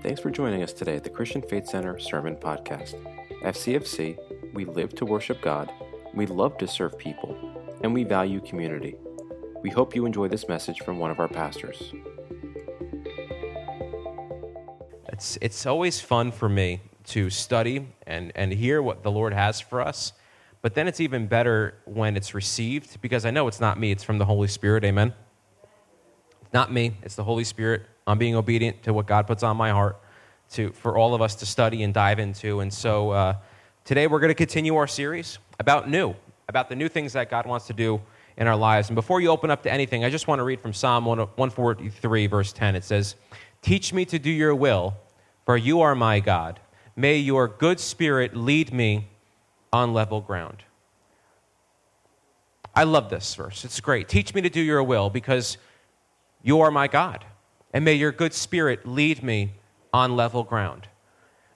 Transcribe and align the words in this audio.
Thanks 0.00 0.22
for 0.22 0.30
joining 0.30 0.62
us 0.62 0.72
today 0.72 0.96
at 0.96 1.04
the 1.04 1.10
Christian 1.10 1.42
Faith 1.42 1.66
Center 1.66 1.98
Sermon 1.98 2.34
Podcast. 2.34 2.94
FCFC, 3.42 4.16
we 4.54 4.64
live 4.64 4.94
to 4.94 5.04
worship 5.04 5.42
God, 5.42 5.70
we 6.14 6.24
love 6.24 6.56
to 6.56 6.66
serve 6.66 6.96
people, 6.96 7.36
and 7.82 7.92
we 7.92 8.04
value 8.04 8.40
community. 8.40 8.96
We 9.62 9.68
hope 9.68 9.94
you 9.94 10.06
enjoy 10.06 10.28
this 10.28 10.48
message 10.48 10.80
from 10.80 10.98
one 10.98 11.10
of 11.10 11.20
our 11.20 11.28
pastors. 11.28 11.92
It's, 15.08 15.36
it's 15.42 15.66
always 15.66 16.00
fun 16.00 16.32
for 16.32 16.48
me 16.48 16.80
to 17.08 17.28
study 17.28 17.86
and, 18.06 18.32
and 18.34 18.50
hear 18.50 18.80
what 18.80 19.02
the 19.02 19.10
Lord 19.10 19.34
has 19.34 19.60
for 19.60 19.82
us. 19.82 20.14
But 20.60 20.74
then 20.74 20.88
it's 20.88 21.00
even 21.00 21.26
better 21.26 21.74
when 21.84 22.16
it's 22.16 22.34
received 22.34 23.00
because 23.00 23.24
I 23.24 23.30
know 23.30 23.46
it's 23.48 23.60
not 23.60 23.78
me, 23.78 23.92
it's 23.92 24.02
from 24.02 24.18
the 24.18 24.24
Holy 24.24 24.48
Spirit. 24.48 24.84
Amen. 24.84 25.14
It's 26.42 26.52
not 26.52 26.72
me, 26.72 26.96
it's 27.02 27.14
the 27.14 27.24
Holy 27.24 27.44
Spirit. 27.44 27.82
I'm 28.06 28.18
being 28.18 28.34
obedient 28.34 28.82
to 28.84 28.92
what 28.92 29.06
God 29.06 29.26
puts 29.26 29.42
on 29.42 29.56
my 29.56 29.70
heart 29.70 30.00
to, 30.52 30.72
for 30.72 30.96
all 30.96 31.14
of 31.14 31.22
us 31.22 31.34
to 31.36 31.46
study 31.46 31.82
and 31.82 31.92
dive 31.92 32.18
into. 32.18 32.60
And 32.60 32.72
so 32.72 33.10
uh, 33.10 33.34
today 33.84 34.06
we're 34.06 34.20
going 34.20 34.30
to 34.30 34.34
continue 34.34 34.74
our 34.76 34.86
series 34.86 35.38
about 35.60 35.88
new, 35.88 36.14
about 36.48 36.68
the 36.68 36.74
new 36.74 36.88
things 36.88 37.12
that 37.12 37.30
God 37.30 37.46
wants 37.46 37.66
to 37.66 37.72
do 37.72 38.00
in 38.36 38.46
our 38.46 38.56
lives. 38.56 38.88
And 38.88 38.94
before 38.94 39.20
you 39.20 39.28
open 39.28 39.50
up 39.50 39.62
to 39.64 39.72
anything, 39.72 40.04
I 40.04 40.10
just 40.10 40.26
want 40.26 40.38
to 40.38 40.44
read 40.44 40.60
from 40.60 40.72
Psalm 40.72 41.04
143, 41.04 42.26
verse 42.26 42.52
10. 42.52 42.76
It 42.76 42.84
says, 42.84 43.14
Teach 43.60 43.92
me 43.92 44.04
to 44.06 44.18
do 44.18 44.30
your 44.30 44.54
will, 44.54 44.96
for 45.44 45.56
you 45.56 45.82
are 45.82 45.94
my 45.94 46.20
God. 46.20 46.60
May 46.96 47.18
your 47.18 47.46
good 47.46 47.78
spirit 47.78 48.34
lead 48.34 48.72
me 48.72 49.08
on 49.72 49.92
level 49.92 50.20
ground. 50.20 50.62
I 52.74 52.84
love 52.84 53.10
this 53.10 53.34
verse. 53.34 53.64
It's 53.64 53.80
great. 53.80 54.08
Teach 54.08 54.34
me 54.34 54.40
to 54.42 54.50
do 54.50 54.60
your 54.60 54.82
will 54.82 55.10
because 55.10 55.58
you 56.42 56.60
are 56.60 56.70
my 56.70 56.86
God. 56.86 57.24
And 57.72 57.84
may 57.84 57.94
your 57.94 58.12
good 58.12 58.32
spirit 58.32 58.86
lead 58.86 59.22
me 59.22 59.52
on 59.92 60.16
level 60.16 60.44
ground. 60.44 60.86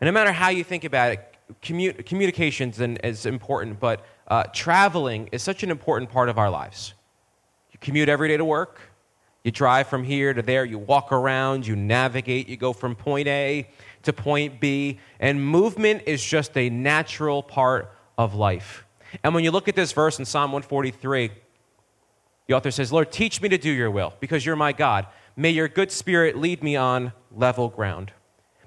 And 0.00 0.06
no 0.06 0.12
matter 0.12 0.32
how 0.32 0.48
you 0.48 0.64
think 0.64 0.84
about 0.84 1.12
it, 1.12 1.36
commu- 1.62 2.04
communications 2.06 2.80
is 2.80 3.26
important, 3.26 3.78
but 3.78 4.04
uh, 4.28 4.44
traveling 4.52 5.28
is 5.32 5.42
such 5.42 5.62
an 5.62 5.70
important 5.70 6.10
part 6.10 6.28
of 6.28 6.38
our 6.38 6.50
lives. 6.50 6.94
You 7.70 7.78
commute 7.80 8.08
every 8.08 8.28
day 8.28 8.36
to 8.36 8.44
work, 8.44 8.80
you 9.44 9.50
drive 9.50 9.88
from 9.88 10.04
here 10.04 10.34
to 10.34 10.42
there, 10.42 10.64
you 10.64 10.78
walk 10.78 11.12
around, 11.12 11.66
you 11.66 11.76
navigate, 11.76 12.48
you 12.48 12.56
go 12.56 12.72
from 12.72 12.94
point 12.94 13.28
A 13.28 13.68
to 14.02 14.12
point 14.12 14.60
B, 14.60 14.98
and 15.20 15.44
movement 15.44 16.02
is 16.06 16.22
just 16.22 16.56
a 16.56 16.68
natural 16.68 17.42
part 17.42 17.92
of 18.22 18.34
life. 18.34 18.84
And 19.22 19.34
when 19.34 19.44
you 19.44 19.50
look 19.50 19.68
at 19.68 19.76
this 19.76 19.92
verse 19.92 20.18
in 20.18 20.24
Psalm 20.24 20.52
143, 20.52 21.30
the 22.46 22.54
author 22.54 22.70
says, 22.70 22.92
Lord, 22.92 23.12
teach 23.12 23.40
me 23.40 23.48
to 23.48 23.58
do 23.58 23.70
your 23.70 23.90
will 23.90 24.14
because 24.20 24.44
you're 24.44 24.56
my 24.56 24.72
God. 24.72 25.06
May 25.36 25.50
your 25.50 25.68
good 25.68 25.90
spirit 25.90 26.36
lead 26.36 26.62
me 26.62 26.76
on 26.76 27.12
level 27.30 27.68
ground. 27.68 28.12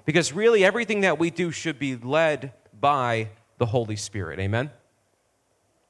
Because 0.04 0.32
really, 0.32 0.64
everything 0.64 1.00
that 1.00 1.18
we 1.18 1.30
do 1.30 1.50
should 1.50 1.78
be 1.78 1.96
led 1.96 2.52
by 2.78 3.30
the 3.58 3.66
Holy 3.66 3.96
Spirit. 3.96 4.38
Amen? 4.38 4.70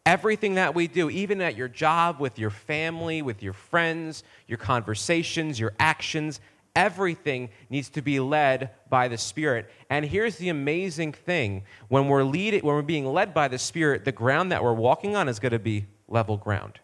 Everything 0.06 0.54
that 0.54 0.74
we 0.74 0.86
do, 0.86 1.10
even 1.10 1.40
at 1.40 1.56
your 1.56 1.68
job, 1.68 2.20
with 2.20 2.38
your 2.38 2.50
family, 2.50 3.22
with 3.22 3.42
your 3.42 3.52
friends, 3.52 4.22
your 4.46 4.58
conversations, 4.58 5.58
your 5.58 5.74
actions, 5.78 6.40
everything 6.76 7.48
needs 7.68 7.88
to 7.90 8.02
be 8.02 8.20
led 8.20 8.70
by 8.88 9.08
the 9.08 9.18
Spirit. 9.18 9.68
And 9.90 10.04
here's 10.04 10.36
the 10.36 10.50
amazing 10.50 11.12
thing 11.12 11.64
when 11.88 12.06
we're, 12.06 12.22
lead, 12.22 12.62
when 12.62 12.74
we're 12.76 12.82
being 12.82 13.06
led 13.06 13.34
by 13.34 13.48
the 13.48 13.58
Spirit, 13.58 14.04
the 14.04 14.12
ground 14.12 14.52
that 14.52 14.62
we're 14.62 14.72
walking 14.72 15.16
on 15.16 15.28
is 15.28 15.40
going 15.40 15.52
to 15.52 15.58
be 15.58 15.86
level 16.06 16.36
ground 16.36 16.78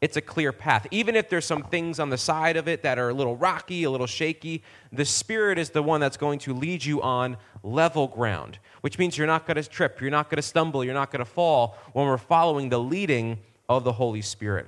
it's 0.00 0.16
a 0.16 0.20
clear 0.20 0.52
path. 0.52 0.86
Even 0.90 1.14
if 1.14 1.28
there's 1.28 1.44
some 1.44 1.62
things 1.62 2.00
on 2.00 2.08
the 2.08 2.16
side 2.16 2.56
of 2.56 2.68
it 2.68 2.82
that 2.82 2.98
are 2.98 3.10
a 3.10 3.14
little 3.14 3.36
rocky, 3.36 3.84
a 3.84 3.90
little 3.90 4.06
shaky, 4.06 4.62
the 4.92 5.04
Spirit 5.04 5.58
is 5.58 5.70
the 5.70 5.82
one 5.82 6.00
that's 6.00 6.16
going 6.16 6.38
to 6.40 6.54
lead 6.54 6.84
you 6.84 7.02
on 7.02 7.36
level 7.62 8.08
ground, 8.08 8.58
which 8.80 8.98
means 8.98 9.18
you're 9.18 9.26
not 9.26 9.46
going 9.46 9.56
to 9.56 9.68
trip, 9.68 10.00
you're 10.00 10.10
not 10.10 10.30
going 10.30 10.36
to 10.36 10.42
stumble, 10.42 10.84
you're 10.84 10.94
not 10.94 11.10
going 11.10 11.24
to 11.24 11.30
fall 11.30 11.76
when 11.92 12.06
we're 12.06 12.16
following 12.16 12.70
the 12.70 12.80
leading 12.80 13.38
of 13.68 13.84
the 13.84 13.92
Holy 13.92 14.22
Spirit. 14.22 14.66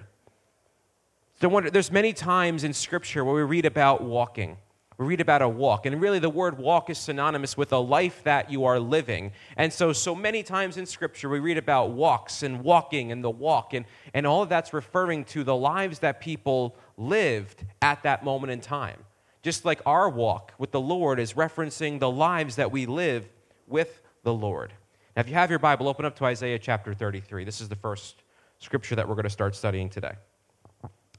So 1.42 1.60
there's 1.60 1.90
many 1.90 2.12
times 2.12 2.62
in 2.62 2.72
Scripture 2.72 3.24
where 3.24 3.34
we 3.34 3.42
read 3.42 3.66
about 3.66 4.00
walking. 4.00 4.58
We 4.96 5.06
read 5.06 5.20
about 5.20 5.42
a 5.42 5.48
walk, 5.48 5.86
and 5.86 6.00
really 6.00 6.20
the 6.20 6.30
word 6.30 6.56
walk 6.56 6.88
is 6.88 6.98
synonymous 6.98 7.56
with 7.56 7.72
a 7.72 7.78
life 7.78 8.22
that 8.22 8.48
you 8.48 8.64
are 8.64 8.78
living. 8.78 9.32
And 9.56 9.72
so, 9.72 9.92
so 9.92 10.14
many 10.14 10.44
times 10.44 10.76
in 10.76 10.86
Scripture, 10.86 11.28
we 11.28 11.40
read 11.40 11.58
about 11.58 11.90
walks 11.90 12.44
and 12.44 12.62
walking 12.62 13.10
and 13.10 13.24
the 13.24 13.30
walk, 13.30 13.74
and, 13.74 13.86
and 14.14 14.24
all 14.24 14.44
of 14.44 14.50
that's 14.50 14.72
referring 14.72 15.24
to 15.24 15.42
the 15.42 15.56
lives 15.56 15.98
that 15.98 16.20
people 16.20 16.76
lived 16.96 17.64
at 17.80 18.04
that 18.04 18.24
moment 18.24 18.52
in 18.52 18.60
time. 18.60 19.00
Just 19.42 19.64
like 19.64 19.80
our 19.84 20.08
walk 20.08 20.52
with 20.58 20.70
the 20.70 20.80
Lord 20.80 21.18
is 21.18 21.32
referencing 21.32 21.98
the 21.98 22.08
lives 22.08 22.54
that 22.54 22.70
we 22.70 22.86
live 22.86 23.28
with 23.66 24.00
the 24.22 24.32
Lord. 24.32 24.72
Now, 25.16 25.22
if 25.22 25.28
you 25.28 25.34
have 25.34 25.50
your 25.50 25.58
Bible, 25.58 25.88
open 25.88 26.04
up 26.04 26.14
to 26.18 26.24
Isaiah 26.24 26.60
chapter 26.60 26.94
33. 26.94 27.42
This 27.42 27.60
is 27.60 27.68
the 27.68 27.74
first 27.74 28.22
scripture 28.60 28.94
that 28.94 29.08
we're 29.08 29.16
going 29.16 29.24
to 29.24 29.30
start 29.30 29.56
studying 29.56 29.90
today. 29.90 30.12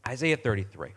Isaiah 0.05 0.35
33. 0.35 0.89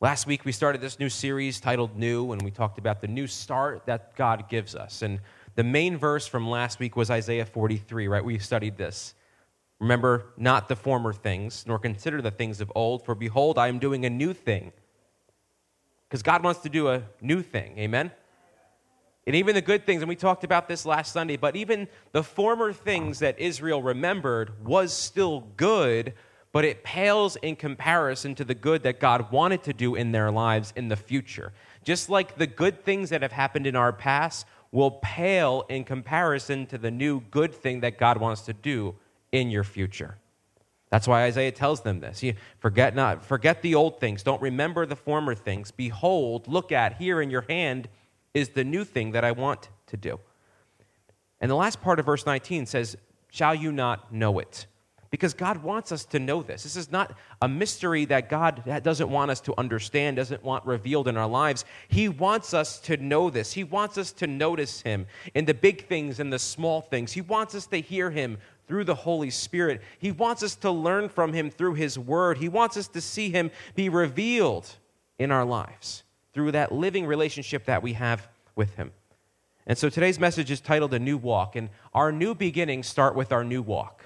Last 0.00 0.26
week, 0.26 0.44
we 0.44 0.50
started 0.50 0.80
this 0.80 0.98
new 0.98 1.08
series 1.08 1.60
titled 1.60 1.96
New, 1.96 2.32
and 2.32 2.42
we 2.42 2.50
talked 2.50 2.78
about 2.78 3.00
the 3.00 3.06
new 3.06 3.28
start 3.28 3.86
that 3.86 4.16
God 4.16 4.48
gives 4.48 4.74
us. 4.74 5.02
And 5.02 5.20
the 5.54 5.62
main 5.62 5.96
verse 5.96 6.26
from 6.26 6.48
last 6.48 6.80
week 6.80 6.96
was 6.96 7.08
Isaiah 7.08 7.46
43, 7.46 8.08
right? 8.08 8.24
We 8.24 8.38
studied 8.38 8.76
this. 8.76 9.14
Remember, 9.78 10.26
not 10.36 10.68
the 10.68 10.74
former 10.74 11.12
things, 11.12 11.64
nor 11.68 11.78
consider 11.78 12.20
the 12.20 12.32
things 12.32 12.60
of 12.60 12.72
old, 12.74 13.04
for 13.04 13.14
behold, 13.14 13.58
I 13.58 13.68
am 13.68 13.78
doing 13.78 14.04
a 14.04 14.10
new 14.10 14.32
thing. 14.32 14.72
Because 16.08 16.24
God 16.24 16.42
wants 16.42 16.60
to 16.60 16.68
do 16.68 16.88
a 16.88 17.04
new 17.20 17.42
thing. 17.42 17.78
Amen? 17.78 18.10
And 19.24 19.36
even 19.36 19.54
the 19.54 19.62
good 19.62 19.86
things, 19.86 20.02
and 20.02 20.08
we 20.08 20.16
talked 20.16 20.42
about 20.42 20.66
this 20.66 20.84
last 20.84 21.12
Sunday, 21.12 21.36
but 21.36 21.54
even 21.54 21.86
the 22.10 22.24
former 22.24 22.72
things 22.72 23.20
that 23.20 23.38
Israel 23.38 23.82
remembered 23.82 24.64
was 24.64 24.92
still 24.92 25.46
good 25.56 26.14
but 26.52 26.64
it 26.64 26.82
pales 26.82 27.36
in 27.36 27.56
comparison 27.56 28.34
to 28.34 28.44
the 28.44 28.54
good 28.54 28.82
that 28.82 29.00
God 29.00 29.30
wanted 29.30 29.62
to 29.64 29.72
do 29.72 29.94
in 29.94 30.12
their 30.12 30.30
lives 30.30 30.72
in 30.76 30.88
the 30.88 30.96
future. 30.96 31.52
Just 31.84 32.08
like 32.08 32.36
the 32.36 32.46
good 32.46 32.84
things 32.84 33.10
that 33.10 33.22
have 33.22 33.32
happened 33.32 33.66
in 33.66 33.76
our 33.76 33.92
past 33.92 34.46
will 34.72 34.92
pale 35.02 35.64
in 35.68 35.84
comparison 35.84 36.66
to 36.66 36.78
the 36.78 36.90
new 36.90 37.20
good 37.30 37.54
thing 37.54 37.80
that 37.80 37.98
God 37.98 38.18
wants 38.18 38.42
to 38.42 38.52
do 38.52 38.94
in 39.32 39.50
your 39.50 39.64
future. 39.64 40.16
That's 40.90 41.06
why 41.06 41.24
Isaiah 41.24 41.52
tells 41.52 41.82
them 41.82 42.00
this. 42.00 42.24
forget 42.58 42.94
not, 42.94 43.24
forget 43.24 43.60
the 43.60 43.74
old 43.74 44.00
things. 44.00 44.22
Don't 44.22 44.40
remember 44.40 44.86
the 44.86 44.96
former 44.96 45.34
things. 45.34 45.70
Behold, 45.70 46.48
look 46.48 46.72
at, 46.72 46.94
here 46.94 47.20
in 47.20 47.30
your 47.30 47.42
hand 47.42 47.88
is 48.32 48.50
the 48.50 48.64
new 48.64 48.84
thing 48.84 49.12
that 49.12 49.24
I 49.24 49.32
want 49.32 49.68
to 49.88 49.96
do. 49.96 50.18
And 51.40 51.50
the 51.50 51.56
last 51.56 51.80
part 51.82 51.98
of 51.98 52.06
verse 52.06 52.24
19 52.24 52.66
says, 52.66 52.96
Shall 53.30 53.54
you 53.54 53.70
not 53.70 54.12
know 54.12 54.38
it? 54.38 54.66
Because 55.10 55.34
God 55.34 55.62
wants 55.62 55.92
us 55.92 56.04
to 56.06 56.18
know 56.18 56.42
this. 56.42 56.62
This 56.64 56.76
is 56.76 56.92
not 56.92 57.12
a 57.40 57.48
mystery 57.48 58.04
that 58.06 58.28
God 58.28 58.62
doesn't 58.82 59.08
want 59.08 59.30
us 59.30 59.40
to 59.42 59.54
understand, 59.56 60.16
doesn't 60.16 60.42
want 60.42 60.66
revealed 60.66 61.08
in 61.08 61.16
our 61.16 61.28
lives. 61.28 61.64
He 61.88 62.08
wants 62.08 62.52
us 62.52 62.78
to 62.80 62.96
know 62.96 63.30
this. 63.30 63.52
He 63.52 63.64
wants 63.64 63.96
us 63.96 64.12
to 64.12 64.26
notice 64.26 64.82
Him 64.82 65.06
in 65.34 65.46
the 65.46 65.54
big 65.54 65.86
things 65.86 66.20
and 66.20 66.32
the 66.32 66.38
small 66.38 66.80
things. 66.82 67.12
He 67.12 67.20
wants 67.20 67.54
us 67.54 67.66
to 67.68 67.80
hear 67.80 68.10
Him 68.10 68.38
through 68.66 68.84
the 68.84 68.94
Holy 68.94 69.30
Spirit. 69.30 69.80
He 69.98 70.12
wants 70.12 70.42
us 70.42 70.54
to 70.56 70.70
learn 70.70 71.08
from 71.08 71.32
Him 71.32 71.50
through 71.50 71.74
His 71.74 71.98
Word. 71.98 72.38
He 72.38 72.48
wants 72.48 72.76
us 72.76 72.88
to 72.88 73.00
see 73.00 73.30
Him 73.30 73.50
be 73.74 73.88
revealed 73.88 74.68
in 75.18 75.30
our 75.30 75.44
lives 75.44 76.02
through 76.34 76.52
that 76.52 76.70
living 76.70 77.06
relationship 77.06 77.64
that 77.64 77.82
we 77.82 77.94
have 77.94 78.28
with 78.54 78.74
Him. 78.74 78.92
And 79.66 79.76
so 79.76 79.88
today's 79.90 80.18
message 80.18 80.50
is 80.50 80.60
titled 80.60 80.94
A 80.94 80.98
New 80.98 81.18
Walk, 81.18 81.56
and 81.56 81.68
our 81.92 82.10
new 82.10 82.34
beginnings 82.34 82.86
start 82.86 83.14
with 83.14 83.32
our 83.32 83.44
new 83.44 83.60
walk. 83.60 84.02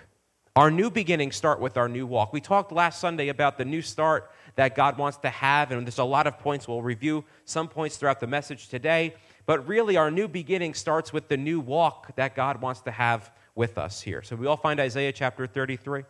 Our 0.55 0.71
new 0.71 0.91
beginnings 0.91 1.35
start 1.35 1.61
with 1.61 1.79
our 1.79 1.89
new 1.89 2.07
walk. 2.07 2.35
We 2.35 2.41
talked 2.43 2.73
last 2.73 3.01
Sunday 3.01 3.29
about 3.29 3.57
the 3.57 3.65
new 3.65 3.81
start 3.81 4.31
that 4.57 4.75
God 4.75 4.99
wants 4.99 5.17
to 5.19 5.31
have, 5.31 5.71
and 5.71 5.87
there's 5.87 5.97
a 5.97 6.05
lot 6.05 6.27
of 6.27 6.39
points. 6.39 6.69
We'll 6.69 6.83
review 6.83 7.25
some 7.47 7.69
points 7.69 7.97
throughout 7.97 8.21
the 8.21 8.27
message 8.27 8.69
today. 8.69 9.15
But 9.47 9.67
really, 9.67 9.97
our 9.97 10.11
new 10.11 10.29
beginning 10.29 10.75
starts 10.75 11.11
with 11.11 11.29
the 11.29 11.39
new 11.39 11.59
walk 11.59 12.15
that 12.17 12.37
God 12.37 12.61
wants 12.61 12.83
to 12.83 12.91
have 12.91 13.33
with 13.55 13.79
us 13.79 14.03
here. 14.03 14.21
So 14.23 14.37
we 14.37 14.47
all 14.47 14.59
find 14.59 14.79
Isaiah 14.79 15.13
chapter 15.13 15.47
33. 15.47 16.05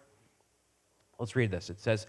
Let's 1.21 1.37
read 1.37 1.53
this. 1.53 1.71
It 1.71 1.79
says, 1.79 2.09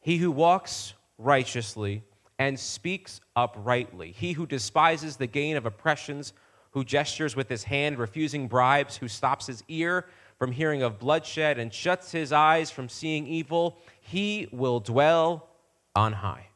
He 0.00 0.16
who 0.16 0.30
walks 0.30 0.94
righteously 1.18 2.02
and 2.38 2.58
speaks 2.58 3.20
uprightly, 3.36 4.12
he 4.12 4.32
who 4.32 4.46
despises 4.46 5.16
the 5.16 5.26
gain 5.26 5.56
of 5.56 5.66
oppressions, 5.66 6.32
who 6.70 6.82
gestures 6.82 7.36
with 7.36 7.48
his 7.50 7.64
hand, 7.64 7.98
refusing 7.98 8.48
bribes, 8.48 8.96
who 8.96 9.08
stops 9.08 9.48
his 9.48 9.62
ear 9.68 10.06
from 10.38 10.52
hearing 10.52 10.82
of 10.82 10.98
bloodshed 10.98 11.58
and 11.58 11.72
shuts 11.72 12.12
his 12.12 12.32
eyes 12.32 12.70
from 12.70 12.88
seeing 12.88 13.26
evil, 13.26 13.78
he 14.00 14.48
will 14.52 14.80
dwell 14.80 15.48
on 15.94 16.12
high. 16.12 16.46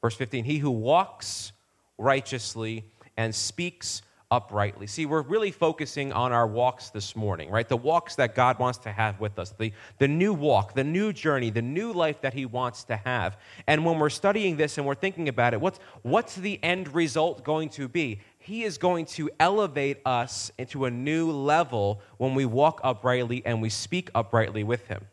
Verse 0.00 0.16
15 0.16 0.44
He 0.44 0.58
who 0.58 0.70
walks 0.70 1.52
righteously 1.98 2.84
and 3.16 3.34
speaks 3.34 4.02
uprightly. 4.32 4.86
See, 4.86 5.04
we're 5.04 5.20
really 5.20 5.50
focusing 5.50 6.10
on 6.10 6.32
our 6.32 6.46
walks 6.46 6.88
this 6.88 7.14
morning, 7.14 7.50
right? 7.50 7.68
The 7.68 7.76
walks 7.76 8.16
that 8.16 8.34
God 8.34 8.58
wants 8.58 8.78
to 8.78 8.90
have 8.90 9.20
with 9.20 9.38
us, 9.38 9.52
the, 9.58 9.74
the 9.98 10.08
new 10.08 10.32
walk, 10.32 10.72
the 10.72 10.82
new 10.82 11.12
journey, 11.12 11.50
the 11.50 11.60
new 11.60 11.92
life 11.92 12.22
that 12.22 12.32
He 12.32 12.46
wants 12.46 12.84
to 12.84 12.96
have. 12.96 13.36
And 13.66 13.84
when 13.84 13.98
we're 13.98 14.08
studying 14.08 14.56
this 14.56 14.78
and 14.78 14.86
we're 14.86 14.94
thinking 14.94 15.28
about 15.28 15.52
it, 15.52 15.60
what's, 15.60 15.80
what's 16.00 16.34
the 16.34 16.58
end 16.64 16.94
result 16.94 17.44
going 17.44 17.68
to 17.70 17.88
be? 17.88 18.20
He 18.42 18.64
is 18.64 18.76
going 18.76 19.06
to 19.06 19.30
elevate 19.38 19.98
us 20.04 20.50
into 20.58 20.84
a 20.84 20.90
new 20.90 21.30
level 21.30 22.00
when 22.18 22.34
we 22.34 22.44
walk 22.44 22.80
uprightly 22.82 23.42
and 23.46 23.62
we 23.62 23.68
speak 23.68 24.10
uprightly 24.14 24.64
with 24.64 24.86
Him. 24.88 25.06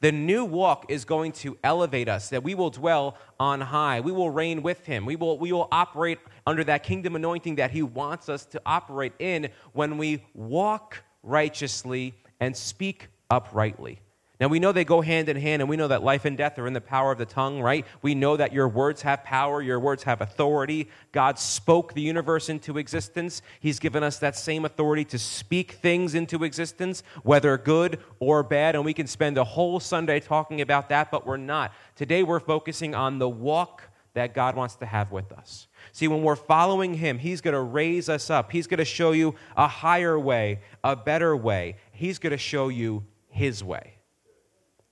The 0.00 0.12
new 0.12 0.44
walk 0.44 0.86
is 0.88 1.04
going 1.04 1.32
to 1.32 1.58
elevate 1.64 2.08
us, 2.08 2.28
that 2.28 2.44
we 2.44 2.54
will 2.54 2.70
dwell 2.70 3.16
on 3.40 3.60
high. 3.60 4.00
We 4.00 4.12
will 4.12 4.30
reign 4.30 4.62
with 4.62 4.86
him. 4.86 5.04
We 5.04 5.16
will, 5.16 5.38
we 5.38 5.52
will 5.52 5.68
operate 5.72 6.18
under 6.46 6.62
that 6.64 6.84
kingdom 6.84 7.16
anointing 7.16 7.56
that 7.56 7.72
he 7.72 7.82
wants 7.82 8.28
us 8.28 8.44
to 8.46 8.62
operate 8.64 9.14
in 9.18 9.48
when 9.72 9.98
we 9.98 10.24
walk 10.34 11.02
righteously 11.24 12.14
and 12.38 12.56
speak 12.56 13.08
uprightly. 13.28 13.98
Now, 14.40 14.46
we 14.46 14.60
know 14.60 14.70
they 14.70 14.84
go 14.84 15.00
hand 15.00 15.28
in 15.28 15.36
hand, 15.36 15.62
and 15.62 15.68
we 15.68 15.76
know 15.76 15.88
that 15.88 16.04
life 16.04 16.24
and 16.24 16.38
death 16.38 16.60
are 16.60 16.68
in 16.68 16.72
the 16.72 16.80
power 16.80 17.10
of 17.10 17.18
the 17.18 17.26
tongue, 17.26 17.60
right? 17.60 17.84
We 18.02 18.14
know 18.14 18.36
that 18.36 18.52
your 18.52 18.68
words 18.68 19.02
have 19.02 19.24
power, 19.24 19.60
your 19.60 19.80
words 19.80 20.04
have 20.04 20.20
authority. 20.20 20.88
God 21.10 21.40
spoke 21.40 21.92
the 21.92 22.02
universe 22.02 22.48
into 22.48 22.78
existence. 22.78 23.42
He's 23.58 23.80
given 23.80 24.04
us 24.04 24.20
that 24.20 24.36
same 24.36 24.64
authority 24.64 25.04
to 25.06 25.18
speak 25.18 25.72
things 25.72 26.14
into 26.14 26.44
existence, 26.44 27.02
whether 27.24 27.58
good 27.58 27.98
or 28.20 28.44
bad, 28.44 28.76
and 28.76 28.84
we 28.84 28.94
can 28.94 29.08
spend 29.08 29.38
a 29.38 29.44
whole 29.44 29.80
Sunday 29.80 30.20
talking 30.20 30.60
about 30.60 30.88
that, 30.90 31.10
but 31.10 31.26
we're 31.26 31.36
not. 31.36 31.72
Today, 31.96 32.22
we're 32.22 32.38
focusing 32.38 32.94
on 32.94 33.18
the 33.18 33.28
walk 33.28 33.82
that 34.14 34.34
God 34.34 34.54
wants 34.54 34.76
to 34.76 34.86
have 34.86 35.10
with 35.10 35.32
us. 35.32 35.66
See, 35.90 36.06
when 36.06 36.22
we're 36.22 36.36
following 36.36 36.94
Him, 36.94 37.18
He's 37.18 37.40
going 37.40 37.54
to 37.54 37.60
raise 37.60 38.08
us 38.08 38.30
up. 38.30 38.52
He's 38.52 38.68
going 38.68 38.78
to 38.78 38.84
show 38.84 39.10
you 39.10 39.34
a 39.56 39.66
higher 39.66 40.18
way, 40.18 40.60
a 40.84 40.94
better 40.94 41.36
way. 41.36 41.74
He's 41.90 42.20
going 42.20 42.30
to 42.30 42.38
show 42.38 42.68
you 42.68 43.04
His 43.28 43.64
way. 43.64 43.97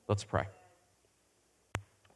Let's 0.09 0.25
pray. 0.25 0.47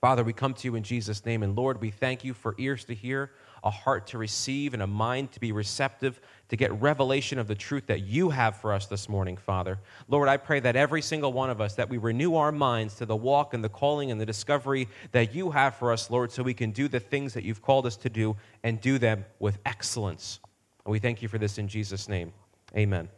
Father, 0.00 0.24
we 0.24 0.32
come 0.32 0.54
to 0.54 0.66
you 0.66 0.76
in 0.76 0.82
Jesus' 0.82 1.26
name, 1.26 1.42
and 1.42 1.54
Lord, 1.54 1.78
we 1.82 1.90
thank 1.90 2.24
you 2.24 2.32
for 2.32 2.54
ears 2.56 2.84
to 2.84 2.94
hear, 2.94 3.32
a 3.62 3.70
heart 3.70 4.06
to 4.08 4.18
receive, 4.18 4.72
and 4.72 4.82
a 4.82 4.86
mind 4.86 5.30
to 5.32 5.40
be 5.40 5.52
receptive 5.52 6.22
to 6.48 6.56
get 6.56 6.72
revelation 6.80 7.38
of 7.38 7.46
the 7.46 7.54
truth 7.54 7.86
that 7.88 8.00
you 8.00 8.30
have 8.30 8.56
for 8.56 8.72
us 8.72 8.86
this 8.86 9.10
morning, 9.10 9.36
Father. 9.36 9.78
Lord, 10.08 10.26
I 10.26 10.38
pray 10.38 10.58
that 10.60 10.74
every 10.74 11.02
single 11.02 11.34
one 11.34 11.50
of 11.50 11.60
us, 11.60 11.74
that 11.74 11.90
we 11.90 11.98
renew 11.98 12.36
our 12.36 12.50
minds 12.50 12.94
to 12.94 13.04
the 13.04 13.14
walk 13.14 13.52
and 13.52 13.62
the 13.62 13.68
calling 13.68 14.10
and 14.10 14.18
the 14.18 14.24
discovery 14.24 14.88
that 15.12 15.34
you 15.34 15.50
have 15.50 15.74
for 15.74 15.92
us, 15.92 16.08
Lord, 16.08 16.32
so 16.32 16.42
we 16.42 16.54
can 16.54 16.70
do 16.70 16.88
the 16.88 17.00
things 17.00 17.34
that 17.34 17.44
you've 17.44 17.60
called 17.60 17.84
us 17.84 17.96
to 17.98 18.08
do 18.08 18.36
and 18.62 18.80
do 18.80 18.98
them 18.98 19.26
with 19.38 19.58
excellence. 19.66 20.40
And 20.86 20.92
we 20.92 20.98
thank 20.98 21.20
you 21.20 21.28
for 21.28 21.36
this 21.36 21.58
in 21.58 21.68
Jesus' 21.68 22.08
name. 22.08 22.32
Amen. 22.74 23.10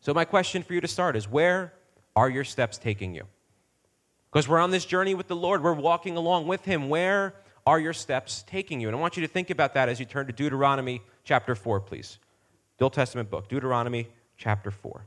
So, 0.00 0.12
my 0.12 0.24
question 0.24 0.64
for 0.64 0.74
you 0.74 0.80
to 0.80 0.88
start 0.88 1.14
is 1.14 1.28
where 1.28 1.72
are 2.14 2.28
your 2.28 2.44
steps 2.44 2.78
taking 2.78 3.14
you? 3.14 3.26
Because 4.30 4.48
we're 4.48 4.58
on 4.58 4.70
this 4.70 4.84
journey 4.84 5.14
with 5.14 5.28
the 5.28 5.36
Lord, 5.36 5.62
we're 5.62 5.74
walking 5.74 6.16
along 6.16 6.46
with 6.46 6.64
Him. 6.64 6.88
Where 6.88 7.34
are 7.66 7.78
your 7.78 7.92
steps 7.92 8.44
taking 8.46 8.80
you? 8.80 8.88
And 8.88 8.96
I 8.96 9.00
want 9.00 9.16
you 9.16 9.22
to 9.22 9.28
think 9.28 9.50
about 9.50 9.74
that 9.74 9.88
as 9.88 10.00
you 10.00 10.06
turn 10.06 10.26
to 10.26 10.32
Deuteronomy 10.32 11.02
chapter 11.24 11.54
4, 11.54 11.80
please. 11.80 12.18
The 12.78 12.84
Old 12.84 12.94
Testament 12.94 13.30
book, 13.30 13.48
Deuteronomy 13.48 14.08
chapter 14.36 14.70
4. 14.70 15.06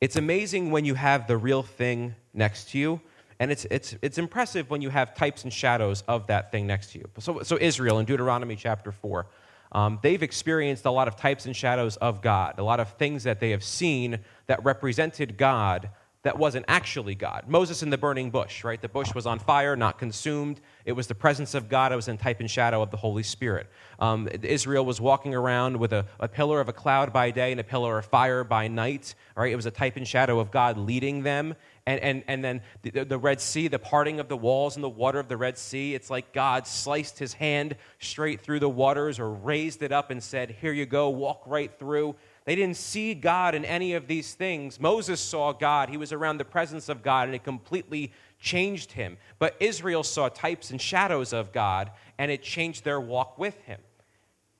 It's 0.00 0.16
amazing 0.16 0.70
when 0.70 0.84
you 0.84 0.94
have 0.94 1.26
the 1.26 1.36
real 1.36 1.62
thing 1.62 2.14
next 2.34 2.70
to 2.70 2.78
you, 2.78 3.00
and 3.38 3.50
it's, 3.50 3.64
it's, 3.70 3.96
it's 4.02 4.18
impressive 4.18 4.68
when 4.68 4.82
you 4.82 4.90
have 4.90 5.14
types 5.14 5.44
and 5.44 5.52
shadows 5.52 6.02
of 6.08 6.26
that 6.26 6.50
thing 6.52 6.66
next 6.66 6.92
to 6.92 6.98
you. 6.98 7.08
So, 7.18 7.42
so 7.42 7.56
Israel 7.60 7.98
in 7.98 8.06
Deuteronomy 8.06 8.56
chapter 8.56 8.92
4 8.92 9.26
um, 9.74 9.98
they've 10.02 10.22
experienced 10.22 10.84
a 10.84 10.90
lot 10.90 11.08
of 11.08 11.16
types 11.16 11.46
and 11.46 11.54
shadows 11.54 11.96
of 11.96 12.22
God, 12.22 12.58
a 12.58 12.64
lot 12.64 12.80
of 12.80 12.90
things 12.92 13.24
that 13.24 13.40
they 13.40 13.50
have 13.50 13.64
seen 13.64 14.20
that 14.46 14.64
represented 14.64 15.36
God 15.36 15.90
that 16.24 16.38
wasn't 16.38 16.64
actually 16.68 17.14
God. 17.14 17.44
Moses 17.46 17.82
in 17.82 17.90
the 17.90 17.98
burning 17.98 18.30
bush, 18.30 18.64
right? 18.64 18.80
The 18.80 18.88
bush 18.88 19.14
was 19.14 19.26
on 19.26 19.38
fire, 19.38 19.76
not 19.76 19.98
consumed. 19.98 20.58
It 20.86 20.92
was 20.92 21.06
the 21.06 21.14
presence 21.14 21.54
of 21.54 21.68
God. 21.68 21.92
It 21.92 21.96
was 21.96 22.08
in 22.08 22.16
type 22.16 22.40
and 22.40 22.50
shadow 22.50 22.80
of 22.80 22.90
the 22.90 22.96
Holy 22.96 23.22
Spirit. 23.22 23.66
Um, 23.98 24.26
Israel 24.42 24.86
was 24.86 25.02
walking 25.02 25.34
around 25.34 25.76
with 25.76 25.92
a, 25.92 26.06
a, 26.18 26.26
pillar 26.26 26.60
of 26.60 26.70
a 26.70 26.72
cloud 26.72 27.12
by 27.12 27.30
day 27.30 27.52
and 27.52 27.60
a 27.60 27.64
pillar 27.64 27.98
of 27.98 28.06
fire 28.06 28.42
by 28.42 28.68
night, 28.68 29.14
right? 29.36 29.52
It 29.52 29.56
was 29.56 29.66
a 29.66 29.70
type 29.70 29.96
and 29.96 30.08
shadow 30.08 30.40
of 30.40 30.50
God 30.50 30.78
leading 30.78 31.22
them. 31.24 31.54
And, 31.86 32.00
and, 32.00 32.24
and 32.28 32.42
then 32.42 32.62
the, 32.82 33.04
the 33.04 33.18
Red 33.18 33.40
Sea, 33.40 33.68
the 33.68 33.78
parting 33.78 34.18
of 34.18 34.28
the 34.28 34.36
walls 34.36 34.76
and 34.76 34.82
the 34.82 34.88
water 34.88 35.18
of 35.18 35.28
the 35.28 35.36
Red 35.36 35.58
Sea, 35.58 35.94
it's 35.94 36.08
like 36.08 36.32
God 36.32 36.66
sliced 36.66 37.18
his 37.18 37.34
hand 37.34 37.76
straight 37.98 38.40
through 38.40 38.60
the 38.60 38.68
waters 38.68 39.20
or 39.20 39.30
raised 39.30 39.82
it 39.82 39.92
up 39.92 40.10
and 40.10 40.22
said, 40.22 40.56
Here 40.62 40.72
you 40.72 40.86
go, 40.86 41.10
walk 41.10 41.42
right 41.46 41.70
through. 41.78 42.16
They 42.46 42.54
didn't 42.54 42.76
see 42.78 43.14
God 43.14 43.54
in 43.54 43.64
any 43.64 43.94
of 43.94 44.06
these 44.06 44.34
things. 44.34 44.80
Moses 44.80 45.20
saw 45.20 45.52
God. 45.52 45.88
He 45.90 45.96
was 45.96 46.12
around 46.12 46.38
the 46.38 46.44
presence 46.44 46.88
of 46.88 47.02
God, 47.02 47.28
and 47.28 47.34
it 47.34 47.44
completely 47.44 48.12
changed 48.38 48.92
him. 48.92 49.16
But 49.38 49.56
Israel 49.60 50.02
saw 50.02 50.28
types 50.28 50.70
and 50.70 50.80
shadows 50.80 51.32
of 51.32 51.52
God, 51.52 51.90
and 52.18 52.30
it 52.30 52.42
changed 52.42 52.84
their 52.84 53.00
walk 53.00 53.38
with 53.38 53.58
him. 53.62 53.80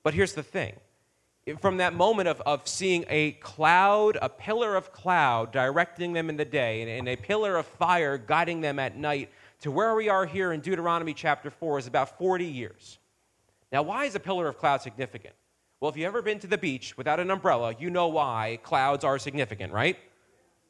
But 0.02 0.14
here's 0.14 0.34
the 0.34 0.42
thing 0.42 0.74
from 1.61 1.76
that 1.76 1.94
moment 1.94 2.29
of, 2.29 2.41
of 2.43 2.67
seeing 2.67 3.05
a 3.08 3.32
cloud, 3.32 4.17
a 4.23 4.29
pillar 4.29 4.76
of 4.76 4.93
cloud 4.93 5.52
directing 5.52 6.12
them 6.12 6.31
in 6.31 6.37
the 6.37 6.44
day, 6.44 6.82
and, 6.82 6.91
and 6.91 7.08
a 7.08 7.17
pillar 7.17 7.56
of 7.56 7.67
fire 7.67 8.17
guiding 8.17 8.61
them 8.61 8.79
at 8.79 8.96
night, 8.96 9.31
to 9.61 9.70
where 9.70 9.94
we 9.94 10.08
are 10.08 10.26
here 10.26 10.52
in 10.52 10.61
Deuteronomy 10.61 11.12
chapter 11.12 11.50
4 11.50 11.79
is 11.79 11.87
about 11.87 12.19
40 12.19 12.44
years. 12.44 12.99
Now, 13.73 13.82
why 13.82 14.05
is 14.05 14.14
a 14.14 14.20
pillar 14.20 14.49
of 14.49 14.58
cloud 14.58 14.82
significant? 14.82 15.35
Well, 15.81 15.91
if 15.91 15.96
you've 15.96 16.06
ever 16.06 16.23
been 16.23 16.38
to 16.41 16.46
the 16.46 16.56
beach 16.56 16.96
without 16.96 17.20
an 17.20 17.31
umbrella, 17.31 17.75
you 17.79 17.91
know 17.91 18.08
why 18.08 18.58
clouds 18.62 19.05
are 19.05 19.19
significant, 19.19 19.73
right? 19.73 19.99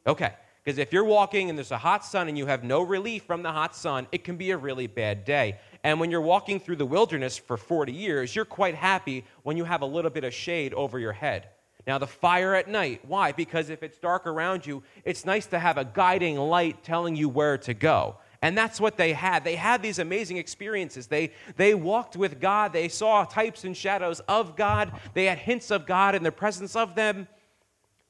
Okay. 0.06 0.32
Because 0.65 0.79
if 0.79 0.93
you're 0.93 1.05
walking 1.05 1.50
and 1.50 1.59
there's 1.59 1.71
a 1.71 1.79
hot 1.79 2.05
sun 2.05 2.26
and 2.26 2.38
you 2.38 2.47
have 2.47 2.65
no 2.65 2.81
relief 2.81 3.25
from 3.25 3.43
the 3.43 3.53
hot 3.53 3.76
sun, 3.76 4.06
it 4.12 4.25
can 4.25 4.37
be 4.37 4.50
a 4.50 4.56
really 4.56 4.87
bad 4.87 5.25
day. 5.25 5.59
And 5.84 6.00
when 6.00 6.10
you're 6.10 6.22
walking 6.22 6.58
through 6.58 6.76
the 6.76 6.86
wilderness 6.86 7.36
for 7.36 7.58
40 7.58 7.92
years, 7.92 8.34
you're 8.34 8.46
quite 8.46 8.75
happy 8.75 9.25
when 9.42 9.58
you 9.58 9.64
have 9.64 9.82
a 9.82 9.86
little 9.86 10.10
bit 10.10 10.25
of 10.25 10.32
shade 10.32 10.72
over 10.72 10.98
your 10.98 11.12
head. 11.12 11.48
Now, 11.86 11.98
the 11.98 12.06
fire 12.06 12.54
at 12.54 12.69
night, 12.69 13.02
why? 13.06 13.32
Because 13.32 13.69
if 13.69 13.82
it's 13.82 13.98
dark 13.98 14.26
around 14.26 14.64
you, 14.64 14.82
it's 15.04 15.26
nice 15.26 15.44
to 15.48 15.58
have 15.58 15.76
a 15.76 15.84
guiding 15.84 16.38
light 16.38 16.82
telling 16.82 17.14
you 17.14 17.28
where 17.28 17.58
to 17.58 17.75
go. 17.75 18.16
And 18.40 18.56
that's 18.56 18.81
what 18.81 18.96
they 18.96 19.12
had. 19.12 19.44
They 19.44 19.56
had 19.56 19.82
these 19.82 19.98
amazing 19.98 20.38
experiences. 20.38 21.06
They, 21.06 21.32
they 21.56 21.75
walked 21.75 22.16
with 22.16 22.40
God. 22.40 22.72
They 22.72 22.88
saw 22.88 23.25
types 23.25 23.64
and 23.64 23.76
shadows 23.76 24.20
of 24.20 24.56
God. 24.56 24.90
They 25.12 25.26
had 25.26 25.38
hints 25.38 25.70
of 25.70 25.87
God 25.87 26.14
in 26.14 26.22
the 26.22 26.32
presence 26.32 26.75
of 26.75 26.94
them, 26.94 27.28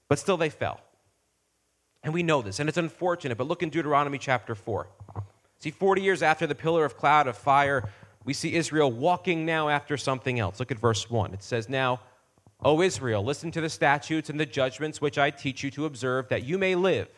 but 0.08 0.20
still 0.20 0.36
they 0.36 0.50
fell. 0.50 0.80
And 2.04 2.14
we 2.14 2.22
know 2.22 2.42
this, 2.42 2.60
and 2.60 2.68
it's 2.68 2.78
unfortunate, 2.78 3.36
but 3.36 3.48
look 3.48 3.64
in 3.64 3.70
Deuteronomy 3.70 4.18
chapter 4.18 4.54
4. 4.54 4.86
See, 5.64 5.70
40 5.70 6.02
years 6.02 6.22
after 6.22 6.46
the 6.46 6.54
pillar 6.54 6.84
of 6.84 6.98
cloud 6.98 7.26
of 7.26 7.38
fire, 7.38 7.88
we 8.26 8.34
see 8.34 8.54
Israel 8.54 8.92
walking 8.92 9.46
now 9.46 9.70
after 9.70 9.96
something 9.96 10.38
else. 10.38 10.60
Look 10.60 10.70
at 10.70 10.78
verse 10.78 11.08
1. 11.08 11.32
It 11.32 11.42
says, 11.42 11.70
Now, 11.70 12.00
O 12.62 12.82
Israel, 12.82 13.24
listen 13.24 13.50
to 13.52 13.62
the 13.62 13.70
statutes 13.70 14.28
and 14.28 14.38
the 14.38 14.44
judgments 14.44 15.00
which 15.00 15.16
I 15.16 15.30
teach 15.30 15.64
you 15.64 15.70
to 15.70 15.86
observe, 15.86 16.28
that 16.28 16.42
you 16.42 16.58
may 16.58 16.74
live 16.74 17.08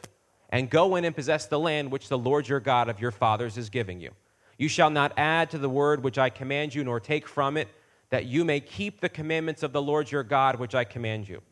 and 0.50 0.70
go 0.70 0.94
in 0.94 1.04
and 1.04 1.12
possess 1.12 1.46
the 1.46 1.58
land 1.58 1.90
which 1.90 2.08
the 2.08 2.16
Lord 2.16 2.46
your 2.46 2.60
God 2.60 2.88
of 2.88 3.00
your 3.00 3.10
fathers 3.10 3.58
is 3.58 3.68
giving 3.68 4.00
you. 4.00 4.12
You 4.58 4.68
shall 4.68 4.90
not 4.90 5.12
add 5.16 5.50
to 5.50 5.58
the 5.58 5.68
word 5.68 6.04
which 6.04 6.16
I 6.16 6.30
command 6.30 6.72
you, 6.72 6.84
nor 6.84 7.00
take 7.00 7.26
from 7.26 7.56
it, 7.56 7.66
that 8.10 8.26
you 8.26 8.44
may 8.44 8.60
keep 8.60 9.00
the 9.00 9.08
commandments 9.08 9.64
of 9.64 9.72
the 9.72 9.82
Lord 9.82 10.08
your 10.08 10.22
God 10.22 10.60
which 10.60 10.76
I 10.76 10.84
command 10.84 11.28
you. 11.28 11.42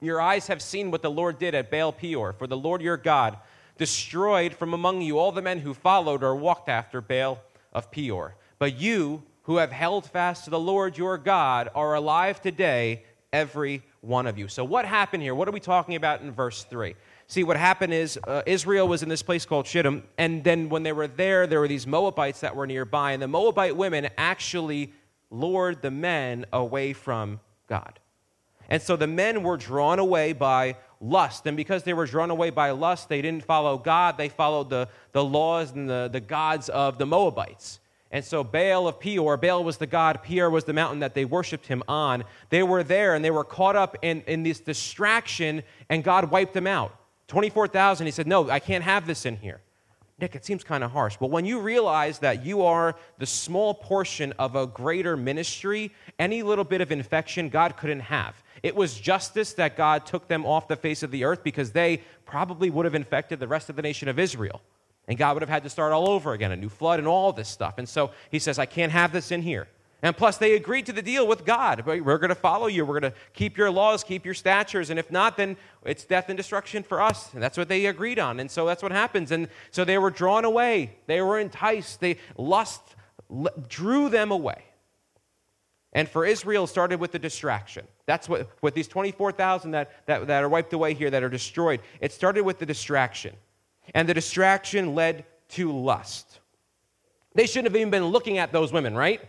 Your 0.00 0.18
eyes 0.18 0.46
have 0.46 0.62
seen 0.62 0.90
what 0.90 1.02
the 1.02 1.10
Lord 1.10 1.38
did 1.38 1.54
at 1.54 1.70
Baal 1.70 1.92
Peor, 1.92 2.32
for 2.32 2.46
the 2.46 2.56
Lord 2.56 2.80
your 2.80 2.96
God 2.96 3.36
destroyed 3.80 4.52
from 4.52 4.74
among 4.74 5.00
you 5.00 5.18
all 5.18 5.32
the 5.32 5.40
men 5.40 5.58
who 5.58 5.72
followed 5.72 6.22
or 6.22 6.36
walked 6.36 6.68
after 6.68 7.00
Baal 7.00 7.40
of 7.72 7.90
Peor. 7.90 8.36
But 8.58 8.76
you, 8.76 9.22
who 9.44 9.56
have 9.56 9.72
held 9.72 10.04
fast 10.04 10.44
to 10.44 10.50
the 10.50 10.60
Lord 10.60 10.98
your 10.98 11.16
God, 11.16 11.70
are 11.74 11.94
alive 11.94 12.42
today, 12.42 13.04
every 13.32 13.82
one 14.02 14.26
of 14.26 14.36
you. 14.36 14.48
So, 14.48 14.64
what 14.64 14.84
happened 14.84 15.22
here? 15.22 15.34
What 15.34 15.48
are 15.48 15.52
we 15.52 15.60
talking 15.60 15.96
about 15.96 16.20
in 16.20 16.30
verse 16.30 16.64
3? 16.64 16.94
See, 17.26 17.42
what 17.42 17.56
happened 17.56 17.94
is 17.94 18.18
uh, 18.28 18.42
Israel 18.44 18.86
was 18.86 19.02
in 19.02 19.08
this 19.08 19.22
place 19.22 19.46
called 19.46 19.66
Shittim, 19.66 20.02
and 20.18 20.44
then 20.44 20.68
when 20.68 20.82
they 20.82 20.92
were 20.92 21.08
there, 21.08 21.46
there 21.46 21.60
were 21.60 21.68
these 21.68 21.86
Moabites 21.86 22.40
that 22.40 22.54
were 22.54 22.66
nearby, 22.66 23.12
and 23.12 23.22
the 23.22 23.28
Moabite 23.28 23.76
women 23.76 24.10
actually 24.18 24.92
lured 25.30 25.80
the 25.80 25.90
men 25.90 26.44
away 26.52 26.92
from 26.92 27.40
God. 27.66 27.98
And 28.68 28.82
so 28.82 28.94
the 28.94 29.06
men 29.06 29.42
were 29.42 29.56
drawn 29.56 29.98
away 29.98 30.34
by 30.34 30.76
lust. 31.00 31.46
And 31.46 31.56
because 31.56 31.82
they 31.82 31.94
were 31.94 32.06
drawn 32.06 32.30
away 32.30 32.50
by 32.50 32.70
lust, 32.70 33.08
they 33.08 33.22
didn't 33.22 33.44
follow 33.44 33.78
God, 33.78 34.16
they 34.16 34.28
followed 34.28 34.70
the, 34.70 34.88
the 35.12 35.24
laws 35.24 35.72
and 35.72 35.88
the, 35.88 36.08
the 36.12 36.20
gods 36.20 36.68
of 36.68 36.98
the 36.98 37.06
Moabites. 37.06 37.80
And 38.12 38.24
so 38.24 38.42
Baal 38.42 38.88
of 38.88 38.98
Peor, 38.98 39.36
Baal 39.36 39.62
was 39.62 39.76
the 39.76 39.86
god, 39.86 40.22
Peor 40.22 40.50
was 40.50 40.64
the 40.64 40.72
mountain 40.72 40.98
that 41.00 41.14
they 41.14 41.24
worshiped 41.24 41.66
him 41.66 41.82
on. 41.86 42.24
They 42.48 42.62
were 42.62 42.82
there 42.82 43.14
and 43.14 43.24
they 43.24 43.30
were 43.30 43.44
caught 43.44 43.76
up 43.76 43.96
in, 44.02 44.22
in 44.26 44.42
this 44.42 44.58
distraction, 44.58 45.62
and 45.88 46.02
God 46.02 46.30
wiped 46.30 46.52
them 46.52 46.66
out. 46.66 46.94
24,000, 47.28 48.06
he 48.06 48.10
said, 48.10 48.26
No, 48.26 48.50
I 48.50 48.58
can't 48.58 48.82
have 48.82 49.06
this 49.06 49.26
in 49.26 49.36
here. 49.36 49.60
Nick, 50.20 50.34
it 50.34 50.44
seems 50.44 50.64
kind 50.64 50.84
of 50.84 50.90
harsh. 50.90 51.16
But 51.18 51.30
when 51.30 51.46
you 51.46 51.60
realize 51.60 52.18
that 52.18 52.44
you 52.44 52.62
are 52.62 52.94
the 53.18 53.26
small 53.26 53.72
portion 53.72 54.34
of 54.38 54.54
a 54.54 54.66
greater 54.66 55.16
ministry, 55.16 55.92
any 56.18 56.42
little 56.42 56.64
bit 56.64 56.80
of 56.80 56.92
infection 56.92 57.48
God 57.48 57.76
couldn't 57.76 58.00
have. 58.00 58.34
It 58.62 58.76
was 58.76 58.98
justice 58.98 59.54
that 59.54 59.76
God 59.76 60.06
took 60.06 60.28
them 60.28 60.44
off 60.44 60.68
the 60.68 60.76
face 60.76 61.02
of 61.02 61.10
the 61.10 61.24
earth 61.24 61.42
because 61.42 61.72
they 61.72 62.02
probably 62.26 62.70
would 62.70 62.84
have 62.84 62.94
infected 62.94 63.40
the 63.40 63.48
rest 63.48 63.70
of 63.70 63.76
the 63.76 63.82
nation 63.82 64.08
of 64.08 64.18
Israel. 64.18 64.60
And 65.08 65.18
God 65.18 65.34
would 65.34 65.42
have 65.42 65.48
had 65.48 65.64
to 65.64 65.70
start 65.70 65.92
all 65.92 66.08
over 66.08 66.32
again, 66.32 66.52
a 66.52 66.56
new 66.56 66.68
flood 66.68 66.98
and 66.98 67.08
all 67.08 67.32
this 67.32 67.48
stuff. 67.48 67.78
And 67.78 67.88
so 67.88 68.10
he 68.30 68.38
says, 68.38 68.58
I 68.58 68.66
can't 68.66 68.92
have 68.92 69.12
this 69.12 69.32
in 69.32 69.42
here. 69.42 69.66
And 70.02 70.16
plus, 70.16 70.38
they 70.38 70.54
agreed 70.54 70.86
to 70.86 70.92
the 70.92 71.02
deal 71.02 71.26
with 71.26 71.44
God. 71.44 71.84
We're 71.84 72.18
going 72.18 72.30
to 72.30 72.34
follow 72.34 72.68
you. 72.68 72.86
We're 72.86 73.00
going 73.00 73.12
to 73.12 73.18
keep 73.34 73.58
your 73.58 73.70
laws, 73.70 74.02
keep 74.02 74.24
your 74.24 74.34
statutes. 74.34 74.88
And 74.88 74.98
if 74.98 75.10
not, 75.10 75.36
then 75.36 75.58
it's 75.84 76.04
death 76.04 76.28
and 76.28 76.38
destruction 76.38 76.82
for 76.82 77.02
us. 77.02 77.34
And 77.34 77.42
that's 77.42 77.58
what 77.58 77.68
they 77.68 77.84
agreed 77.86 78.18
on. 78.18 78.40
And 78.40 78.50
so 78.50 78.64
that's 78.64 78.82
what 78.82 78.92
happens. 78.92 79.30
And 79.30 79.48
so 79.70 79.84
they 79.84 79.98
were 79.98 80.10
drawn 80.10 80.46
away. 80.46 80.96
They 81.06 81.20
were 81.20 81.38
enticed. 81.38 82.00
They 82.00 82.16
lust 82.38 82.80
drew 83.68 84.08
them 84.08 84.30
away. 84.30 84.64
And 85.92 86.08
for 86.08 86.24
Israel, 86.24 86.66
started 86.66 87.00
with 87.00 87.12
the 87.12 87.18
distraction. 87.18 87.86
That's 88.06 88.28
what, 88.28 88.48
with 88.62 88.74
these 88.74 88.86
24,000 88.86 89.72
that, 89.72 90.06
that, 90.06 90.26
that 90.28 90.44
are 90.44 90.48
wiped 90.48 90.72
away 90.72 90.94
here, 90.94 91.10
that 91.10 91.22
are 91.22 91.28
destroyed, 91.28 91.80
it 92.00 92.12
started 92.12 92.44
with 92.44 92.58
the 92.58 92.66
distraction. 92.66 93.34
And 93.94 94.08
the 94.08 94.14
distraction 94.14 94.94
led 94.94 95.24
to 95.50 95.72
lust. 95.72 96.38
They 97.34 97.46
shouldn't 97.46 97.66
have 97.66 97.76
even 97.76 97.90
been 97.90 98.06
looking 98.06 98.38
at 98.38 98.52
those 98.52 98.72
women, 98.72 98.94
right? 98.94 99.20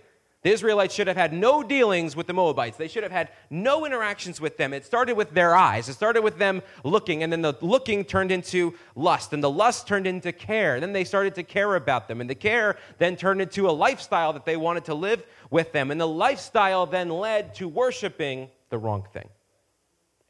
The 0.44 0.52
Israelites 0.52 0.96
should 0.96 1.06
have 1.08 1.18
had 1.18 1.34
no 1.34 1.62
dealings 1.62 2.16
with 2.16 2.26
the 2.26 2.34
Moabites. 2.34 2.76
They 2.76 2.88
should 2.88 3.04
have 3.04 3.12
had 3.12 3.30
no 3.52 3.86
interactions 3.86 4.42
with 4.42 4.58
them. 4.58 4.74
It 4.74 4.86
started 4.86 5.16
with 5.16 5.32
their 5.32 5.56
eyes. 5.56 5.88
It 5.88 5.94
started 5.94 6.24
with 6.24 6.40
them 6.40 6.64
looking, 6.84 7.22
and 7.22 7.32
then 7.32 7.44
the 7.44 7.54
looking 7.62 8.04
turned 8.04 8.32
into 8.32 8.74
lust, 8.96 9.34
and 9.34 9.44
the 9.44 9.52
lust 9.52 9.88
turned 9.88 10.08
into 10.08 10.32
care. 10.32 10.80
Then 10.80 10.94
they 10.94 11.04
started 11.04 11.36
to 11.36 11.44
care 11.44 11.76
about 11.76 12.08
them, 12.08 12.22
and 12.22 12.30
the 12.30 12.36
care 12.36 12.78
then 12.98 13.16
turned 13.16 13.40
into 13.40 13.70
a 13.70 13.72
lifestyle 13.72 14.34
that 14.34 14.46
they 14.46 14.58
wanted 14.58 14.86
to 14.86 14.96
live 14.96 15.24
with 15.52 15.72
them. 15.74 15.92
And 15.92 16.02
the 16.02 16.08
lifestyle 16.08 16.88
then 16.88 17.10
led 17.10 17.54
to 17.56 17.68
worshiping 17.68 18.50
the 18.72 18.80
wrong 18.80 19.06
thing. 19.14 19.30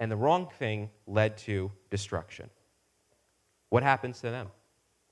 And 0.01 0.11
the 0.11 0.17
wrong 0.17 0.49
thing 0.59 0.89
led 1.07 1.37
to 1.39 1.71
destruction. 1.89 2.49
What 3.69 3.83
happens 3.83 4.19
to 4.21 4.29
them? 4.29 4.49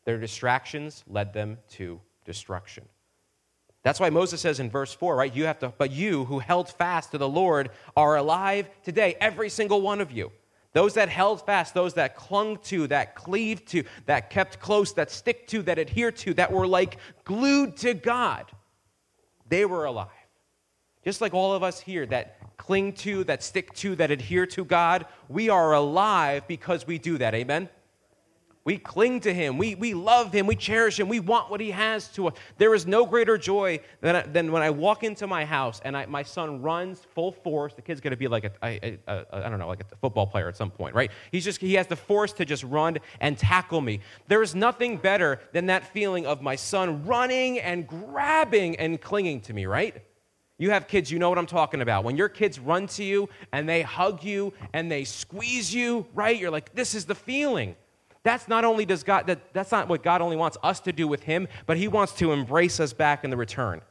Their 0.03 0.17
distractions 0.17 1.05
led 1.07 1.31
them 1.31 1.57
to 1.69 2.01
destruction. 2.25 2.83
That's 3.83 3.99
why 3.99 4.09
Moses 4.09 4.41
says 4.41 4.59
in 4.59 4.69
verse 4.69 4.93
4, 4.93 5.15
right? 5.15 5.33
You 5.33 5.45
have 5.45 5.59
to, 5.59 5.73
but 5.77 5.91
you 5.91 6.25
who 6.25 6.39
held 6.39 6.69
fast 6.69 7.11
to 7.11 7.17
the 7.17 7.29
Lord 7.29 7.69
are 7.95 8.17
alive 8.17 8.69
today, 8.83 9.15
every 9.21 9.49
single 9.49 9.81
one 9.81 10.01
of 10.01 10.11
you. 10.11 10.31
Those 10.73 10.93
that 10.95 11.09
held 11.09 11.45
fast, 11.45 11.73
those 11.73 11.95
that 11.95 12.15
clung 12.15 12.57
to, 12.65 12.87
that 12.87 13.15
cleaved 13.15 13.67
to, 13.69 13.83
that 14.05 14.29
kept 14.29 14.59
close, 14.59 14.93
that 14.93 15.09
stick 15.09 15.47
to, 15.47 15.63
that 15.63 15.79
adhere 15.79 16.11
to, 16.11 16.33
that 16.35 16.51
were 16.51 16.67
like 16.67 16.97
glued 17.23 17.77
to 17.77 17.93
God, 17.93 18.45
they 19.47 19.65
were 19.65 19.85
alive. 19.85 20.07
Just 21.03 21.21
like 21.21 21.33
all 21.33 21.53
of 21.53 21.63
us 21.63 21.79
here 21.79 22.05
that 22.07 22.57
cling 22.57 22.93
to, 22.93 23.23
that 23.23 23.41
stick 23.41 23.73
to, 23.75 23.95
that 23.95 24.11
adhere 24.11 24.45
to 24.47 24.65
God, 24.65 25.05
we 25.27 25.49
are 25.49 25.73
alive 25.73 26.47
because 26.47 26.85
we 26.85 26.99
do 26.99 27.17
that. 27.17 27.33
Amen? 27.33 27.69
We 28.69 28.77
cling 28.77 29.21
to 29.21 29.33
him. 29.33 29.57
We, 29.57 29.73
we 29.73 29.95
love 29.95 30.31
him. 30.31 30.45
We 30.45 30.55
cherish 30.55 30.99
him. 30.99 31.09
We 31.09 31.19
want 31.19 31.49
what 31.49 31.59
he 31.59 31.71
has 31.71 32.07
to 32.09 32.27
us. 32.27 32.35
There 32.59 32.75
is 32.75 32.85
no 32.85 33.03
greater 33.03 33.35
joy 33.35 33.79
than, 33.99 34.31
than 34.31 34.51
when 34.51 34.61
I 34.61 34.69
walk 34.69 35.03
into 35.03 35.25
my 35.25 35.43
house 35.43 35.81
and 35.83 35.97
I, 35.97 36.05
my 36.05 36.21
son 36.21 36.61
runs 36.61 37.01
full 37.15 37.31
force. 37.31 37.73
The 37.73 37.81
kid's 37.81 37.99
going 37.99 38.11
to 38.11 38.17
be 38.17 38.27
like 38.27 38.43
a, 38.43 38.51
a, 38.63 38.99
a, 39.07 39.25
I 39.31 39.49
don't 39.49 39.57
know, 39.57 39.67
like 39.67 39.81
a 39.81 39.95
football 39.95 40.27
player 40.27 40.47
at 40.47 40.55
some 40.55 40.69
point, 40.69 40.93
right? 40.93 41.09
He's 41.31 41.43
just, 41.43 41.59
he 41.59 41.73
has 41.73 41.87
the 41.87 41.95
force 41.95 42.31
to 42.33 42.45
just 42.45 42.63
run 42.63 42.99
and 43.19 43.39
tackle 43.39 43.81
me. 43.81 44.01
There 44.27 44.43
is 44.43 44.53
nothing 44.53 44.97
better 44.97 45.39
than 45.51 45.65
that 45.65 45.91
feeling 45.91 46.27
of 46.27 46.43
my 46.43 46.55
son 46.55 47.07
running 47.07 47.57
and 47.57 47.87
grabbing 47.87 48.75
and 48.75 49.01
clinging 49.01 49.41
to 49.41 49.53
me, 49.53 49.65
right? 49.65 49.99
You 50.59 50.69
have 50.69 50.87
kids, 50.87 51.09
you 51.09 51.17
know 51.17 51.29
what 51.29 51.39
I'm 51.39 51.47
talking 51.47 51.81
about. 51.81 52.03
When 52.03 52.17
your 52.17 52.29
kids 52.29 52.59
run 52.59 52.85
to 52.85 53.03
you 53.03 53.29
and 53.51 53.67
they 53.67 53.81
hug 53.81 54.23
you 54.23 54.53
and 54.73 54.91
they 54.91 55.05
squeeze 55.05 55.73
you, 55.73 56.05
right? 56.13 56.39
You're 56.39 56.51
like, 56.51 56.75
this 56.75 56.93
is 56.93 57.05
the 57.05 57.15
feeling. 57.15 57.75
That's 58.23 58.47
not 58.47 58.65
only 58.65 58.85
does 58.85 59.03
God, 59.03 59.27
that, 59.27 59.53
that's 59.53 59.71
not 59.71 59.87
what 59.87 60.03
God 60.03 60.21
only 60.21 60.35
wants 60.35 60.57
us 60.61 60.79
to 60.81 60.91
do 60.91 61.07
with 61.07 61.23
Him, 61.23 61.47
but 61.65 61.77
He 61.77 61.87
wants 61.87 62.13
to 62.13 62.31
embrace 62.31 62.79
us 62.79 62.93
back 62.93 63.23
in 63.23 63.29
the 63.29 63.37
return. 63.37 63.81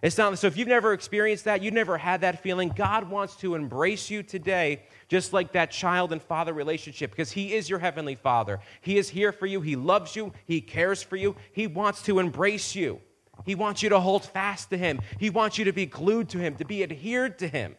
It's 0.00 0.18
not, 0.18 0.36
so 0.36 0.48
if 0.48 0.56
you've 0.56 0.68
never 0.68 0.92
experienced 0.92 1.44
that, 1.44 1.62
you've 1.62 1.74
never 1.74 1.96
had 1.96 2.22
that 2.22 2.42
feeling, 2.42 2.70
God 2.70 3.08
wants 3.08 3.36
to 3.36 3.54
embrace 3.54 4.10
you 4.10 4.24
today, 4.24 4.82
just 5.08 5.32
like 5.32 5.52
that 5.52 5.70
child 5.70 6.12
and 6.12 6.20
father 6.20 6.52
relationship, 6.52 7.10
because 7.10 7.30
He 7.30 7.54
is 7.54 7.70
your 7.70 7.78
heavenly 7.78 8.16
Father. 8.16 8.58
He 8.80 8.98
is 8.98 9.08
here 9.08 9.30
for 9.30 9.46
you, 9.46 9.60
He 9.60 9.76
loves 9.76 10.16
you, 10.16 10.32
He 10.44 10.60
cares 10.60 11.02
for 11.02 11.16
you, 11.16 11.36
He 11.52 11.68
wants 11.68 12.02
to 12.02 12.18
embrace 12.18 12.74
you. 12.74 13.00
He 13.44 13.54
wants 13.54 13.82
you 13.82 13.88
to 13.88 14.00
hold 14.00 14.24
fast 14.24 14.70
to 14.70 14.76
Him, 14.76 15.00
He 15.18 15.30
wants 15.30 15.56
you 15.56 15.64
to 15.66 15.72
be 15.72 15.86
glued 15.86 16.28
to 16.30 16.38
Him, 16.38 16.56
to 16.56 16.64
be 16.64 16.82
adhered 16.82 17.38
to 17.38 17.48
Him, 17.48 17.76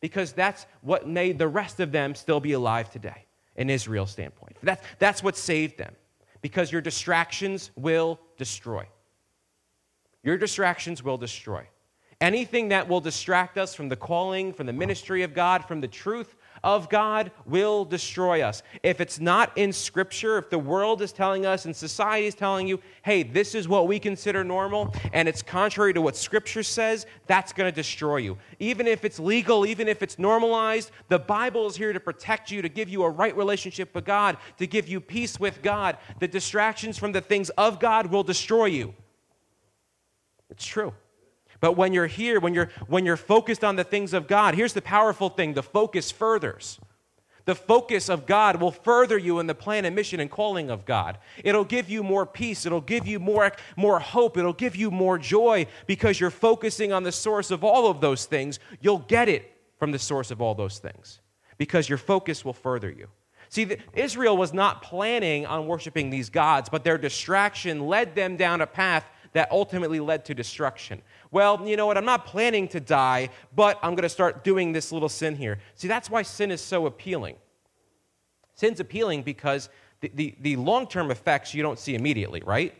because 0.00 0.32
that's 0.32 0.66
what 0.80 1.06
made 1.06 1.38
the 1.38 1.48
rest 1.48 1.80
of 1.80 1.92
them 1.92 2.14
still 2.14 2.40
be 2.40 2.52
alive 2.52 2.90
today 2.90 3.27
an 3.58 3.68
Israel 3.68 4.06
standpoint. 4.06 4.56
That's, 4.62 4.82
that's 4.98 5.22
what 5.22 5.36
saved 5.36 5.76
them 5.76 5.94
because 6.40 6.72
your 6.72 6.80
distractions 6.80 7.70
will 7.76 8.18
destroy. 8.38 8.86
Your 10.22 10.38
distractions 10.38 11.02
will 11.02 11.18
destroy. 11.18 11.66
Anything 12.20 12.68
that 12.68 12.88
will 12.88 13.00
distract 13.00 13.58
us 13.58 13.74
from 13.74 13.88
the 13.88 13.96
calling, 13.96 14.52
from 14.52 14.66
the 14.66 14.72
ministry 14.72 15.22
of 15.22 15.34
God, 15.34 15.64
from 15.64 15.80
the 15.80 15.88
truth 15.88 16.34
of 16.62 16.88
God 16.88 17.30
will 17.46 17.84
destroy 17.84 18.42
us. 18.42 18.62
If 18.82 19.00
it's 19.00 19.20
not 19.20 19.56
in 19.56 19.72
Scripture, 19.72 20.38
if 20.38 20.50
the 20.50 20.58
world 20.58 21.02
is 21.02 21.12
telling 21.12 21.46
us 21.46 21.64
and 21.64 21.74
society 21.74 22.26
is 22.26 22.34
telling 22.34 22.66
you, 22.66 22.80
hey, 23.02 23.22
this 23.22 23.54
is 23.54 23.68
what 23.68 23.86
we 23.88 23.98
consider 23.98 24.44
normal, 24.44 24.94
and 25.12 25.28
it's 25.28 25.42
contrary 25.42 25.94
to 25.94 26.00
what 26.00 26.16
Scripture 26.16 26.62
says, 26.62 27.06
that's 27.26 27.52
going 27.52 27.70
to 27.70 27.74
destroy 27.74 28.18
you. 28.18 28.38
Even 28.58 28.86
if 28.86 29.04
it's 29.04 29.18
legal, 29.18 29.66
even 29.66 29.88
if 29.88 30.02
it's 30.02 30.18
normalized, 30.18 30.90
the 31.08 31.18
Bible 31.18 31.66
is 31.66 31.76
here 31.76 31.92
to 31.92 32.00
protect 32.00 32.50
you, 32.50 32.62
to 32.62 32.68
give 32.68 32.88
you 32.88 33.02
a 33.02 33.10
right 33.10 33.36
relationship 33.36 33.94
with 33.94 34.04
God, 34.04 34.36
to 34.58 34.66
give 34.66 34.88
you 34.88 35.00
peace 35.00 35.38
with 35.38 35.62
God. 35.62 35.96
The 36.20 36.28
distractions 36.28 36.98
from 36.98 37.12
the 37.12 37.20
things 37.20 37.50
of 37.50 37.80
God 37.80 38.06
will 38.06 38.22
destroy 38.22 38.66
you. 38.66 38.94
It's 40.50 40.64
true. 40.64 40.92
But 41.60 41.72
when 41.72 41.92
you're 41.92 42.06
here, 42.06 42.40
when 42.40 42.54
you're, 42.54 42.70
when 42.86 43.04
you're 43.04 43.16
focused 43.16 43.64
on 43.64 43.76
the 43.76 43.84
things 43.84 44.12
of 44.12 44.28
God, 44.28 44.54
here's 44.54 44.72
the 44.72 44.82
powerful 44.82 45.28
thing 45.28 45.54
the 45.54 45.62
focus 45.62 46.10
furthers. 46.10 46.78
The 47.48 47.54
focus 47.54 48.10
of 48.10 48.26
God 48.26 48.60
will 48.60 48.70
further 48.70 49.16
you 49.16 49.38
in 49.38 49.46
the 49.46 49.54
plan 49.54 49.86
and 49.86 49.96
mission 49.96 50.20
and 50.20 50.30
calling 50.30 50.68
of 50.68 50.84
God. 50.84 51.16
It'll 51.42 51.64
give 51.64 51.88
you 51.88 52.02
more 52.02 52.26
peace. 52.26 52.66
It'll 52.66 52.82
give 52.82 53.06
you 53.06 53.18
more, 53.18 53.52
more 53.74 53.98
hope. 53.98 54.36
It'll 54.36 54.52
give 54.52 54.76
you 54.76 54.90
more 54.90 55.16
joy 55.16 55.66
because 55.86 56.20
you're 56.20 56.28
focusing 56.28 56.92
on 56.92 57.04
the 57.04 57.10
source 57.10 57.50
of 57.50 57.64
all 57.64 57.90
of 57.90 58.02
those 58.02 58.26
things. 58.26 58.60
You'll 58.82 58.98
get 58.98 59.30
it 59.30 59.50
from 59.78 59.92
the 59.92 59.98
source 59.98 60.30
of 60.30 60.42
all 60.42 60.54
those 60.54 60.78
things 60.78 61.20
because 61.56 61.88
your 61.88 61.96
focus 61.96 62.44
will 62.44 62.52
further 62.52 62.90
you. 62.90 63.08
See, 63.48 63.64
the, 63.64 63.78
Israel 63.94 64.36
was 64.36 64.52
not 64.52 64.82
planning 64.82 65.46
on 65.46 65.66
worshiping 65.66 66.10
these 66.10 66.28
gods, 66.28 66.68
but 66.68 66.84
their 66.84 66.98
distraction 66.98 67.86
led 67.86 68.14
them 68.14 68.36
down 68.36 68.60
a 68.60 68.66
path 68.66 69.06
that 69.32 69.50
ultimately 69.50 70.00
led 70.00 70.24
to 70.26 70.34
destruction. 70.34 71.02
Well, 71.30 71.66
you 71.66 71.76
know 71.76 71.86
what? 71.86 71.96
I'm 71.96 72.04
not 72.04 72.26
planning 72.26 72.68
to 72.68 72.80
die, 72.80 73.30
but 73.54 73.78
I'm 73.82 73.94
going 73.94 74.02
to 74.02 74.08
start 74.08 74.44
doing 74.44 74.72
this 74.72 74.92
little 74.92 75.08
sin 75.08 75.36
here. 75.36 75.58
See, 75.74 75.88
that's 75.88 76.10
why 76.10 76.22
sin 76.22 76.50
is 76.50 76.60
so 76.60 76.86
appealing. 76.86 77.36
Sin's 78.54 78.80
appealing 78.80 79.22
because 79.22 79.68
the, 80.00 80.10
the, 80.14 80.34
the 80.40 80.56
long 80.56 80.86
term 80.86 81.10
effects 81.10 81.54
you 81.54 81.62
don't 81.62 81.78
see 81.78 81.94
immediately, 81.94 82.42
right? 82.44 82.74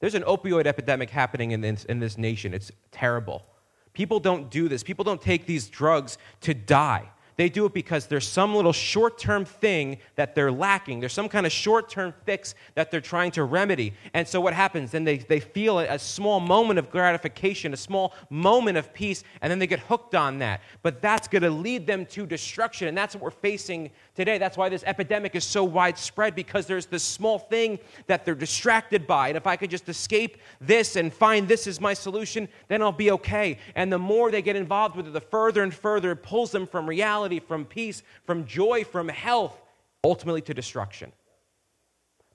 There's 0.00 0.14
an 0.14 0.22
opioid 0.22 0.66
epidemic 0.66 1.10
happening 1.10 1.50
in 1.50 1.60
this, 1.60 1.84
in 1.84 2.00
this 2.00 2.16
nation. 2.16 2.54
It's 2.54 2.72
terrible. 2.90 3.44
People 3.92 4.20
don't 4.20 4.50
do 4.50 4.68
this. 4.68 4.82
People 4.82 5.04
don't 5.04 5.20
take 5.20 5.46
these 5.46 5.68
drugs 5.68 6.16
to 6.42 6.54
die. 6.54 7.10
They 7.36 7.48
do 7.48 7.66
it 7.66 7.74
because 7.74 8.06
there's 8.06 8.26
some 8.26 8.54
little 8.54 8.72
short 8.72 9.18
term 9.18 9.44
thing 9.44 9.98
that 10.16 10.34
they're 10.34 10.52
lacking. 10.52 11.00
There's 11.00 11.12
some 11.12 11.28
kind 11.28 11.46
of 11.46 11.52
short 11.52 11.88
term 11.88 12.14
fix 12.24 12.54
that 12.74 12.90
they're 12.90 13.00
trying 13.00 13.30
to 13.32 13.44
remedy. 13.44 13.94
And 14.14 14.26
so 14.26 14.40
what 14.40 14.54
happens? 14.54 14.90
Then 14.90 15.04
they, 15.04 15.18
they 15.18 15.40
feel 15.40 15.78
a 15.78 15.98
small 15.98 16.40
moment 16.40 16.78
of 16.78 16.90
gratification, 16.90 17.72
a 17.72 17.76
small 17.76 18.14
moment 18.28 18.76
of 18.76 18.92
peace, 18.92 19.24
and 19.40 19.50
then 19.50 19.58
they 19.58 19.66
get 19.66 19.80
hooked 19.80 20.14
on 20.14 20.38
that. 20.38 20.60
But 20.82 21.00
that's 21.02 21.28
going 21.28 21.42
to 21.42 21.50
lead 21.50 21.86
them 21.86 22.06
to 22.06 22.26
destruction. 22.26 22.88
And 22.88 22.96
that's 22.96 23.14
what 23.14 23.22
we're 23.22 23.30
facing 23.30 23.90
today. 24.14 24.38
That's 24.38 24.56
why 24.56 24.68
this 24.68 24.84
epidemic 24.84 25.34
is 25.34 25.44
so 25.44 25.64
widespread 25.64 26.34
because 26.34 26.66
there's 26.66 26.86
this 26.86 27.02
small 27.02 27.38
thing 27.38 27.78
that 28.06 28.24
they're 28.24 28.34
distracted 28.34 29.06
by. 29.06 29.28
And 29.28 29.36
if 29.36 29.46
I 29.46 29.56
could 29.56 29.70
just 29.70 29.88
escape 29.88 30.38
this 30.60 30.96
and 30.96 31.12
find 31.12 31.46
this 31.48 31.66
is 31.66 31.80
my 31.80 31.94
solution, 31.94 32.48
then 32.68 32.82
I'll 32.82 32.92
be 32.92 33.10
okay. 33.12 33.58
And 33.74 33.92
the 33.92 33.98
more 33.98 34.30
they 34.30 34.42
get 34.42 34.56
involved 34.56 34.96
with 34.96 35.06
it, 35.06 35.12
the 35.12 35.20
further 35.20 35.62
and 35.62 35.72
further 35.72 36.12
it 36.12 36.22
pulls 36.22 36.50
them 36.50 36.66
from 36.66 36.88
reality, 36.88 37.29
from 37.38 37.64
peace, 37.64 38.02
from 38.24 38.46
joy, 38.46 38.84
from 38.84 39.08
health, 39.08 39.60
ultimately 40.02 40.40
to 40.42 40.54
destruction. 40.54 41.12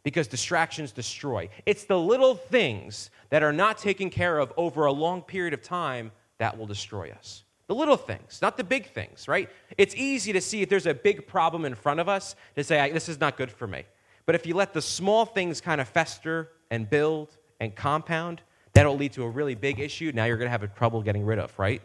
Because 0.04 0.28
distractions 0.28 0.92
destroy. 0.92 1.50
It's 1.66 1.84
the 1.86 2.00
little 2.00 2.36
things 2.36 3.10
that 3.32 3.44
are 3.44 3.54
not 3.54 3.80
taken 3.80 4.10
care 4.10 4.38
of 4.38 4.54
over 4.56 4.86
a 4.86 4.92
long 4.92 5.24
period 5.24 5.54
of 5.54 5.64
time 5.64 6.12
that 6.38 6.58
will 6.58 6.68
destroy 6.68 7.12
us. 7.12 7.44
The 7.68 7.74
little 7.74 7.98
things, 7.98 8.40
not 8.44 8.58
the 8.58 8.64
big 8.64 8.92
things, 8.92 9.28
right? 9.28 9.50
It's 9.78 9.96
easy 9.96 10.32
to 10.34 10.42
see 10.42 10.62
if 10.62 10.70
there's 10.70 10.86
a 10.86 10.94
big 10.94 11.26
problem 11.26 11.66
in 11.66 11.74
front 11.74 12.00
of 12.00 12.08
us 12.08 12.36
to 12.56 12.64
say, 12.64 12.92
this 12.92 13.10
is 13.10 13.20
not 13.20 13.38
good 13.38 13.52
for 13.52 13.66
me. 13.66 13.84
But 14.28 14.36
if 14.36 14.46
you 14.46 14.54
let 14.54 14.74
the 14.74 14.82
small 14.82 15.26
things 15.26 15.62
kind 15.62 15.82
of 15.82 15.88
fester 15.88 16.52
and 16.70 16.88
build 16.88 17.36
and 17.60 17.76
compound, 17.76 18.42
that'll 18.74 18.96
lead 18.96 19.14
to 19.14 19.24
a 19.24 19.30
really 19.30 19.56
big 19.56 19.80
issue. 19.80 20.12
Now 20.14 20.26
you're 20.26 20.38
going 20.38 20.52
to 20.52 20.52
have 20.52 20.76
trouble 20.76 21.02
getting 21.02 21.26
rid 21.26 21.40
of, 21.40 21.58
right? 21.58 21.82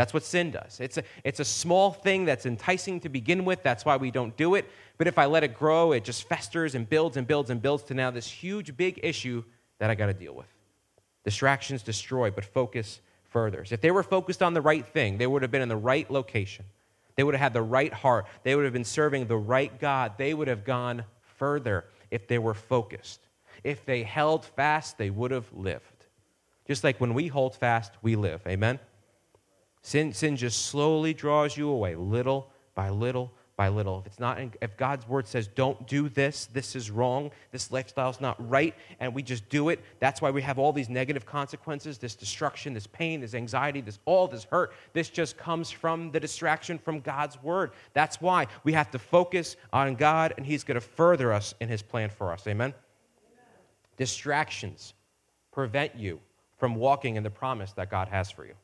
That's 0.00 0.14
what 0.14 0.24
sin 0.24 0.50
does. 0.50 0.80
It's 0.80 0.96
a, 0.96 1.04
it's 1.24 1.40
a 1.40 1.44
small 1.44 1.92
thing 1.92 2.24
that's 2.24 2.46
enticing 2.46 3.00
to 3.00 3.10
begin 3.10 3.44
with. 3.44 3.62
That's 3.62 3.84
why 3.84 3.98
we 3.98 4.10
don't 4.10 4.34
do 4.34 4.54
it. 4.54 4.64
But 4.96 5.08
if 5.08 5.18
I 5.18 5.26
let 5.26 5.44
it 5.44 5.52
grow, 5.52 5.92
it 5.92 6.04
just 6.04 6.26
festers 6.26 6.74
and 6.74 6.88
builds 6.88 7.18
and 7.18 7.26
builds 7.26 7.50
and 7.50 7.60
builds 7.60 7.82
to 7.84 7.92
now 7.92 8.10
this 8.10 8.26
huge, 8.26 8.78
big 8.78 8.98
issue 9.02 9.44
that 9.78 9.90
I 9.90 9.94
got 9.94 10.06
to 10.06 10.14
deal 10.14 10.34
with. 10.34 10.46
Distractions 11.22 11.82
destroy, 11.82 12.30
but 12.30 12.46
focus 12.46 13.02
furthers. 13.24 13.72
If 13.72 13.82
they 13.82 13.90
were 13.90 14.02
focused 14.02 14.42
on 14.42 14.54
the 14.54 14.62
right 14.62 14.86
thing, 14.86 15.18
they 15.18 15.26
would 15.26 15.42
have 15.42 15.50
been 15.50 15.60
in 15.60 15.68
the 15.68 15.76
right 15.76 16.10
location. 16.10 16.64
They 17.16 17.22
would 17.22 17.34
have 17.34 17.42
had 17.42 17.52
the 17.52 17.60
right 17.60 17.92
heart. 17.92 18.24
They 18.42 18.56
would 18.56 18.64
have 18.64 18.72
been 18.72 18.84
serving 18.84 19.26
the 19.26 19.36
right 19.36 19.78
God. 19.78 20.12
They 20.16 20.32
would 20.32 20.48
have 20.48 20.64
gone 20.64 21.04
further 21.36 21.84
if 22.10 22.26
they 22.26 22.38
were 22.38 22.54
focused. 22.54 23.20
If 23.64 23.84
they 23.84 24.02
held 24.02 24.46
fast, 24.46 24.96
they 24.96 25.10
would 25.10 25.30
have 25.30 25.52
lived. 25.52 26.06
Just 26.66 26.84
like 26.84 26.98
when 27.02 27.12
we 27.12 27.26
hold 27.26 27.54
fast, 27.54 27.92
we 28.00 28.16
live. 28.16 28.40
Amen? 28.46 28.78
Sin, 29.82 30.12
sin 30.12 30.36
just 30.36 30.66
slowly 30.66 31.14
draws 31.14 31.56
you 31.56 31.68
away, 31.68 31.94
little 31.94 32.50
by 32.74 32.90
little 32.90 33.32
by 33.56 33.68
little. 33.68 34.00
If 34.00 34.06
it's 34.06 34.18
not, 34.18 34.38
if 34.62 34.74
God's 34.78 35.06
word 35.06 35.26
says, 35.26 35.46
"Don't 35.46 35.86
do 35.86 36.08
this. 36.08 36.46
This 36.46 36.74
is 36.74 36.90
wrong. 36.90 37.30
This 37.50 37.70
lifestyle's 37.70 38.18
not 38.18 38.36
right," 38.48 38.74
and 39.00 39.14
we 39.14 39.22
just 39.22 39.46
do 39.50 39.68
it, 39.68 39.84
that's 39.98 40.22
why 40.22 40.30
we 40.30 40.40
have 40.40 40.58
all 40.58 40.72
these 40.72 40.88
negative 40.88 41.26
consequences: 41.26 41.98
this 41.98 42.14
destruction, 42.14 42.72
this 42.72 42.86
pain, 42.86 43.20
this 43.20 43.34
anxiety, 43.34 43.82
this 43.82 43.98
all 44.06 44.26
this 44.26 44.44
hurt. 44.44 44.72
This 44.94 45.10
just 45.10 45.36
comes 45.36 45.70
from 45.70 46.10
the 46.10 46.18
distraction 46.18 46.78
from 46.78 47.00
God's 47.00 47.42
word. 47.42 47.72
That's 47.92 48.18
why 48.18 48.46
we 48.64 48.72
have 48.72 48.90
to 48.92 48.98
focus 48.98 49.56
on 49.74 49.94
God, 49.94 50.32
and 50.38 50.46
He's 50.46 50.64
going 50.64 50.76
to 50.76 50.80
further 50.80 51.30
us 51.30 51.54
in 51.60 51.68
His 51.68 51.82
plan 51.82 52.08
for 52.08 52.32
us. 52.32 52.46
Amen. 52.46 52.72
Amen. 52.72 53.44
Distractions 53.98 54.94
prevent 55.52 55.94
you 55.96 56.18
from 56.56 56.76
walking 56.76 57.16
in 57.16 57.22
the 57.22 57.30
promise 57.30 57.72
that 57.72 57.90
God 57.90 58.08
has 58.08 58.30
for 58.30 58.46
you. 58.46 58.54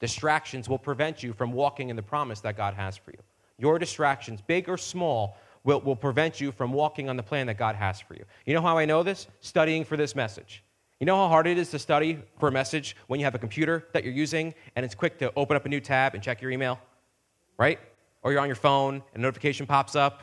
Distractions 0.00 0.68
will 0.68 0.78
prevent 0.78 1.22
you 1.22 1.32
from 1.32 1.52
walking 1.52 1.90
in 1.90 1.96
the 1.96 2.02
promise 2.02 2.40
that 2.40 2.56
God 2.56 2.74
has 2.74 2.96
for 2.96 3.12
you. 3.12 3.18
Your 3.58 3.78
distractions, 3.78 4.40
big 4.40 4.68
or 4.68 4.78
small, 4.78 5.36
will, 5.64 5.80
will 5.82 5.96
prevent 5.96 6.40
you 6.40 6.50
from 6.50 6.72
walking 6.72 7.08
on 7.08 7.16
the 7.16 7.22
plan 7.22 7.46
that 7.46 7.58
God 7.58 7.76
has 7.76 8.00
for 8.00 8.14
you. 8.14 8.24
You 8.46 8.54
know 8.54 8.62
how 8.62 8.78
I 8.78 8.86
know 8.86 9.02
this? 9.02 9.26
Studying 9.40 9.84
for 9.84 9.96
this 9.98 10.16
message. 10.16 10.64
You 10.98 11.06
know 11.06 11.16
how 11.16 11.28
hard 11.28 11.46
it 11.46 11.58
is 11.58 11.70
to 11.70 11.78
study 11.78 12.18
for 12.38 12.48
a 12.48 12.52
message 12.52 12.96
when 13.06 13.20
you 13.20 13.24
have 13.24 13.34
a 13.34 13.38
computer 13.38 13.86
that 13.92 14.04
you're 14.04 14.12
using 14.12 14.54
and 14.76 14.84
it's 14.84 14.94
quick 14.94 15.18
to 15.18 15.32
open 15.36 15.56
up 15.56 15.64
a 15.66 15.68
new 15.68 15.80
tab 15.80 16.14
and 16.14 16.22
check 16.22 16.40
your 16.40 16.50
email? 16.50 16.78
Right? 17.58 17.78
Or 18.22 18.32
you're 18.32 18.40
on 18.40 18.48
your 18.48 18.56
phone 18.56 19.02
and 19.14 19.16
a 19.16 19.18
notification 19.20 19.66
pops 19.66 19.96
up, 19.96 20.22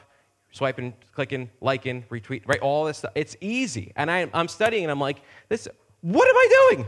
swiping, 0.52 0.94
clicking, 1.14 1.50
liking, 1.62 2.04
retweet, 2.10 2.44
right? 2.48 2.60
All 2.60 2.86
this 2.86 3.00
stuff. 3.00 3.12
It's 3.16 3.36
easy. 3.42 3.92
And 3.96 4.10
I, 4.10 4.30
I'm 4.34 4.48
studying 4.48 4.84
and 4.84 4.92
I'm 4.92 5.00
like, 5.00 5.22
this, 5.50 5.68
what 6.02 6.28
am 6.28 6.36
I 6.36 6.70
doing? 6.72 6.88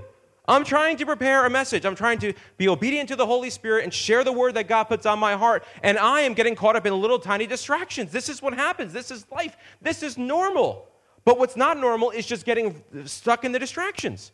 I'm 0.50 0.63
trying 0.63 0.98
to 0.98 1.06
prepare 1.06 1.46
a 1.46 1.50
message. 1.50 1.86
I'm 1.86 1.96
trying 1.96 2.18
to 2.20 2.34
be 2.58 2.68
obedient 2.68 3.08
to 3.10 3.15
the 3.15 3.25
Holy 3.25 3.51
Spirit 3.51 3.84
and 3.84 3.94
share 3.94 4.24
the 4.24 4.32
word 4.32 4.56
that 4.56 4.68
God 4.68 4.86
puts 4.86 5.06
on 5.06 5.20
my 5.20 5.34
heart. 5.36 5.63
And 5.84 5.98
I 6.00 6.22
am 6.22 6.34
getting 6.34 6.56
caught 6.56 6.75
up 6.75 6.88
in 6.88 7.00
little 7.00 7.20
tiny 7.20 7.46
distractions. 7.46 8.12
This 8.12 8.29
is 8.29 8.41
what 8.41 8.56
happens. 8.56 8.91
This 8.91 9.12
is 9.12 9.25
life. 9.32 9.56
This 9.79 10.01
is 10.01 10.18
normal. 10.18 10.88
But 11.24 11.38
what's 11.38 11.56
not 11.56 11.77
normal 11.77 12.10
is 12.10 12.25
just 12.25 12.46
getting 12.46 12.82
stuck 13.06 13.46
in 13.46 13.51
the 13.51 13.60
distractions. 13.60 14.32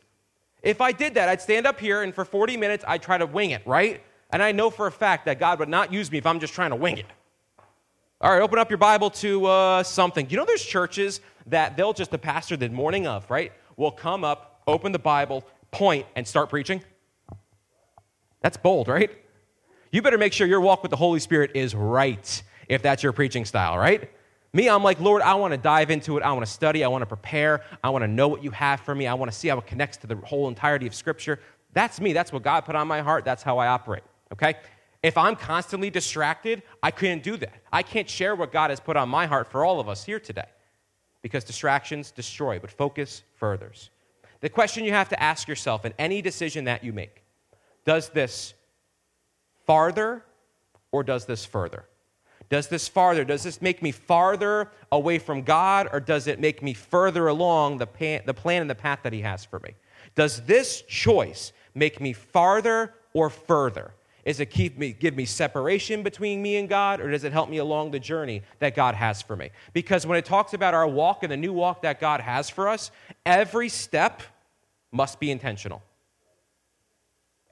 If 0.64 0.80
I 0.80 0.94
did 0.94 1.16
that, 1.16 1.28
I'd 1.28 1.42
stand 1.42 1.68
up 1.68 1.80
here 1.82 2.02
and 2.02 2.16
for 2.16 2.24
40 2.24 2.56
minutes, 2.56 2.86
I'd 2.88 3.02
try 3.02 3.18
to 3.18 3.26
wing 3.26 3.52
it, 3.52 3.62
right? 3.68 4.02
And 4.30 4.42
I 4.42 4.54
know 4.54 4.70
for 4.70 4.88
a 4.88 4.92
fact 4.92 5.26
that 5.26 5.38
God 5.38 5.60
would 5.60 5.70
not 5.70 5.92
use 5.92 6.10
me 6.10 6.18
if 6.18 6.26
I'm 6.26 6.40
just 6.40 6.54
trying 6.54 6.70
to 6.70 6.78
wing 6.78 6.98
it. 6.98 7.06
All 8.22 8.32
right, 8.32 8.42
open 8.42 8.58
up 8.58 8.72
your 8.72 8.78
Bible 8.78 9.10
to 9.10 9.46
uh, 9.46 9.84
something. 9.84 10.30
You 10.30 10.38
know, 10.38 10.46
there's 10.46 10.64
churches 10.64 11.20
that 11.48 11.76
they'll 11.76 11.94
just, 11.94 12.10
the 12.10 12.18
pastor 12.18 12.56
the 12.56 12.70
morning 12.70 13.06
of, 13.06 13.30
right, 13.30 13.52
will 13.76 13.92
come 13.92 14.24
up, 14.24 14.62
open 14.66 14.94
the 14.94 15.00
Bible, 15.00 15.44
point 15.75 16.08
and 16.15 16.25
start 16.25 16.50
preaching? 16.50 16.82
That's 18.41 18.55
bold, 18.55 18.88
right? 18.88 19.12
You 19.91 20.01
better 20.01 20.17
make 20.17 20.32
sure 20.32 20.48
your 20.48 20.62
walk 20.62 20.82
with 20.84 20.89
the 20.89 20.98
Holy 20.98 21.20
Spirit 21.20 21.51
is 21.53 21.75
right 21.75 22.44
if 22.70 22.82
that's 22.82 23.03
your 23.03 23.12
preaching 23.12 23.44
style, 23.44 23.77
right? 23.77 24.10
Me, 24.53 24.70
I'm 24.70 24.84
like, 24.84 25.01
Lord, 25.01 25.22
I 25.22 25.36
want 25.36 25.51
to 25.51 25.58
dive 25.58 25.91
into 25.91 26.17
it. 26.17 26.24
I 26.24 26.32
want 26.32 26.46
to 26.46 26.51
study. 26.51 26.86
I 26.86 26.88
want 26.88 27.01
to 27.01 27.05
prepare. 27.05 27.62
I 27.84 27.89
want 27.89 28.03
to 28.03 28.08
know 28.08 28.29
what 28.29 28.41
you 28.41 28.51
have 28.51 28.79
for 28.79 28.96
me. 28.96 29.05
I 29.05 29.13
want 29.13 29.29
to 29.29 29.38
see 29.38 29.50
how 29.50 29.58
it 29.58 29.67
connects 29.67 29.98
to 29.98 30.07
the 30.07 30.16
whole 30.16 30.48
entirety 30.48 30.88
of 30.88 30.96
Scripture. 30.96 31.42
That's 31.74 32.00
me. 32.00 32.14
That's 32.14 32.31
what 32.31 32.42
God 32.42 32.61
put 32.61 32.75
on 32.75 32.88
my 32.88 33.01
heart. 33.01 33.25
That's 33.25 33.44
how 33.44 33.57
I 33.57 33.68
operate, 33.68 34.03
okay? 34.31 34.55
If 35.03 35.18
I'm 35.18 35.35
constantly 35.35 35.90
distracted, 35.90 36.64
I 36.81 36.92
couldn't 36.92 37.22
do 37.22 37.35
that. 37.38 37.53
I 37.74 37.83
can't 37.83 38.09
share 38.09 38.33
what 38.33 38.53
God 38.53 38.70
has 38.70 38.79
put 38.79 38.96
on 38.96 39.09
my 39.09 39.25
heart 39.25 39.51
for 39.51 39.66
all 39.66 39.81
of 39.81 39.90
us 39.90 40.05
here 40.05 40.22
today 40.22 40.48
because 41.22 41.44
distractions 41.44 42.11
destroy, 42.11 42.59
but 42.59 42.72
focus 42.72 43.24
furthers. 43.35 43.90
The 44.46 44.50
question 44.50 44.86
you 44.86 44.92
have 44.92 45.10
to 45.10 45.20
ask 45.20 45.48
yourself 45.48 45.86
in 45.86 45.94
any 45.98 46.22
decision 46.22 46.66
that 46.66 46.84
you 46.84 46.94
make 46.94 47.24
does 47.84 48.10
this 48.10 48.53
farther 49.66 50.24
or 50.92 51.03
does 51.03 51.25
this 51.25 51.48
further? 51.48 51.86
Does 52.48 52.68
this 52.68 52.88
farther? 52.88 53.25
Does 53.25 53.42
this 53.42 53.60
make 53.60 53.81
me 53.81 53.92
farther 53.92 54.70
away 54.92 55.18
from 55.18 55.42
God 55.42 55.90
or 55.92 56.00
does 56.00 56.27
it 56.27 56.40
make 56.40 56.62
me 56.62 56.75
further 56.75 57.27
along 57.27 57.79
the, 57.79 57.88
pan, 57.88 58.22
the 58.27 58.36
plan 58.36 58.62
and 58.62 58.70
the 58.70 58.75
path 58.75 59.00
that 59.01 59.14
He 59.14 59.22
has 59.22 59.44
for 59.44 59.60
me? 59.62 59.74
Does 60.14 60.42
this 60.42 60.84
choice 60.84 61.51
make 61.74 62.00
me 62.00 62.14
farther 62.14 62.94
or 63.14 63.31
further? 63.31 63.96
Is 64.25 64.40
it 64.40 64.51
keep 64.51 64.77
me, 64.77 64.94
give 64.94 65.16
me 65.16 65.25
separation 65.25 66.03
between 66.03 66.44
me 66.44 66.58
and 66.58 66.70
God, 66.70 67.01
or 67.01 67.10
does 67.10 67.24
it 67.24 67.34
help 67.34 67.50
me 67.50 67.58
along 67.58 67.90
the 67.90 68.00
journey 68.00 68.44
that 68.60 68.75
God 68.75 68.94
has 68.94 69.24
for 69.24 69.36
me? 69.36 69.50
Because 69.74 70.05
when 70.05 70.20
it 70.20 70.25
talks 70.25 70.53
about 70.53 70.75
our 70.75 70.88
walk 70.88 71.24
and 71.24 71.31
the 71.31 71.38
new 71.38 71.51
walk 71.51 71.81
that 71.81 72.00
God 72.00 72.22
has 72.22 72.48
for 72.48 72.70
us, 72.70 72.92
every 73.25 73.70
step 73.70 74.22
must 74.96 75.20
be 75.20 75.29
intentional. 75.29 75.84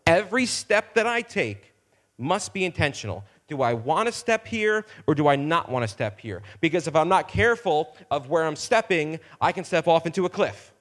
Every 0.07 0.45
step 0.45 0.95
that 0.95 1.05
I 1.05 1.21
take 1.21 1.73
must 2.17 2.53
be 2.53 2.65
intentional. 2.65 3.23
Do 3.47 3.61
I 3.61 3.73
want 3.73 4.07
to 4.07 4.11
step 4.11 4.47
here 4.47 4.85
or 5.07 5.15
do 5.15 5.27
I 5.27 5.35
not 5.35 5.69
want 5.69 5.83
to 5.83 5.87
step 5.87 6.19
here? 6.19 6.41
Because 6.61 6.87
if 6.87 6.95
I'm 6.95 7.09
not 7.09 7.27
careful 7.27 7.95
of 8.09 8.29
where 8.29 8.45
I'm 8.45 8.55
stepping, 8.55 9.19
I 9.41 9.51
can 9.51 9.63
step 9.63 9.87
off 9.87 10.05
into 10.05 10.25
a 10.25 10.29
cliff. 10.29 10.72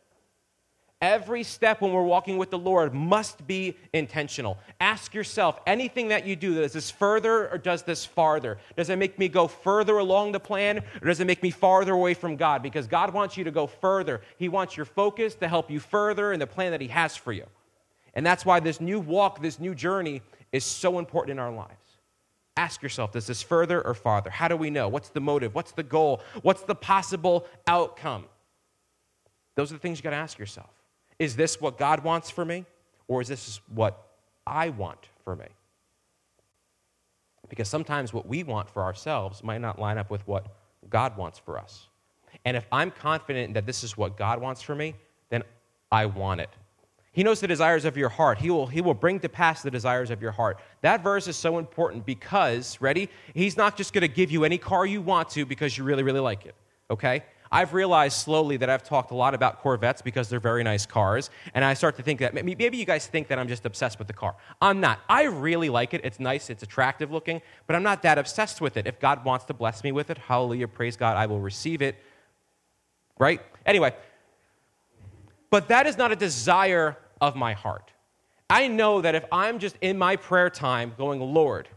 Every 1.03 1.43
step 1.43 1.81
when 1.81 1.93
we're 1.93 2.05
walking 2.05 2.39
with 2.39 2.51
the 2.51 2.59
Lord 2.59 2.95
must 2.95 3.45
be 3.45 3.77
intentional. 3.93 4.57
Ask 4.81 5.15
yourself 5.15 5.59
anything 5.67 6.09
that 6.09 6.25
you 6.25 6.37
do, 6.37 6.55
does 6.55 6.73
this 6.73 6.93
further 6.93 7.49
or 7.49 7.59
does 7.59 7.83
this 7.83 8.05
farther? 8.05 8.59
Does 8.77 8.89
it 8.89 9.01
make 9.01 9.19
me 9.19 9.29
go 9.29 9.49
further 9.49 9.99
along 9.99 10.31
the 10.31 10.39
plan 10.39 10.79
or 10.79 11.09
does 11.09 11.19
it 11.19 11.27
make 11.27 11.43
me 11.43 11.51
farther 11.51 11.93
away 11.93 12.15
from 12.15 12.37
God? 12.37 12.63
Because 12.63 12.87
God 12.87 13.13
wants 13.13 13.37
you 13.37 13.43
to 13.43 13.51
go 13.51 13.67
further. 13.67 14.21
He 14.37 14.49
wants 14.49 14.77
your 14.77 14.87
focus 14.87 15.35
to 15.35 15.49
help 15.49 15.73
you 15.73 15.81
further 15.81 16.33
in 16.33 16.39
the 16.39 16.47
plan 16.47 16.71
that 16.71 16.81
He 16.81 16.87
has 16.87 17.17
for 17.17 17.33
you. 17.33 17.47
And 18.15 18.25
that's 18.25 18.47
why 18.47 18.61
this 18.61 18.81
new 18.81 19.01
walk, 19.01 19.43
this 19.43 19.59
new 19.59 19.75
journey 19.75 20.23
is 20.53 20.65
so 20.65 21.01
important 21.01 21.33
in 21.33 21.41
our 21.41 21.53
lives. 21.53 21.73
Ask 22.57 22.81
yourself, 22.81 23.11
does 23.11 23.27
this 23.27 23.43
further 23.43 23.85
or 23.85 23.95
farther? 23.95 24.31
How 24.31 24.47
do 24.47 24.57
we 24.57 24.71
know? 24.71 24.87
What's 24.87 25.09
the 25.09 25.21
motive? 25.21 25.53
What's 25.53 25.73
the 25.73 25.83
goal? 25.83 26.23
What's 26.43 26.63
the 26.63 26.77
possible 26.77 27.49
outcome? 27.67 28.27
Those 29.57 29.73
are 29.73 29.75
the 29.75 29.81
things 29.81 29.99
you 29.99 30.05
got 30.05 30.11
to 30.11 30.17
ask 30.17 30.39
yourself. 30.39 30.71
Is 31.19 31.37
this 31.37 31.61
what 31.61 31.79
God 31.79 32.05
wants 32.05 32.31
for 32.31 32.45
me? 32.45 32.65
Or 33.09 33.21
is 33.21 33.29
this 33.29 33.61
what 33.69 34.07
I 34.47 34.71
want 34.71 35.09
for 35.25 35.37
me? 35.37 35.47
Because 37.49 37.69
sometimes 37.69 38.13
what 38.13 38.27
we 38.27 38.43
want 38.43 38.71
for 38.71 38.83
ourselves 38.83 39.45
might 39.45 39.61
not 39.61 39.79
line 39.79 39.99
up 39.99 40.11
with 40.11 40.27
what 40.27 40.47
God 40.89 41.17
wants 41.17 41.39
for 41.39 41.59
us. 41.59 41.89
And 42.45 42.57
if 42.57 42.67
I'm 42.73 42.91
confident 42.91 43.55
that 43.55 43.67
this 43.67 43.85
is 43.85 43.97
what 43.97 44.17
God 44.17 44.41
wants 44.41 44.63
for 44.63 44.75
me, 44.75 44.95
then 45.29 45.43
I 45.91 46.07
want 46.07 46.41
it. 46.41 46.49
He 47.13 47.23
knows 47.23 47.41
the 47.41 47.47
desires 47.47 47.85
of 47.85 47.95
your 47.97 48.09
heart. 48.09 48.39
He 48.39 48.49
will, 48.49 48.67
he 48.67 48.81
will 48.81 48.95
bring 48.95 49.21
to 49.21 49.29
pass 49.29 49.63
the 49.63 49.71
desires 49.71 50.11
of 50.11 50.23
your 50.23 50.33
heart. 50.33 50.59
That 50.81 51.03
verse 51.03 51.29
is 51.29 51.37
so 51.37 51.59
important 51.59 52.07
because, 52.07 52.81
ready? 52.81 53.11
He's 53.35 53.59
not 53.59 53.77
just 53.77 53.93
going 53.93 54.01
to 54.01 54.09
give 54.09 54.31
you 54.31 54.45
any 54.45 54.57
car 54.57 54.87
you 54.87 55.03
want 55.03 55.29
to 55.31 55.45
because 55.45 55.77
you 55.77 55.85
really, 55.85 56.03
really 56.03 56.21
like 56.21 56.47
it, 56.47 56.55
okay? 56.91 57.23
I've 57.53 57.75
realized 57.75 58.17
slowly 58.17 58.57
that 58.57 58.71
I've 58.71 58.83
talked 58.83 59.11
a 59.11 59.15
lot 59.15 59.35
about 59.35 59.61
Corvettes 59.61 60.01
because 60.01 60.31
they're 60.31 60.41
very 60.41 60.65
nice 60.65 60.87
cars. 60.87 61.29
And 61.53 61.63
I 61.63 61.75
start 61.75 61.97
to 61.97 62.03
think 62.03 62.21
that 62.21 62.33
maybe 62.35 62.77
you 62.79 62.87
guys 62.87 63.07
think 63.07 63.29
that 63.29 63.39
I'm 63.39 63.47
just 63.47 63.67
obsessed 63.67 63.99
with 63.99 64.09
the 64.09 64.15
car. 64.15 64.35
I'm 64.63 64.81
not. 64.81 65.01
I 65.07 65.25
really 65.25 65.69
like 65.69 65.93
it. 65.93 66.01
It's 66.03 66.19
nice, 66.19 66.49
it's 66.49 66.63
attractive 66.63 67.13
looking, 67.13 67.43
but 67.67 67.77
I'm 67.77 67.83
not 67.83 68.03
that 68.03 68.17
obsessed 68.17 68.63
with 68.63 68.79
it. 68.79 68.87
If 68.87 68.99
God 68.99 69.23
wants 69.27 69.45
to 69.45 69.55
bless 69.55 69.85
me 69.85 69.93
with 69.93 70.09
it, 70.09 70.17
hallelujah, 70.17 70.67
praise 70.67 70.97
God, 70.97 71.19
I 71.19 71.27
will 71.27 71.41
receive 71.41 71.83
it. 71.83 71.97
Right? 73.19 73.43
Anyway, 73.67 73.95
but 75.51 75.69
that 75.69 75.87
is 75.87 75.99
not 75.99 76.11
a 76.11 76.17
desire 76.17 76.97
of 77.21 77.37
my 77.37 77.53
heart. 77.53 77.93
I 78.49 78.69
know 78.69 79.03
that 79.03 79.15
if 79.15 79.25
I'm 79.31 79.59
just 79.59 79.77
in 79.83 79.99
my 79.99 80.17
prayer 80.17 80.49
time 80.49 80.95
going, 80.97 81.21
Lord, 81.21 81.69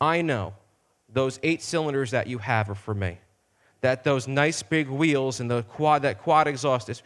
I 0.00 0.22
know 0.22 0.54
those 1.12 1.40
eight 1.42 1.62
cylinders 1.62 2.12
that 2.12 2.28
you 2.28 2.38
have 2.38 2.70
are 2.70 2.74
for 2.76 2.94
me 2.94 3.18
that 3.86 4.02
those 4.02 4.26
nice 4.26 4.64
big 4.64 4.88
wheels 4.88 5.38
and 5.38 5.48
the 5.48 5.62
quad, 5.62 6.02
that 6.02 6.20
quad 6.20 6.48
exhaust 6.48 6.88
is. 6.88 7.04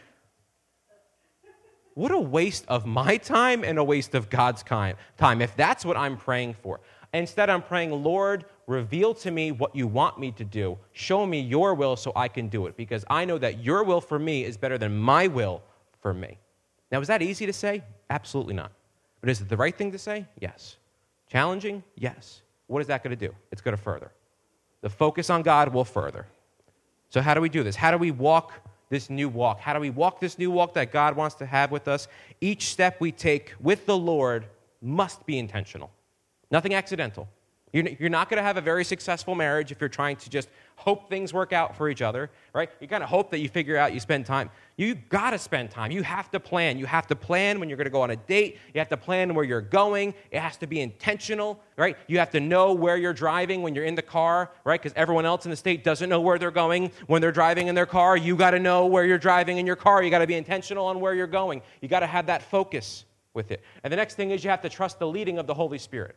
What 1.93 2.11
a 2.11 2.17
waste 2.17 2.65
of 2.67 2.87
my 2.87 3.17
time 3.17 3.63
and 3.63 3.77
a 3.77 3.83
waste 3.83 4.15
of 4.15 4.31
God's 4.31 4.63
time, 4.63 4.95
if 5.41 5.55
that's 5.55 5.85
what 5.85 5.95
I'm 5.95 6.17
praying 6.17 6.55
for. 6.55 6.79
Instead, 7.13 7.51
I'm 7.51 7.61
praying, 7.61 7.91
Lord, 7.91 8.45
reveal 8.65 9.13
to 9.15 9.29
me 9.29 9.51
what 9.51 9.75
you 9.75 9.85
want 9.85 10.17
me 10.17 10.31
to 10.31 10.43
do. 10.43 10.75
Show 10.93 11.27
me 11.27 11.39
your 11.39 11.75
will 11.75 11.95
so 11.95 12.11
I 12.15 12.27
can 12.27 12.47
do 12.47 12.65
it, 12.65 12.75
because 12.75 13.05
I 13.11 13.25
know 13.25 13.37
that 13.37 13.63
your 13.63 13.83
will 13.83 14.01
for 14.01 14.17
me 14.17 14.43
is 14.43 14.57
better 14.57 14.79
than 14.79 14.97
my 14.97 15.27
will 15.27 15.61
for 16.01 16.15
me. 16.15 16.39
Now, 16.91 16.99
is 16.99 17.09
that 17.09 17.21
easy 17.21 17.45
to 17.45 17.53
say? 17.53 17.83
Absolutely 18.09 18.55
not. 18.55 18.71
But 19.19 19.29
is 19.29 19.39
it 19.39 19.49
the 19.49 19.57
right 19.57 19.75
thing 19.75 19.91
to 19.91 19.99
say? 19.99 20.25
Yes. 20.39 20.77
Challenging? 21.29 21.83
Yes. 21.95 22.41
What 22.65 22.79
is 22.79 22.87
that 22.87 23.03
going 23.03 23.15
to 23.15 23.27
do? 23.27 23.35
It's 23.51 23.61
going 23.61 23.77
to 23.77 23.83
further. 23.83 24.11
The 24.81 24.89
focus 24.89 25.29
on 25.29 25.43
God 25.43 25.71
will 25.71 25.85
further. 25.85 26.25
So, 27.11 27.21
how 27.21 27.33
do 27.33 27.41
we 27.41 27.49
do 27.49 27.61
this? 27.61 27.75
How 27.75 27.91
do 27.91 27.97
we 27.97 28.09
walk 28.09 28.53
this 28.89 29.09
new 29.09 29.27
walk? 29.27 29.59
How 29.59 29.73
do 29.73 29.79
we 29.79 29.89
walk 29.89 30.21
this 30.21 30.39
new 30.39 30.49
walk 30.49 30.73
that 30.75 30.91
God 30.91 31.15
wants 31.15 31.35
to 31.35 31.45
have 31.45 31.69
with 31.69 31.87
us? 31.87 32.07
Each 32.39 32.69
step 32.69 33.01
we 33.01 33.11
take 33.11 33.53
with 33.59 33.85
the 33.85 33.97
Lord 33.97 34.45
must 34.81 35.25
be 35.25 35.37
intentional, 35.37 35.91
nothing 36.49 36.73
accidental. 36.73 37.27
You're 37.73 38.09
not 38.09 38.29
going 38.29 38.37
to 38.37 38.43
have 38.43 38.57
a 38.57 38.61
very 38.61 38.83
successful 38.83 39.33
marriage 39.35 39.71
if 39.71 39.79
you're 39.79 39.89
trying 39.89 40.17
to 40.17 40.29
just 40.29 40.49
hope 40.81 41.09
things 41.09 41.31
work 41.31 41.53
out 41.53 41.75
for 41.77 41.89
each 41.89 42.01
other, 42.01 42.31
right? 42.53 42.69
You 42.79 42.87
kind 42.87 43.03
of 43.03 43.09
hope 43.09 43.29
that 43.31 43.39
you 43.39 43.47
figure 43.47 43.77
out 43.77 43.93
you 43.93 43.99
spend 43.99 44.25
time. 44.25 44.49
You 44.77 44.95
got 44.95 45.29
to 45.29 45.37
spend 45.37 45.69
time. 45.69 45.91
You 45.91 46.01
have 46.01 46.31
to 46.31 46.39
plan. 46.39 46.79
You 46.79 46.87
have 46.87 47.05
to 47.07 47.15
plan 47.15 47.59
when 47.59 47.69
you're 47.69 47.77
going 47.77 47.85
to 47.85 47.91
go 47.91 48.01
on 48.01 48.09
a 48.09 48.15
date. 48.15 48.57
You 48.73 48.79
have 48.79 48.89
to 48.89 48.97
plan 48.97 49.35
where 49.35 49.45
you're 49.45 49.61
going. 49.61 50.15
It 50.31 50.39
has 50.39 50.57
to 50.57 50.65
be 50.67 50.81
intentional, 50.81 51.59
right? 51.77 51.95
You 52.07 52.17
have 52.17 52.31
to 52.31 52.39
know 52.39 52.73
where 52.73 52.97
you're 52.97 53.13
driving 53.13 53.61
when 53.61 53.75
you're 53.75 53.85
in 53.85 53.93
the 53.93 54.01
car, 54.01 54.49
right? 54.63 54.81
Because 54.81 54.93
everyone 54.95 55.25
else 55.25 55.45
in 55.45 55.51
the 55.51 55.57
state 55.57 55.83
doesn't 55.83 56.09
know 56.09 56.19
where 56.19 56.39
they're 56.39 56.49
going 56.49 56.91
when 57.05 57.21
they're 57.21 57.31
driving 57.31 57.67
in 57.67 57.75
their 57.75 57.85
car. 57.85 58.17
You 58.17 58.35
got 58.35 58.51
to 58.51 58.59
know 58.59 58.87
where 58.87 59.05
you're 59.05 59.19
driving 59.19 59.59
in 59.59 59.67
your 59.67 59.75
car. 59.75 60.01
You 60.01 60.09
got 60.09 60.19
to 60.19 60.27
be 60.27 60.35
intentional 60.35 60.87
on 60.87 60.99
where 60.99 61.13
you're 61.13 61.27
going. 61.27 61.61
You 61.81 61.89
got 61.89 61.99
to 61.99 62.07
have 62.07 62.25
that 62.25 62.41
focus 62.41 63.05
with 63.35 63.51
it. 63.51 63.61
And 63.83 63.93
the 63.93 63.97
next 63.97 64.15
thing 64.15 64.31
is 64.31 64.43
you 64.43 64.49
have 64.49 64.61
to 64.63 64.69
trust 64.69 64.97
the 64.97 65.07
leading 65.07 65.37
of 65.37 65.45
the 65.45 65.53
Holy 65.53 65.77
Spirit. 65.77 66.15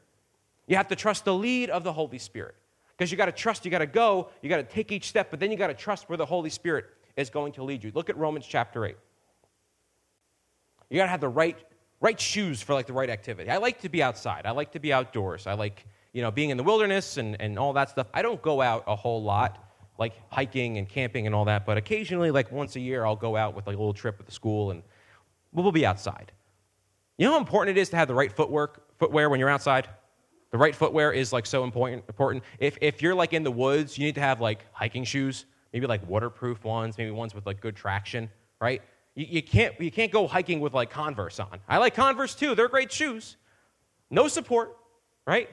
You 0.67 0.77
have 0.77 0.89
to 0.89 0.97
trust 0.97 1.27
the 1.27 1.35
lead 1.35 1.69
of 1.69 1.85
the 1.85 1.93
Holy 1.93 2.19
Spirit. 2.19 2.55
Because 2.97 3.11
you 3.11 3.17
got 3.17 3.27
to 3.27 3.33
trust, 3.33 3.65
you 3.65 3.71
got 3.71 3.79
to 3.79 3.87
go, 3.87 4.29
you 4.41 4.49
got 4.49 4.57
to 4.59 4.63
take 4.63 4.93
each 4.93 5.09
step, 5.09 5.31
but 5.31 5.41
then 5.41 5.51
you 5.51 5.57
got 5.57 5.67
to 5.67 5.75
trust 5.75 6.09
where 6.09 6.17
the 6.17 6.27
Holy 6.27 6.51
Spirit 6.51 6.87
is 7.17 7.31
going 7.31 7.53
to 7.53 7.65
lead 7.65 7.83
you. 7.83 7.91
Look 7.95 8.09
at 8.09 8.17
Romans 8.17 8.47
chapter 8.47 8.85
8. 8.87 8.97
You 10.91 10.99
got 10.99 11.05
to 11.05 11.11
have 11.11 11.21
the 11.21 11.29
right, 11.29 11.59
right 12.01 12.21
shoes 12.21 12.63
for 12.63 12.75
like 12.75 12.87
the 12.87 12.93
right 12.93 13.11
activity. 13.11 13.51
I 13.51 13.57
like 13.57 13.81
to 13.81 13.89
be 13.89 14.03
outside. 14.03 14.47
I 14.47 14.53
like 14.53 14.73
to 14.73 14.79
be 14.79 14.93
outdoors. 14.93 15.47
I 15.47 15.55
like, 15.55 15.87
you 16.13 16.23
know, 16.23 16.31
being 16.31 16.51
in 16.51 16.57
the 16.57 16.63
wilderness 16.63 17.17
and, 17.17 17.41
and 17.41 17.59
all 17.59 17.73
that 17.73 17.91
stuff. 17.91 18.07
I 18.15 18.23
don't 18.23 18.41
go 18.43 18.61
out 18.61 18.85
a 18.87 18.95
whole 18.95 19.23
lot, 19.23 19.65
like 19.99 20.13
hiking 20.31 20.79
and 20.79 20.89
camping 20.89 21.27
and 21.27 21.35
all 21.35 21.47
that, 21.47 21.67
but 21.67 21.77
occasionally, 21.77 22.31
like 22.31 22.53
once 22.53 22.77
a 22.77 22.81
year, 22.81 23.05
I'll 23.05 23.17
go 23.17 23.37
out 23.37 23.55
with 23.57 23.67
like 23.67 23.75
a 23.75 23.79
little 23.79 23.95
trip 23.95 24.19
with 24.19 24.27
the 24.27 24.33
school 24.33 24.71
and 24.71 24.83
we'll 25.53 25.73
be 25.73 25.87
outside. 25.87 26.31
You 27.19 27.27
know 27.27 27.33
how 27.33 27.39
important 27.39 27.77
it 27.77 27.81
is 27.81 27.91
to 27.91 27.97
have 27.97 28.09
the 28.09 28.15
right 28.15 28.31
footwork, 28.31 28.99
footwear 28.99 29.31
when 29.31 29.41
you're 29.41 29.51
outside? 29.51 29.89
The 30.55 30.59
right 30.59 30.73
footwear 30.73 31.11
is 31.11 31.33
like 31.33 31.47
so 31.47 31.65
important. 31.65 32.05
important. 32.07 32.45
If, 32.61 32.79
if 32.81 33.03
you're 33.03 33.17
like 33.17 33.33
in 33.33 33.43
the 33.43 33.51
woods, 33.51 33.99
you 33.99 34.05
need 34.05 34.15
to 34.15 34.21
have 34.21 34.41
like 34.41 34.65
hiking 34.71 35.03
shoes, 35.03 35.47
maybe 35.73 35.89
like 35.89 36.09
waterproof 36.09 36.63
ones, 36.63 36.97
maybe 36.97 37.11
ones 37.11 37.35
with 37.35 37.45
like 37.45 37.61
good 37.61 37.75
traction, 37.75 38.31
right? 38.61 38.81
You, 39.17 39.27
you, 39.29 39.43
can't, 39.43 39.75
you 39.81 39.91
can't 39.91 40.13
go 40.13 40.29
hiking 40.29 40.61
with 40.61 40.73
like 40.73 40.91
Converse 40.91 41.41
on. 41.41 41.59
I 41.69 41.79
like 41.79 41.97
Converse 41.97 42.37
too, 42.37 42.55
they're 42.55 42.69
great 42.69 42.93
shoes. 42.93 43.37
No 44.13 44.29
support, 44.29 44.77
right? 45.27 45.51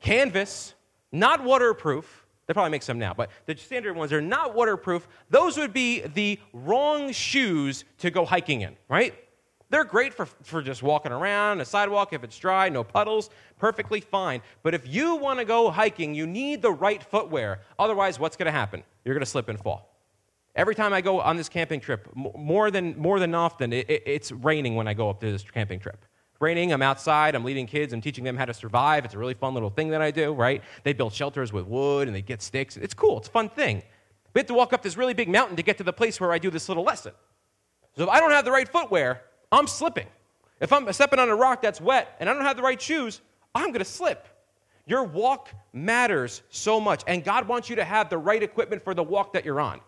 Canvas, 0.00 0.72
not 1.12 1.44
waterproof. 1.44 2.24
They 2.46 2.54
probably 2.54 2.70
make 2.70 2.84
some 2.84 2.98
now, 2.98 3.12
but 3.12 3.28
the 3.44 3.54
standard 3.58 3.96
ones 3.96 4.14
are 4.14 4.22
not 4.22 4.54
waterproof. 4.54 5.06
Those 5.28 5.58
would 5.58 5.74
be 5.74 6.00
the 6.00 6.40
wrong 6.54 7.12
shoes 7.12 7.84
to 7.98 8.10
go 8.10 8.24
hiking 8.24 8.62
in, 8.62 8.78
right? 8.88 9.14
They're 9.72 9.84
great 9.84 10.12
for, 10.12 10.26
for 10.26 10.60
just 10.60 10.82
walking 10.82 11.12
around 11.12 11.62
a 11.62 11.64
sidewalk 11.64 12.12
if 12.12 12.22
it's 12.22 12.36
dry, 12.38 12.68
no 12.68 12.84
puddles, 12.84 13.30
perfectly 13.58 14.02
fine. 14.02 14.42
But 14.62 14.74
if 14.74 14.86
you 14.86 15.16
want 15.16 15.38
to 15.38 15.46
go 15.46 15.70
hiking, 15.70 16.14
you 16.14 16.26
need 16.26 16.60
the 16.60 16.70
right 16.70 17.02
footwear. 17.02 17.60
Otherwise, 17.78 18.20
what's 18.20 18.36
going 18.36 18.46
to 18.46 18.52
happen? 18.52 18.82
You're 19.02 19.14
going 19.14 19.24
to 19.24 19.30
slip 19.30 19.48
and 19.48 19.58
fall. 19.58 19.96
Every 20.54 20.74
time 20.74 20.92
I 20.92 21.00
go 21.00 21.22
on 21.22 21.38
this 21.38 21.48
camping 21.48 21.80
trip, 21.80 22.06
more 22.14 22.70
than, 22.70 22.98
more 22.98 23.18
than 23.18 23.34
often, 23.34 23.72
it, 23.72 23.88
it, 23.88 24.02
it's 24.04 24.30
raining 24.30 24.74
when 24.74 24.86
I 24.86 24.92
go 24.92 25.08
up 25.08 25.20
to 25.20 25.32
this 25.32 25.42
camping 25.42 25.80
trip. 25.80 26.04
raining, 26.38 26.70
I'm 26.70 26.82
outside, 26.82 27.34
I'm 27.34 27.42
leading 27.42 27.66
kids, 27.66 27.94
I'm 27.94 28.02
teaching 28.02 28.24
them 28.24 28.36
how 28.36 28.44
to 28.44 28.52
survive. 28.52 29.06
It's 29.06 29.14
a 29.14 29.18
really 29.18 29.32
fun 29.32 29.54
little 29.54 29.70
thing 29.70 29.88
that 29.88 30.02
I 30.02 30.10
do, 30.10 30.34
right? 30.34 30.62
They 30.82 30.92
build 30.92 31.14
shelters 31.14 31.50
with 31.50 31.64
wood 31.64 32.08
and 32.08 32.14
they 32.14 32.20
get 32.20 32.42
sticks. 32.42 32.76
It's 32.76 32.92
cool, 32.92 33.16
it's 33.16 33.28
a 33.28 33.30
fun 33.30 33.48
thing. 33.48 33.82
We 34.34 34.40
have 34.40 34.48
to 34.48 34.54
walk 34.54 34.74
up 34.74 34.82
this 34.82 34.98
really 34.98 35.14
big 35.14 35.30
mountain 35.30 35.56
to 35.56 35.62
get 35.62 35.78
to 35.78 35.82
the 35.82 35.94
place 35.94 36.20
where 36.20 36.30
I 36.30 36.38
do 36.38 36.50
this 36.50 36.68
little 36.68 36.84
lesson. 36.84 37.12
So 37.96 38.02
if 38.02 38.10
I 38.10 38.20
don't 38.20 38.32
have 38.32 38.44
the 38.44 38.52
right 38.52 38.68
footwear, 38.68 39.22
I'm 39.52 39.66
slipping. 39.66 40.06
If 40.60 40.72
I'm 40.72 40.90
stepping 40.92 41.18
on 41.18 41.28
a 41.28 41.36
rock 41.36 41.62
that's 41.62 41.80
wet 41.80 42.16
and 42.18 42.28
I 42.28 42.34
don't 42.34 42.44
have 42.44 42.56
the 42.56 42.62
right 42.62 42.80
shoes, 42.80 43.20
I'm 43.54 43.68
going 43.68 43.80
to 43.80 43.84
slip. 43.84 44.26
Your 44.86 45.04
walk 45.04 45.50
matters 45.72 46.42
so 46.50 46.80
much, 46.80 47.04
and 47.06 47.22
God 47.22 47.46
wants 47.46 47.70
you 47.70 47.76
to 47.76 47.84
have 47.84 48.10
the 48.10 48.18
right 48.18 48.42
equipment 48.42 48.82
for 48.82 48.94
the 48.94 49.02
walk 49.02 49.34
that 49.34 49.44
you're 49.44 49.60
on. 49.60 49.80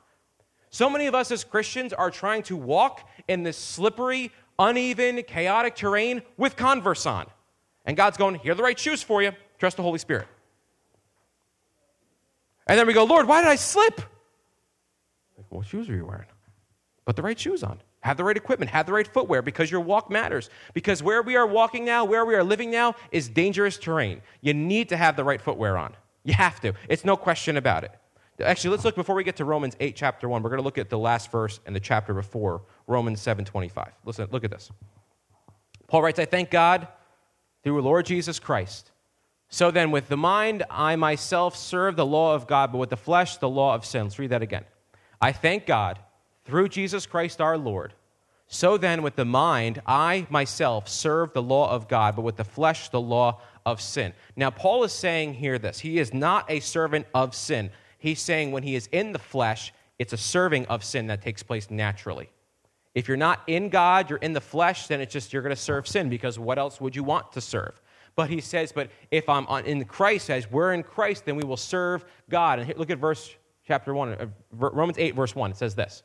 So 0.71 0.89
many 0.91 1.07
of 1.07 1.15
us 1.15 1.31
as 1.31 1.43
Christians 1.43 1.93
are 1.93 2.11
trying 2.11 2.43
to 2.45 2.57
walk 2.57 3.09
in 3.27 3.43
this 3.43 3.57
slippery, 3.57 4.31
uneven, 4.59 5.23
chaotic 5.23 5.75
terrain 5.75 6.23
with 6.37 6.57
Converse 6.57 7.07
on. 7.07 7.27
And 7.85 7.97
God's 7.97 8.17
going, 8.17 8.37
Here 8.37 8.53
are 8.53 8.55
the 8.55 8.63
right 8.63 8.79
shoes 8.79 9.03
for 9.03 9.23
you. 9.23 9.33
Trust 9.59 9.77
the 9.77 9.83
Holy 9.83 9.99
Spirit. 9.99 10.27
And 12.67 12.79
then 12.79 12.87
we 12.87 12.93
go, 12.93 13.05
Lord, 13.05 13.29
why 13.29 13.43
did 13.43 13.49
I 13.49 13.57
slip? 13.57 14.01
Like, 15.37 15.47
what 15.51 15.67
shoes 15.67 15.89
are 15.89 15.95
you 15.95 16.07
wearing? 16.07 16.27
Put 17.05 17.17
the 17.17 17.23
right 17.23 17.39
shoes 17.39 17.63
on. 17.63 17.81
Have 18.05 18.19
the 18.19 18.25
right 18.25 18.37
equipment, 18.37 18.71
have 18.71 18.85
the 18.85 18.93
right 18.93 19.09
footwear 19.09 19.41
because 19.41 19.71
your 19.71 19.81
walk 19.81 20.11
matters. 20.11 20.51
Because 20.75 21.03
where 21.03 21.23
we 21.23 21.37
are 21.37 21.47
walking 21.47 21.87
now, 21.87 22.05
where 22.05 22.27
we 22.27 22.35
are 22.35 22.45
living 22.45 22.71
now, 22.71 22.97
is 23.11 23.31
dangerous 23.31 23.79
terrain. 23.79 24.21
You 24.43 24.53
need 24.53 24.91
to 24.91 24.97
have 24.99 25.17
the 25.17 25.25
right 25.25 25.41
footwear 25.41 25.79
on. 25.79 25.95
You 26.23 26.35
have 26.35 26.61
to. 26.61 26.75
It's 26.91 27.07
no 27.07 27.17
question 27.17 27.57
about 27.57 27.83
it. 27.83 27.93
Actually, 28.43 28.73
let's 28.73 28.85
look 28.85 28.95
before 28.95 29.15
we 29.15 29.25
get 29.25 29.37
to 29.37 29.47
Romans 29.47 29.75
8, 29.81 29.97
chapter 29.97 30.29
1. 30.29 30.43
We're 30.43 30.51
going 30.51 30.59
to 30.59 30.65
look 30.65 30.77
at 30.77 30.91
the 30.91 30.99
last 30.99 31.33
verse 31.33 31.61
and 31.65 31.75
the 31.75 31.81
chapter 31.81 32.13
before, 32.13 32.61
Romans 32.87 33.23
7 33.23 33.43
25. 33.43 33.93
Listen, 34.05 34.29
look 34.31 34.45
at 34.45 34.51
this. 34.51 34.71
Paul 35.87 36.03
writes, 36.03 36.19
I 36.19 36.27
thank 36.27 36.51
God 36.51 36.87
through 37.63 37.81
Lord 37.81 38.05
Jesus 38.05 38.39
Christ. 38.39 38.91
So 39.49 39.71
then, 39.71 39.91
with 39.91 40.09
the 40.09 40.17
mind, 40.19 40.65
I 40.69 40.97
myself 40.97 41.57
serve 41.57 41.97
the 41.97 42.05
law 42.05 42.35
of 42.35 42.47
God, 42.47 42.71
but 42.71 42.79
with 42.79 42.91
the 42.91 42.99
flesh, 42.99 43.39
the 43.39 43.49
law 43.49 43.75
of 43.75 43.87
sin. 43.87 44.03
Let's 44.03 44.19
read 44.19 44.31
that 44.31 44.43
again. 44.43 44.65
I 45.23 45.33
thank 45.33 45.65
God 45.65 46.01
through 46.45 46.69
Jesus 46.69 47.07
Christ 47.07 47.41
our 47.41 47.59
Lord. 47.59 47.95
So 48.47 48.77
then, 48.77 49.03
with 49.03 49.17
the 49.17 49.25
mind, 49.25 49.81
I 49.87 50.27
myself 50.31 50.89
serve 50.89 51.33
the 51.33 51.43
law 51.43 51.71
of 51.71 51.89
God, 51.89 52.15
but 52.15 52.23
with 52.23 52.37
the 52.37 52.45
flesh, 52.45 52.91
the 52.91 53.01
law 53.01 53.41
of 53.65 53.81
sin. 53.81 54.13
Now, 54.37 54.51
Paul 54.51 54.85
is 54.85 54.93
saying 54.93 55.35
here 55.35 55.59
this 55.59 55.81
He 55.81 55.99
is 55.99 56.13
not 56.13 56.51
a 56.51 56.61
servant 56.61 57.07
of 57.15 57.35
sin. 57.35 57.71
He's 58.05 58.21
saying 58.21 58.53
when 58.53 58.63
he 58.63 58.75
is 58.75 58.87
in 58.93 59.13
the 59.13 59.19
flesh, 59.19 59.73
it's 59.99 60.13
a 60.13 60.19
serving 60.19 60.67
of 60.67 60.85
sin 60.85 61.07
that 61.07 61.23
takes 61.23 61.43
place 61.43 61.71
naturally. 61.71 62.29
If 62.95 63.09
you're 63.09 63.17
not 63.17 63.41
in 63.47 63.71
God, 63.71 64.11
you're 64.11 64.19
in 64.19 64.35
the 64.35 64.43
flesh, 64.43 64.89
then 64.89 65.01
it's 65.01 65.11
just 65.11 65.33
you're 65.33 65.41
going 65.41 65.55
to 65.55 65.61
serve 65.61 65.89
sin 65.89 66.11
because 66.11 66.39
what 66.39 66.59
else 66.59 66.83
would 66.83 66.95
you 66.95 67.03
want 67.03 67.33
to 67.33 67.41
serve? 67.41 67.81
But 68.15 68.29
he 68.29 68.43
says, 68.43 68.73
but 68.73 68.91
if 69.11 69.27
I'm 69.27 69.47
in 69.65 69.87
Christ, 69.87 70.29
as 70.29 70.51
we're 70.51 70.75
in 70.75 70.83
Christ, 70.83 71.25
then 71.25 71.35
we 71.37 71.45
will 71.45 71.57
serve 71.57 72.05
God. 72.29 72.59
And 72.59 72.77
look 72.77 72.91
at 72.91 72.99
verse 72.99 73.35
chapter 73.67 73.95
1, 73.95 74.13
uh, 74.13 74.27
Romans 74.53 74.99
8, 74.99 75.15
verse 75.15 75.35
1. 75.35 75.53
It 75.53 75.57
says 75.57 75.75
this. 75.75 76.03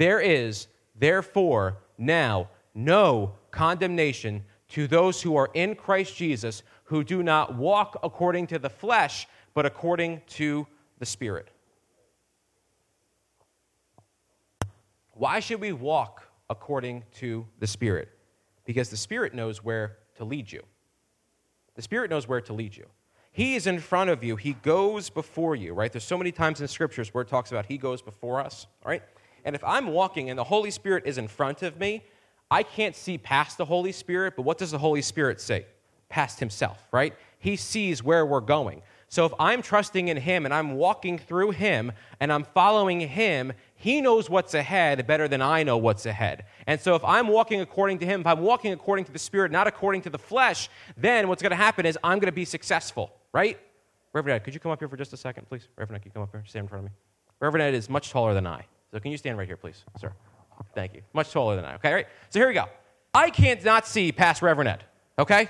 There 0.00 0.18
is, 0.18 0.66
therefore, 0.98 1.76
now 1.98 2.48
no 2.74 3.34
condemnation 3.50 4.44
to 4.70 4.86
those 4.86 5.20
who 5.20 5.36
are 5.36 5.50
in 5.52 5.74
Christ 5.74 6.16
Jesus, 6.16 6.62
who 6.84 7.04
do 7.04 7.22
not 7.22 7.54
walk 7.54 8.00
according 8.02 8.46
to 8.46 8.58
the 8.58 8.70
flesh, 8.70 9.28
but 9.52 9.66
according 9.66 10.22
to 10.28 10.66
the 11.00 11.04
Spirit. 11.04 11.50
Why 15.12 15.38
should 15.38 15.60
we 15.60 15.72
walk 15.72 16.22
according 16.48 17.04
to 17.16 17.46
the 17.58 17.66
Spirit? 17.66 18.08
Because 18.64 18.88
the 18.88 18.96
Spirit 18.96 19.34
knows 19.34 19.62
where 19.62 19.98
to 20.16 20.24
lead 20.24 20.50
you. 20.50 20.62
The 21.74 21.82
Spirit 21.82 22.08
knows 22.08 22.26
where 22.26 22.40
to 22.40 22.54
lead 22.54 22.74
you. 22.74 22.86
He 23.32 23.54
is 23.54 23.66
in 23.66 23.78
front 23.78 24.08
of 24.08 24.24
you. 24.24 24.36
He 24.36 24.54
goes 24.54 25.10
before 25.10 25.56
you, 25.56 25.74
right? 25.74 25.92
There's 25.92 26.04
so 26.04 26.16
many 26.16 26.32
times 26.32 26.62
in 26.62 26.68
scriptures 26.68 27.12
where 27.12 27.20
it 27.20 27.28
talks 27.28 27.52
about 27.52 27.66
He 27.66 27.76
goes 27.76 28.00
before 28.00 28.40
us, 28.40 28.66
right? 28.82 29.02
And 29.44 29.54
if 29.54 29.62
I'm 29.64 29.88
walking 29.88 30.30
and 30.30 30.38
the 30.38 30.44
Holy 30.44 30.70
Spirit 30.70 31.04
is 31.06 31.18
in 31.18 31.28
front 31.28 31.62
of 31.62 31.78
me, 31.78 32.04
I 32.50 32.62
can't 32.62 32.96
see 32.96 33.16
past 33.18 33.58
the 33.58 33.64
Holy 33.64 33.92
Spirit, 33.92 34.34
but 34.36 34.42
what 34.42 34.58
does 34.58 34.72
the 34.72 34.78
Holy 34.78 35.02
Spirit 35.02 35.40
say? 35.40 35.66
Past 36.08 36.40
himself, 36.40 36.78
right? 36.90 37.14
He 37.38 37.56
sees 37.56 38.02
where 38.02 38.26
we're 38.26 38.40
going. 38.40 38.82
So 39.08 39.24
if 39.24 39.32
I'm 39.40 39.60
trusting 39.60 40.06
in 40.06 40.16
him 40.16 40.44
and 40.44 40.54
I'm 40.54 40.74
walking 40.74 41.18
through 41.18 41.50
him 41.50 41.90
and 42.20 42.32
I'm 42.32 42.44
following 42.44 43.00
him, 43.00 43.52
he 43.74 44.00
knows 44.00 44.30
what's 44.30 44.54
ahead 44.54 45.04
better 45.06 45.26
than 45.26 45.42
I 45.42 45.64
know 45.64 45.78
what's 45.78 46.06
ahead. 46.06 46.44
And 46.68 46.80
so 46.80 46.94
if 46.94 47.04
I'm 47.04 47.26
walking 47.26 47.60
according 47.60 47.98
to 48.00 48.06
him, 48.06 48.20
if 48.20 48.26
I'm 48.28 48.40
walking 48.40 48.72
according 48.72 49.06
to 49.06 49.12
the 49.12 49.18
Spirit, 49.18 49.50
not 49.50 49.66
according 49.66 50.02
to 50.02 50.10
the 50.10 50.18
flesh, 50.18 50.68
then 50.96 51.26
what's 51.28 51.42
going 51.42 51.50
to 51.50 51.56
happen 51.56 51.86
is 51.86 51.98
I'm 52.04 52.18
going 52.18 52.26
to 52.26 52.32
be 52.32 52.44
successful, 52.44 53.12
right? 53.32 53.58
Reverend 54.12 54.36
Ed, 54.36 54.44
could 54.44 54.54
you 54.54 54.60
come 54.60 54.70
up 54.70 54.78
here 54.78 54.88
for 54.88 54.96
just 54.96 55.12
a 55.12 55.16
second, 55.16 55.48
please? 55.48 55.66
Reverend 55.76 56.00
Ed, 56.00 56.02
can 56.02 56.10
you 56.10 56.14
come 56.14 56.22
up 56.22 56.30
here? 56.30 56.44
Stand 56.46 56.64
in 56.64 56.68
front 56.68 56.84
of 56.84 56.90
me. 56.90 56.96
Reverend 57.40 57.62
Ed 57.62 57.74
is 57.74 57.90
much 57.90 58.10
taller 58.10 58.32
than 58.32 58.46
I. 58.46 58.64
So 58.92 58.98
can 58.98 59.10
you 59.12 59.16
stand 59.16 59.38
right 59.38 59.46
here, 59.46 59.56
please, 59.56 59.84
sir? 59.98 60.12
Thank 60.74 60.94
you. 60.94 61.02
Much 61.12 61.30
taller 61.30 61.56
than 61.56 61.64
I. 61.64 61.74
Okay, 61.76 61.88
all 61.88 61.94
right. 61.94 62.06
So 62.28 62.38
here 62.38 62.48
we 62.48 62.54
go. 62.54 62.66
I 63.14 63.30
can't 63.30 63.64
not 63.64 63.86
see 63.86 64.12
past 64.12 64.42
Reverend 64.42 64.68
Ed. 64.68 64.84
Okay. 65.18 65.48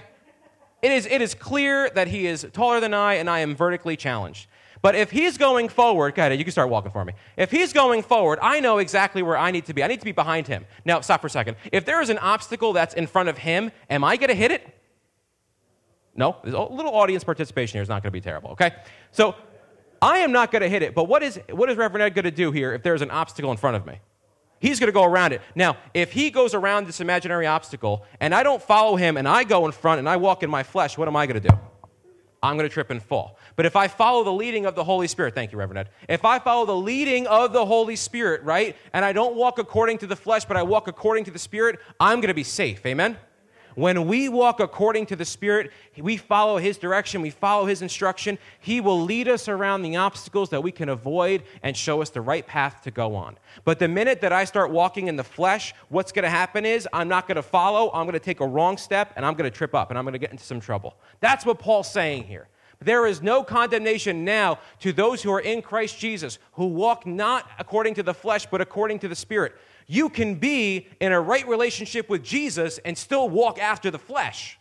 It 0.83 0.93
is, 0.93 1.07
it 1.07 1.21
is 1.21 1.35
clear 1.35 1.91
that 1.91 2.09
he 2.09 2.27
is 2.27 2.47
taller 2.53 2.81
than 2.81 2.95
I 2.95 3.15
and 3.15 3.29
I 3.29 3.41
am 3.41 3.55
vertically 3.55 3.97
challenged. 3.97 4.47
But 4.83 4.95
if 4.95 5.11
he's 5.11 5.37
going 5.37 5.69
forward, 5.69 6.15
go 6.15 6.23
ahead, 6.23 6.39
you 6.39 6.45
can 6.45 6.53
start 6.53 6.71
walking 6.71 6.91
for 6.91 7.05
me. 7.05 7.13
If 7.37 7.51
he's 7.51 7.75
going 7.75 8.03
forward, 8.03 8.39
I 8.41 8.61
know 8.61 8.79
exactly 8.79 9.23
where 9.23 9.37
I 9.37 9.51
need 9.51 9.67
to 9.67 9.75
be. 9.75 9.83
I 9.83 9.89
need 9.89 10.01
to 10.01 10.07
be 10.07 10.13
behind 10.13 10.47
him. 10.47 10.65
Now, 10.87 11.03
stop 11.03 11.21
for 11.21 11.27
a 11.27 11.31
second. 11.31 11.57
If 11.71 11.85
there 11.85 12.01
is 12.01 12.09
an 12.09 12.17
obstacle 12.19 12.73
that's 12.73 12.95
in 12.95 13.07
front 13.07 13.29
of 13.29 13.37
him, 13.37 13.73
am 13.91 14.05
I 14.05 14.17
going 14.17 14.29
to 14.29 14.35
hit 14.35 14.53
it? 14.53 14.67
No? 16.15 16.37
there's 16.43 16.55
A 16.55 16.61
little 16.63 16.95
audience 16.95 17.25
participation 17.25 17.77
here 17.77 17.83
is 17.83 17.91
not 17.91 18.03
going 18.03 18.11
to 18.11 18.17
be 18.17 18.23
terrible, 18.23 18.51
okay? 18.51 18.73
So 19.13 19.35
I 20.03 20.19
am 20.19 20.33
not 20.33 20.51
going 20.51 20.63
to 20.63 20.69
hit 20.69 20.83
it, 20.83 20.95
but 20.95 21.05
what 21.05 21.23
is, 21.23 21.39
what 21.51 21.71
is 21.71 21.77
Reverend 21.77 22.03
Ed 22.03 22.15
going 22.15 22.25
to 22.25 22.31
do 22.31 22.53
here 22.53 22.73
if 22.73 22.83
there's 22.83 23.03
an 23.03 23.11
obstacle 23.11 23.51
in 23.51 23.57
front 23.57 23.77
of 23.77 23.87
me? 23.87 23.99
He's 24.59 24.79
going 24.79 24.89
to 24.89 24.93
go 24.93 25.05
around 25.05 25.33
it. 25.33 25.41
Now, 25.55 25.79
if 25.95 26.13
he 26.13 26.31
goes 26.31 26.55
around 26.55 26.87
this 26.87 27.01
imaginary 27.01 27.47
obstacle 27.47 28.05
and 28.21 28.35
I 28.35 28.43
don't 28.43 28.63
follow 28.63 28.97
him 28.97 29.17
and 29.17 29.27
I 29.27 29.45
go 29.45 29.67
in 29.67 29.73
front 29.73 29.99
and 29.99 30.09
I 30.09 30.17
walk 30.17 30.43
in 30.43 30.51
my 30.51 30.63
flesh, 30.63 30.99
what 30.99 31.09
am 31.09 31.17
I 31.17 31.27
going 31.27 31.41
to 31.41 31.49
do? 31.49 31.59
I'm 32.43 32.57
going 32.57 32.69
to 32.69 32.73
trip 32.73 32.91
and 32.91 33.03
fall. 33.03 33.39
But 33.57 33.67
if 33.67 33.77
I 33.77 33.89
follow 33.89 34.25
the 34.25 34.33
leading 34.33 34.65
of 34.65 34.75
the 34.75 34.85
Holy 34.85 35.07
Spirit, 35.09 35.35
thank 35.35 35.53
you, 35.53 35.59
Reverend 35.59 35.89
Ed. 35.89 35.91
If 36.09 36.25
I 36.25 36.39
follow 36.39 36.65
the 36.65 36.77
leading 36.77 37.27
of 37.27 37.53
the 37.53 37.67
Holy 37.67 37.97
Spirit, 37.97 38.43
right, 38.43 38.77
and 38.93 39.05
I 39.05 39.13
don't 39.13 39.35
walk 39.35 39.59
according 39.59 39.99
to 39.99 40.07
the 40.07 40.17
flesh, 40.17 40.47
but 40.47 40.57
I 40.57 40.63
walk 40.63 40.89
according 40.89 41.25
to 41.25 41.31
the 41.31 41.39
Spirit, 41.39 41.81
I'm 41.99 42.21
going 42.21 42.29
to 42.29 42.35
be 42.35 42.45
safe. 42.45 42.85
Amen? 42.87 43.19
When 43.75 44.07
we 44.07 44.29
walk 44.29 44.61
according 44.61 45.07
to 45.07 45.17
the 45.17 45.25
Spirit, 45.25 45.71
we 45.97 46.17
follow 46.17 46.59
His 46.59 46.79
direction, 46.79 47.23
we 47.23 47.31
follow 47.31 47.67
His 47.67 47.83
instruction, 47.83 48.39
He 48.61 48.81
will 48.81 49.01
lead 49.01 49.29
us 49.29 49.49
around 49.49 49.83
the 49.83 49.97
obstacles 49.97 50.51
that 50.51 50.63
we 50.63 50.73
can 50.73 50.89
avoid 50.89 51.43
and 51.63 51.77
show 51.77 52.03
us 52.03 52.11
the 52.11 52.21
right 52.21 52.47
path 52.47 52.83
to 52.83 52.91
go 52.91 53.15
on. 53.15 53.39
But 53.65 53.79
the 53.79 53.89
minute 53.89 54.21
that 54.23 54.33
I 54.33 54.45
start 54.45 54.71
walking 54.71 55.09
in 55.09 55.17
the 55.17 55.25
flesh, 55.25 55.75
what's 55.89 56.13
going 56.13 56.25
to 56.25 56.31
happen 56.31 56.65
is 56.65 56.89
I'm 56.93 57.09
not 57.09 57.27
going 57.27 57.37
to 57.37 57.43
follow, 57.43 57.91
I'm 57.93 58.05
going 58.07 58.13
to 58.13 58.21
take 58.21 58.41
a 58.41 58.47
wrong 58.47 58.77
step, 58.77 59.13
and 59.17 59.25
I'm 59.25 59.35
going 59.35 59.51
to 59.51 59.57
trip 59.57 59.75
up, 59.75 59.91
and 59.91 59.99
I'm 59.99 60.05
going 60.05 60.13
to 60.13 60.19
get 60.19 60.31
into 60.31 60.45
some 60.45 60.61
trouble. 60.61 60.97
That's 61.21 61.47
what 61.47 61.59
Paul's 61.59 61.91
saying 61.91 62.25
here. 62.25 62.49
There 62.83 63.07
is 63.07 63.21
no 63.21 63.45
condemnation 63.45 64.25
now 64.25 64.59
to 64.81 64.93
those 64.93 65.23
who 65.23 65.31
are 65.31 65.41
in 65.41 65.61
Christ 65.61 65.99
Jesus, 65.99 66.39
who 66.53 66.67
walk 66.67 67.07
not 67.07 67.47
according 67.59 67.95
to 67.95 68.03
the 68.03 68.15
flesh, 68.15 68.47
but 68.47 68.63
according 68.63 69.01
to 69.01 69.09
the 69.09 69.15
Spirit 69.15 69.55
you 69.91 70.09
can 70.09 70.37
be 70.37 70.87
in 71.01 71.11
a 71.11 71.21
right 71.21 71.49
relationship 71.49 72.09
with 72.09 72.23
Jesus 72.23 72.79
and 72.85 72.97
still 72.97 73.29
walk 73.29 73.59
after 73.59 73.91
the 73.91 73.99
flesh. 73.99 74.57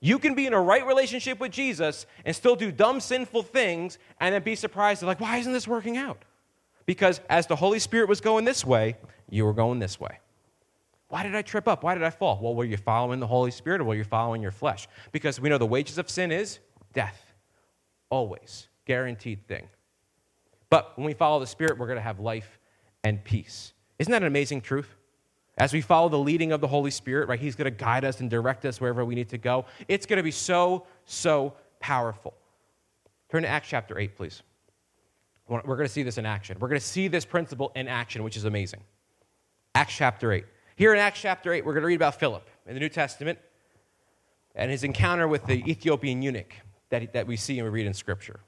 You 0.00 0.18
can 0.18 0.34
be 0.34 0.46
in 0.46 0.52
a 0.52 0.60
right 0.60 0.86
relationship 0.86 1.40
with 1.40 1.50
Jesus 1.50 2.04
and 2.26 2.36
still 2.36 2.56
do 2.56 2.70
dumb, 2.70 3.00
sinful 3.00 3.44
things 3.44 3.98
and 4.20 4.34
then 4.34 4.42
be 4.42 4.54
surprised, 4.54 5.02
like, 5.02 5.18
why 5.18 5.38
isn't 5.38 5.54
this 5.54 5.66
working 5.66 5.96
out? 5.96 6.26
Because 6.84 7.22
as 7.30 7.46
the 7.46 7.56
Holy 7.56 7.78
Spirit 7.78 8.06
was 8.06 8.20
going 8.20 8.44
this 8.44 8.66
way, 8.66 8.98
you 9.30 9.46
were 9.46 9.54
going 9.54 9.78
this 9.78 9.98
way. 9.98 10.18
Why 11.08 11.22
did 11.22 11.34
I 11.34 11.40
trip 11.40 11.68
up? 11.68 11.82
Why 11.82 11.94
did 11.94 12.02
I 12.02 12.10
fall? 12.10 12.38
Well, 12.38 12.54
were 12.54 12.66
you 12.66 12.76
following 12.76 13.18
the 13.18 13.26
Holy 13.26 13.50
Spirit 13.50 13.80
or 13.80 13.84
were 13.84 13.94
you 13.94 14.04
following 14.04 14.42
your 14.42 14.52
flesh? 14.52 14.88
Because 15.10 15.40
we 15.40 15.48
know 15.48 15.56
the 15.56 15.64
wages 15.64 15.96
of 15.96 16.10
sin 16.10 16.30
is 16.30 16.58
death. 16.92 17.32
Always. 18.10 18.68
Guaranteed 18.84 19.46
thing. 19.48 19.68
But 20.68 20.98
when 20.98 21.06
we 21.06 21.14
follow 21.14 21.40
the 21.40 21.46
Spirit, 21.46 21.78
we're 21.78 21.86
going 21.86 21.96
to 21.96 22.02
have 22.02 22.20
life 22.20 22.57
and 23.08 23.24
peace. 23.24 23.72
Isn't 23.98 24.10
that 24.12 24.22
an 24.22 24.28
amazing 24.28 24.60
truth? 24.60 24.94
As 25.56 25.72
we 25.72 25.80
follow 25.80 26.08
the 26.08 26.18
leading 26.18 26.52
of 26.52 26.60
the 26.60 26.68
Holy 26.68 26.90
Spirit, 26.90 27.28
right, 27.28 27.40
He's 27.40 27.56
going 27.56 27.64
to 27.64 27.76
guide 27.76 28.04
us 28.04 28.20
and 28.20 28.30
direct 28.30 28.64
us 28.64 28.80
wherever 28.80 29.04
we 29.04 29.14
need 29.14 29.30
to 29.30 29.38
go. 29.38 29.64
It's 29.88 30.06
going 30.06 30.18
to 30.18 30.22
be 30.22 30.30
so, 30.30 30.86
so 31.04 31.54
powerful. 31.80 32.34
Turn 33.28 33.42
to 33.42 33.48
Acts 33.48 33.68
chapter 33.68 33.98
8, 33.98 34.16
please. 34.16 34.42
We're 35.48 35.62
going 35.62 35.86
to 35.86 35.92
see 35.92 36.02
this 36.02 36.18
in 36.18 36.26
action. 36.26 36.58
We're 36.60 36.68
going 36.68 36.80
to 36.80 36.86
see 36.86 37.08
this 37.08 37.24
principle 37.24 37.72
in 37.74 37.88
action, 37.88 38.22
which 38.22 38.36
is 38.36 38.44
amazing. 38.44 38.82
Acts 39.74 39.96
chapter 39.96 40.30
8. 40.30 40.44
Here 40.76 40.92
in 40.92 41.00
Acts 41.00 41.20
chapter 41.20 41.52
8, 41.52 41.64
we're 41.64 41.72
going 41.72 41.82
to 41.82 41.86
read 41.86 41.94
about 41.96 42.20
Philip 42.20 42.46
in 42.66 42.74
the 42.74 42.80
New 42.80 42.90
Testament 42.90 43.38
and 44.54 44.70
his 44.70 44.84
encounter 44.84 45.26
with 45.26 45.46
the 45.46 45.64
Ethiopian 45.68 46.20
eunuch 46.20 46.54
that, 46.90 47.14
that 47.14 47.26
we 47.26 47.36
see 47.36 47.58
and 47.58 47.66
we 47.66 47.70
read 47.70 47.86
in 47.86 47.94
Scripture. 47.94 48.40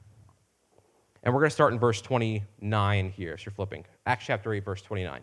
And 1.23 1.35
we're 1.35 1.41
going 1.41 1.51
to 1.51 1.55
start 1.55 1.73
in 1.73 1.79
verse 1.79 2.01
29 2.03 3.11
here, 3.11 3.35
as 3.35 3.45
you're 3.45 3.53
flipping. 3.53 3.85
Acts 4.11 4.27
chapter 4.27 4.53
8, 4.53 4.65
verse 4.65 4.83
29. 4.83 5.21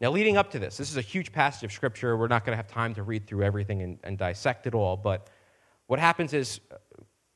Now, 0.00 0.10
leading 0.10 0.36
up 0.36 0.50
to 0.50 0.58
this, 0.58 0.76
this 0.76 0.90
is 0.90 0.96
a 0.96 1.02
huge 1.02 1.30
passage 1.30 1.62
of 1.62 1.70
Scripture. 1.70 2.16
We're 2.16 2.26
not 2.26 2.44
going 2.44 2.52
to 2.52 2.56
have 2.56 2.66
time 2.66 2.94
to 2.94 3.04
read 3.04 3.28
through 3.28 3.44
everything 3.44 3.80
and, 3.80 3.96
and 4.02 4.18
dissect 4.18 4.66
it 4.66 4.74
all, 4.74 4.96
but 4.96 5.30
what 5.86 6.00
happens 6.00 6.32
is 6.32 6.58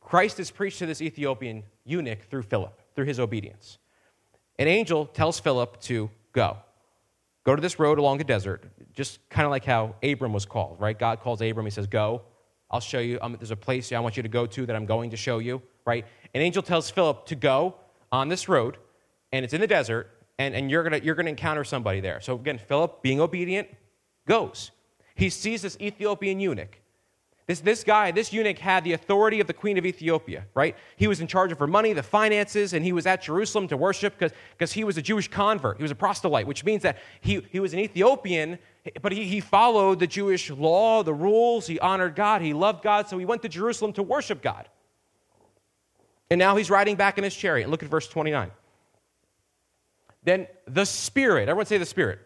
Christ 0.00 0.40
is 0.40 0.50
preached 0.50 0.80
to 0.80 0.86
this 0.86 1.00
Ethiopian 1.00 1.62
eunuch 1.84 2.24
through 2.28 2.42
Philip, 2.42 2.82
through 2.96 3.04
his 3.04 3.20
obedience. 3.20 3.78
An 4.58 4.66
angel 4.66 5.06
tells 5.06 5.38
Philip 5.38 5.80
to 5.82 6.10
go. 6.32 6.56
Go 7.44 7.54
to 7.54 7.62
this 7.62 7.78
road 7.78 8.00
along 8.00 8.18
the 8.18 8.24
desert, 8.24 8.64
just 8.92 9.20
kind 9.28 9.46
of 9.46 9.52
like 9.52 9.64
how 9.64 9.94
Abram 10.02 10.32
was 10.32 10.46
called, 10.46 10.80
right? 10.80 10.98
God 10.98 11.20
calls 11.20 11.40
Abram, 11.42 11.64
he 11.64 11.70
says, 11.70 11.86
Go, 11.86 12.22
I'll 12.72 12.80
show 12.80 12.98
you. 12.98 13.20
Um, 13.22 13.36
there's 13.38 13.52
a 13.52 13.56
place 13.56 13.92
I 13.92 14.00
want 14.00 14.16
you 14.16 14.24
to 14.24 14.28
go 14.28 14.46
to 14.46 14.66
that 14.66 14.74
I'm 14.74 14.86
going 14.86 15.10
to 15.10 15.16
show 15.16 15.38
you, 15.38 15.62
right? 15.84 16.04
An 16.34 16.40
angel 16.40 16.60
tells 16.60 16.90
Philip 16.90 17.24
to 17.26 17.36
go 17.36 17.76
on 18.10 18.28
this 18.28 18.48
road, 18.48 18.78
and 19.30 19.44
it's 19.44 19.54
in 19.54 19.60
the 19.60 19.68
desert, 19.68 20.10
and, 20.38 20.54
and 20.54 20.70
you're 20.70 20.88
going 20.88 21.02
you're 21.02 21.14
gonna 21.14 21.30
encounter 21.30 21.64
somebody 21.64 22.00
there. 22.00 22.20
So 22.20 22.34
again, 22.34 22.58
Philip, 22.58 23.02
being 23.02 23.20
obedient, 23.20 23.68
goes. 24.26 24.70
He 25.14 25.30
sees 25.30 25.62
this 25.62 25.76
Ethiopian 25.80 26.40
eunuch. 26.40 26.80
This, 27.46 27.60
this 27.60 27.84
guy, 27.84 28.10
this 28.10 28.32
eunuch, 28.32 28.58
had 28.58 28.82
the 28.82 28.92
authority 28.92 29.38
of 29.40 29.46
the 29.46 29.52
queen 29.52 29.78
of 29.78 29.86
Ethiopia, 29.86 30.46
right? 30.54 30.76
He 30.96 31.06
was 31.06 31.20
in 31.20 31.28
charge 31.28 31.52
of 31.52 31.60
her 31.60 31.68
money, 31.68 31.92
the 31.92 32.02
finances, 32.02 32.72
and 32.72 32.84
he 32.84 32.92
was 32.92 33.06
at 33.06 33.22
Jerusalem 33.22 33.68
to 33.68 33.76
worship 33.76 34.18
because 34.18 34.72
he 34.72 34.82
was 34.82 34.98
a 34.98 35.02
Jewish 35.02 35.28
convert. 35.28 35.76
He 35.76 35.84
was 35.84 35.92
a 35.92 35.94
proselyte, 35.94 36.46
which 36.48 36.64
means 36.64 36.82
that 36.82 36.98
he, 37.20 37.46
he 37.52 37.60
was 37.60 37.72
an 37.72 37.78
Ethiopian 37.78 38.58
but 39.02 39.12
he, 39.12 39.24
he 39.24 39.40
followed 39.40 39.98
the 39.98 40.06
Jewish 40.06 40.50
law, 40.50 41.02
the 41.02 41.14
rules. 41.14 41.66
He 41.66 41.78
honored 41.80 42.14
God. 42.14 42.42
He 42.42 42.52
loved 42.52 42.82
God. 42.82 43.08
So 43.08 43.18
he 43.18 43.24
went 43.24 43.42
to 43.42 43.48
Jerusalem 43.48 43.92
to 43.94 44.02
worship 44.02 44.42
God. 44.42 44.68
And 46.30 46.38
now 46.38 46.56
he's 46.56 46.70
riding 46.70 46.96
back 46.96 47.18
in 47.18 47.24
his 47.24 47.34
chariot. 47.34 47.68
Look 47.68 47.82
at 47.82 47.88
verse 47.88 48.08
29. 48.08 48.50
Then 50.26 50.46
the 50.66 50.84
Spirit, 50.84 51.48
everyone 51.48 51.64
say 51.64 51.78
the 51.78 51.86
Spirit. 51.86 52.18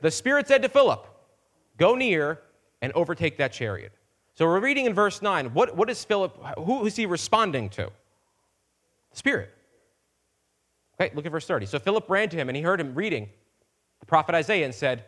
The 0.00 0.10
Spirit 0.10 0.48
said 0.48 0.62
to 0.62 0.68
Philip, 0.68 1.06
Go 1.76 1.94
near 1.94 2.40
and 2.80 2.92
overtake 2.94 3.36
that 3.38 3.52
chariot. 3.52 3.92
So 4.34 4.46
we're 4.46 4.60
reading 4.60 4.86
in 4.86 4.94
verse 4.94 5.20
9. 5.20 5.52
What, 5.52 5.76
what 5.76 5.90
is 5.90 6.02
Philip, 6.04 6.38
who 6.58 6.86
is 6.86 6.96
he 6.96 7.06
responding 7.06 7.68
to? 7.70 7.90
Spirit. 9.12 9.50
Okay, 10.98 11.12
look 11.14 11.26
at 11.26 11.32
verse 11.32 11.46
30. 11.46 11.66
So 11.66 11.78
Philip 11.78 12.08
ran 12.08 12.28
to 12.30 12.36
him 12.36 12.48
and 12.48 12.56
he 12.56 12.62
heard 12.62 12.80
him 12.80 12.94
reading 12.94 13.28
the 14.00 14.06
prophet 14.06 14.34
Isaiah 14.34 14.64
and 14.64 14.74
said, 14.74 15.04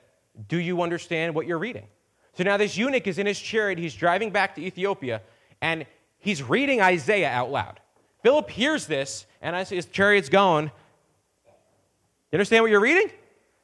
do 0.49 0.59
you 0.59 0.83
understand 0.83 1.35
what 1.35 1.47
you're 1.47 1.59
reading? 1.59 1.87
So 2.35 2.45
now 2.45 2.57
this 2.57 2.77
eunuch 2.77 3.07
is 3.07 3.19
in 3.19 3.27
his 3.27 3.39
chariot. 3.39 3.79
He's 3.79 3.95
driving 3.95 4.31
back 4.31 4.55
to 4.55 4.63
Ethiopia, 4.63 5.23
and 5.61 5.87
he's 6.19 6.43
reading 6.43 6.81
Isaiah 6.81 7.31
out 7.31 7.51
loud. 7.51 7.81
Philip 8.23 8.51
hears 8.51 8.87
this, 8.87 9.27
and 9.43 9.57
as 9.57 9.69
his 9.69 9.87
chariot's 9.87 10.29
going, 10.29 10.71
you 12.31 12.37
understand 12.37 12.63
what 12.63 12.71
you're 12.71 12.81
reading? 12.81 13.11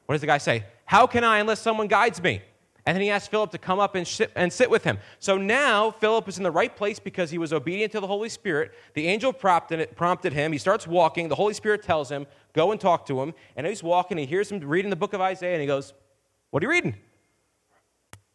What 0.05 0.13
does 0.13 0.21
the 0.21 0.27
guy 0.27 0.37
say? 0.37 0.65
How 0.85 1.07
can 1.07 1.23
I 1.23 1.39
unless 1.39 1.59
someone 1.59 1.87
guides 1.87 2.21
me? 2.21 2.41
And 2.85 2.95
then 2.95 3.01
he 3.01 3.09
asks 3.09 3.27
Philip 3.27 3.51
to 3.51 3.57
come 3.57 3.79
up 3.79 3.95
and 3.95 4.07
sit, 4.07 4.31
and 4.35 4.51
sit 4.51 4.69
with 4.69 4.85
him. 4.85 4.97
So 5.19 5.37
now 5.37 5.91
Philip 5.91 6.29
is 6.29 6.37
in 6.37 6.43
the 6.43 6.51
right 6.51 6.73
place 6.73 6.99
because 6.99 7.29
he 7.29 7.37
was 7.37 7.51
obedient 7.51 7.91
to 7.91 7.99
the 7.99 8.07
Holy 8.07 8.29
Spirit. 8.29 8.71
The 8.93 9.07
angel 9.07 9.33
prompted, 9.33 9.93
prompted 9.97 10.31
him. 10.31 10.53
He 10.53 10.57
starts 10.57 10.87
walking. 10.87 11.27
The 11.27 11.35
Holy 11.35 11.53
Spirit 11.53 11.83
tells 11.83 12.09
him, 12.09 12.25
Go 12.53 12.71
and 12.71 12.79
talk 12.79 13.05
to 13.07 13.21
him. 13.21 13.33
And 13.57 13.67
he's 13.67 13.83
walking. 13.83 14.17
He 14.17 14.25
hears 14.25 14.49
him 14.49 14.61
reading 14.61 14.89
the 14.89 14.95
book 14.95 15.11
of 15.11 15.19
Isaiah, 15.19 15.53
and 15.53 15.61
he 15.61 15.67
goes, 15.67 15.93
what 16.51 16.63
are 16.63 16.65
you 16.65 16.71
reading? 16.71 16.95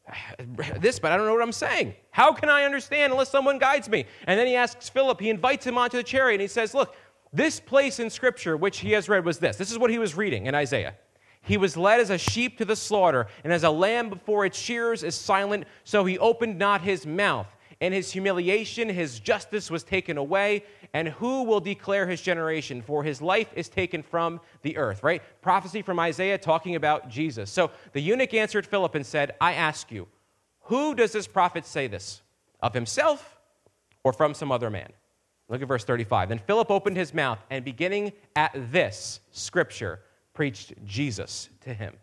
This, 0.80 0.98
but 0.98 1.12
I 1.12 1.16
don't 1.16 1.26
know 1.26 1.32
what 1.32 1.42
I'm 1.42 1.52
saying. 1.52 1.94
How 2.10 2.32
can 2.32 2.48
I 2.48 2.64
understand 2.64 3.12
unless 3.12 3.30
someone 3.30 3.58
guides 3.58 3.88
me? 3.88 4.04
And 4.26 4.38
then 4.38 4.46
he 4.46 4.54
asks 4.54 4.88
Philip, 4.88 5.20
he 5.20 5.30
invites 5.30 5.66
him 5.66 5.78
onto 5.78 5.96
the 5.96 6.02
chariot, 6.02 6.34
and 6.34 6.42
he 6.42 6.48
says, 6.48 6.74
Look, 6.74 6.94
this 7.32 7.60
place 7.60 7.98
in 7.98 8.10
Scripture 8.10 8.56
which 8.56 8.78
he 8.80 8.92
has 8.92 9.08
read 9.08 9.24
was 9.24 9.38
this. 9.38 9.56
This 9.56 9.70
is 9.70 9.78
what 9.78 9.90
he 9.90 9.98
was 9.98 10.16
reading 10.16 10.46
in 10.46 10.54
Isaiah. 10.54 10.94
He 11.40 11.56
was 11.56 11.76
led 11.76 12.00
as 12.00 12.10
a 12.10 12.18
sheep 12.18 12.58
to 12.58 12.64
the 12.64 12.76
slaughter, 12.76 13.26
and 13.42 13.52
as 13.52 13.64
a 13.64 13.70
lamb 13.70 14.10
before 14.10 14.46
its 14.46 14.58
shearers 14.58 15.02
is 15.02 15.14
silent, 15.14 15.64
so 15.82 16.04
he 16.04 16.18
opened 16.18 16.58
not 16.58 16.82
his 16.82 17.04
mouth. 17.04 17.48
In 17.82 17.92
his 17.92 18.12
humiliation, 18.12 18.88
his 18.88 19.18
justice 19.18 19.68
was 19.68 19.82
taken 19.82 20.16
away. 20.16 20.62
And 20.94 21.08
who 21.08 21.42
will 21.42 21.58
declare 21.58 22.06
his 22.06 22.20
generation? 22.20 22.80
For 22.80 23.02
his 23.02 23.20
life 23.20 23.48
is 23.56 23.68
taken 23.68 24.04
from 24.04 24.40
the 24.62 24.76
earth, 24.76 25.02
right? 25.02 25.20
Prophecy 25.40 25.82
from 25.82 25.98
Isaiah 25.98 26.38
talking 26.38 26.76
about 26.76 27.08
Jesus. 27.08 27.50
So 27.50 27.72
the 27.92 28.00
eunuch 28.00 28.34
answered 28.34 28.68
Philip 28.68 28.94
and 28.94 29.04
said, 29.04 29.34
I 29.40 29.54
ask 29.54 29.90
you, 29.90 30.06
who 30.66 30.94
does 30.94 31.10
this 31.10 31.26
prophet 31.26 31.66
say 31.66 31.88
this? 31.88 32.22
Of 32.60 32.72
himself 32.72 33.36
or 34.04 34.12
from 34.12 34.32
some 34.32 34.52
other 34.52 34.70
man? 34.70 34.92
Look 35.48 35.62
at 35.62 35.68
verse 35.68 35.84
35. 35.84 36.30
Then 36.30 36.38
Philip 36.38 36.70
opened 36.70 36.96
his 36.96 37.12
mouth 37.12 37.38
and 37.50 37.64
beginning 37.64 38.12
at 38.36 38.52
this 38.72 39.20
scripture, 39.30 40.00
preached 40.34 40.72
Jesus 40.84 41.48
to 41.62 41.74
him. 41.74 41.94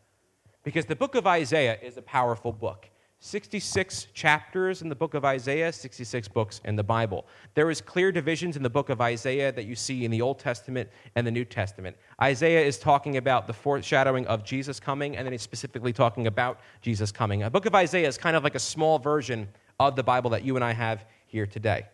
Because 0.64 0.86
the 0.86 0.96
book 0.96 1.16
of 1.16 1.26
Isaiah 1.26 1.78
is 1.82 1.98
a 1.98 2.02
powerful 2.02 2.52
book. 2.52 2.90
66 3.22 4.08
chapters 4.14 4.82
in 4.82 4.88
the 4.88 4.96
book 4.96 5.14
of 5.14 5.26
Isaiah, 5.26 5.74
66 5.74 6.30
books 6.30 6.62
in 6.64 6.78
the 6.78 6.84
Bible. 6.84 7.26
There 7.54 7.70
is 7.70 7.82
clear 7.82 8.14
divisions 8.14 8.56
in 8.56 8.64
the 8.64 8.70
book 8.70 8.90
of 8.90 9.02
Isaiah 9.02 9.52
that 9.52 9.66
you 9.66 9.76
see 9.76 10.06
in 10.06 10.12
the 10.12 10.22
Old 10.22 10.40
Testament 10.40 10.90
and 11.16 11.28
the 11.28 11.32
New 11.32 11.44
Testament. 11.44 11.98
Isaiah 12.22 12.66
is 12.66 12.78
talking 12.78 13.18
about 13.18 13.46
the 13.46 13.54
foreshadowing 13.54 14.26
of 14.28 14.46
Jesus 14.46 14.80
coming, 14.80 15.18
and 15.18 15.26
then 15.26 15.34
he's 15.34 15.42
specifically 15.42 15.92
talking 15.92 16.28
about 16.28 16.62
Jesus 16.82 17.12
coming. 17.12 17.42
The 17.42 17.50
book 17.50 17.66
of 17.66 17.76
Isaiah 17.76 18.08
is 18.08 18.18
kind 18.18 18.38
of 18.38 18.44
like 18.44 18.56
a 18.56 18.60
small 18.60 19.00
version 19.00 19.50
of 19.82 19.98
the 19.98 20.04
Bible 20.04 20.30
that 20.30 20.44
you 20.46 20.56
and 20.56 20.64
I 20.64 20.72
have 20.72 21.04
here 21.26 21.46
today. 21.46 21.88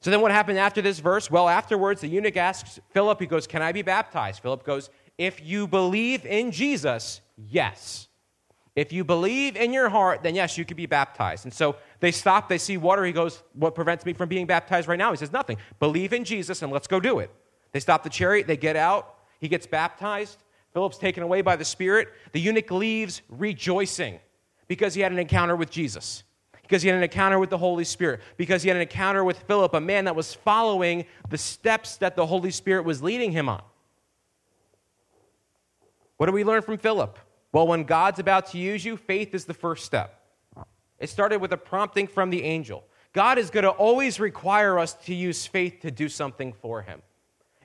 So 0.00 0.10
then 0.10 0.20
what 0.20 0.30
happened 0.30 0.58
after 0.58 0.80
this 0.80 0.98
verse? 0.98 1.30
Well, 1.30 1.48
afterwards, 1.48 2.00
the 2.00 2.08
eunuch 2.08 2.36
asks 2.36 2.80
Philip, 2.90 3.20
he 3.20 3.26
goes, 3.26 3.46
Can 3.46 3.62
I 3.62 3.72
be 3.72 3.82
baptized? 3.82 4.40
Philip 4.40 4.64
goes, 4.64 4.90
If 5.18 5.44
you 5.44 5.66
believe 5.66 6.24
in 6.24 6.50
Jesus, 6.50 7.20
yes. 7.36 8.08
If 8.76 8.92
you 8.92 9.04
believe 9.04 9.56
in 9.56 9.72
your 9.72 9.88
heart, 9.88 10.22
then 10.22 10.34
yes, 10.34 10.56
you 10.56 10.64
could 10.64 10.76
be 10.76 10.86
baptized. 10.86 11.44
And 11.44 11.52
so 11.52 11.76
they 11.98 12.12
stop, 12.12 12.48
they 12.48 12.56
see 12.56 12.76
water. 12.76 13.04
He 13.04 13.12
goes, 13.12 13.42
What 13.52 13.74
prevents 13.74 14.06
me 14.06 14.14
from 14.14 14.28
being 14.28 14.46
baptized 14.46 14.88
right 14.88 14.98
now? 14.98 15.10
He 15.10 15.18
says, 15.18 15.32
Nothing. 15.32 15.58
Believe 15.80 16.12
in 16.12 16.24
Jesus 16.24 16.62
and 16.62 16.72
let's 16.72 16.86
go 16.86 16.98
do 16.98 17.18
it. 17.18 17.30
They 17.72 17.80
stop 17.80 18.02
the 18.02 18.10
chariot, 18.10 18.46
they 18.46 18.56
get 18.56 18.76
out, 18.76 19.16
he 19.38 19.48
gets 19.48 19.66
baptized. 19.66 20.42
Philip's 20.72 20.98
taken 20.98 21.22
away 21.22 21.42
by 21.42 21.56
the 21.56 21.64
Spirit. 21.64 22.08
The 22.32 22.40
eunuch 22.40 22.70
leaves 22.70 23.22
rejoicing 23.28 24.20
because 24.68 24.94
he 24.94 25.00
had 25.00 25.10
an 25.10 25.18
encounter 25.18 25.56
with 25.56 25.70
Jesus, 25.70 26.22
because 26.70 26.82
he 26.82 26.88
had 26.88 26.96
an 26.96 27.02
encounter 27.02 27.36
with 27.40 27.50
the 27.50 27.58
Holy 27.58 27.82
Spirit, 27.82 28.20
because 28.36 28.62
he 28.62 28.68
had 28.68 28.76
an 28.76 28.82
encounter 28.82 29.24
with 29.24 29.40
Philip, 29.40 29.74
a 29.74 29.80
man 29.80 30.04
that 30.04 30.14
was 30.14 30.34
following 30.34 31.04
the 31.28 31.36
steps 31.36 31.96
that 31.96 32.14
the 32.14 32.24
Holy 32.24 32.52
Spirit 32.52 32.84
was 32.84 33.02
leading 33.02 33.32
him 33.32 33.48
on. 33.48 33.60
What 36.16 36.26
do 36.26 36.32
we 36.32 36.44
learn 36.44 36.62
from 36.62 36.78
Philip? 36.78 37.18
Well, 37.50 37.66
when 37.66 37.82
God's 37.82 38.20
about 38.20 38.46
to 38.52 38.58
use 38.58 38.84
you, 38.84 38.96
faith 38.96 39.34
is 39.34 39.46
the 39.46 39.54
first 39.54 39.84
step. 39.84 40.22
It 41.00 41.10
started 41.10 41.40
with 41.40 41.52
a 41.52 41.56
prompting 41.56 42.06
from 42.06 42.30
the 42.30 42.44
angel. 42.44 42.84
God 43.12 43.36
is 43.36 43.50
going 43.50 43.64
to 43.64 43.70
always 43.70 44.20
require 44.20 44.78
us 44.78 44.94
to 45.06 45.14
use 45.14 45.44
faith 45.48 45.80
to 45.80 45.90
do 45.90 46.08
something 46.08 46.52
for 46.52 46.82
him. 46.82 47.02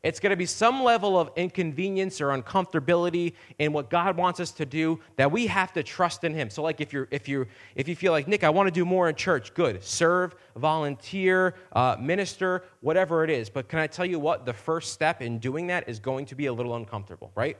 It's 0.05 0.19
going 0.19 0.29
to 0.29 0.35
be 0.35 0.45
some 0.45 0.83
level 0.83 1.19
of 1.19 1.31
inconvenience 1.35 2.21
or 2.21 2.27
uncomfortability 2.27 3.33
in 3.57 3.73
what 3.73 3.89
God 3.89 4.15
wants 4.15 4.39
us 4.39 4.51
to 4.51 4.63
do 4.63 4.99
that 5.15 5.31
we 5.31 5.47
have 5.47 5.73
to 5.73 5.81
trust 5.81 6.23
in 6.23 6.31
Him. 6.31 6.51
So, 6.51 6.61
like 6.61 6.79
if 6.79 6.93
you're 6.93 7.07
if 7.09 7.27
you 7.27 7.47
if 7.75 7.87
you 7.87 7.95
feel 7.95 8.11
like 8.11 8.27
Nick, 8.27 8.43
I 8.43 8.51
want 8.51 8.67
to 8.67 8.71
do 8.71 8.85
more 8.85 9.09
in 9.09 9.15
church, 9.15 9.55
good. 9.55 9.83
Serve, 9.83 10.35
volunteer, 10.55 11.55
uh, 11.73 11.97
minister, 11.99 12.65
whatever 12.81 13.23
it 13.23 13.31
is. 13.31 13.49
But 13.49 13.67
can 13.67 13.79
I 13.79 13.87
tell 13.87 14.05
you 14.05 14.19
what? 14.19 14.45
The 14.45 14.53
first 14.53 14.93
step 14.93 15.23
in 15.23 15.39
doing 15.39 15.65
that 15.67 15.89
is 15.89 15.99
going 15.99 16.27
to 16.27 16.35
be 16.35 16.45
a 16.45 16.53
little 16.53 16.75
uncomfortable, 16.75 17.31
right? 17.33 17.57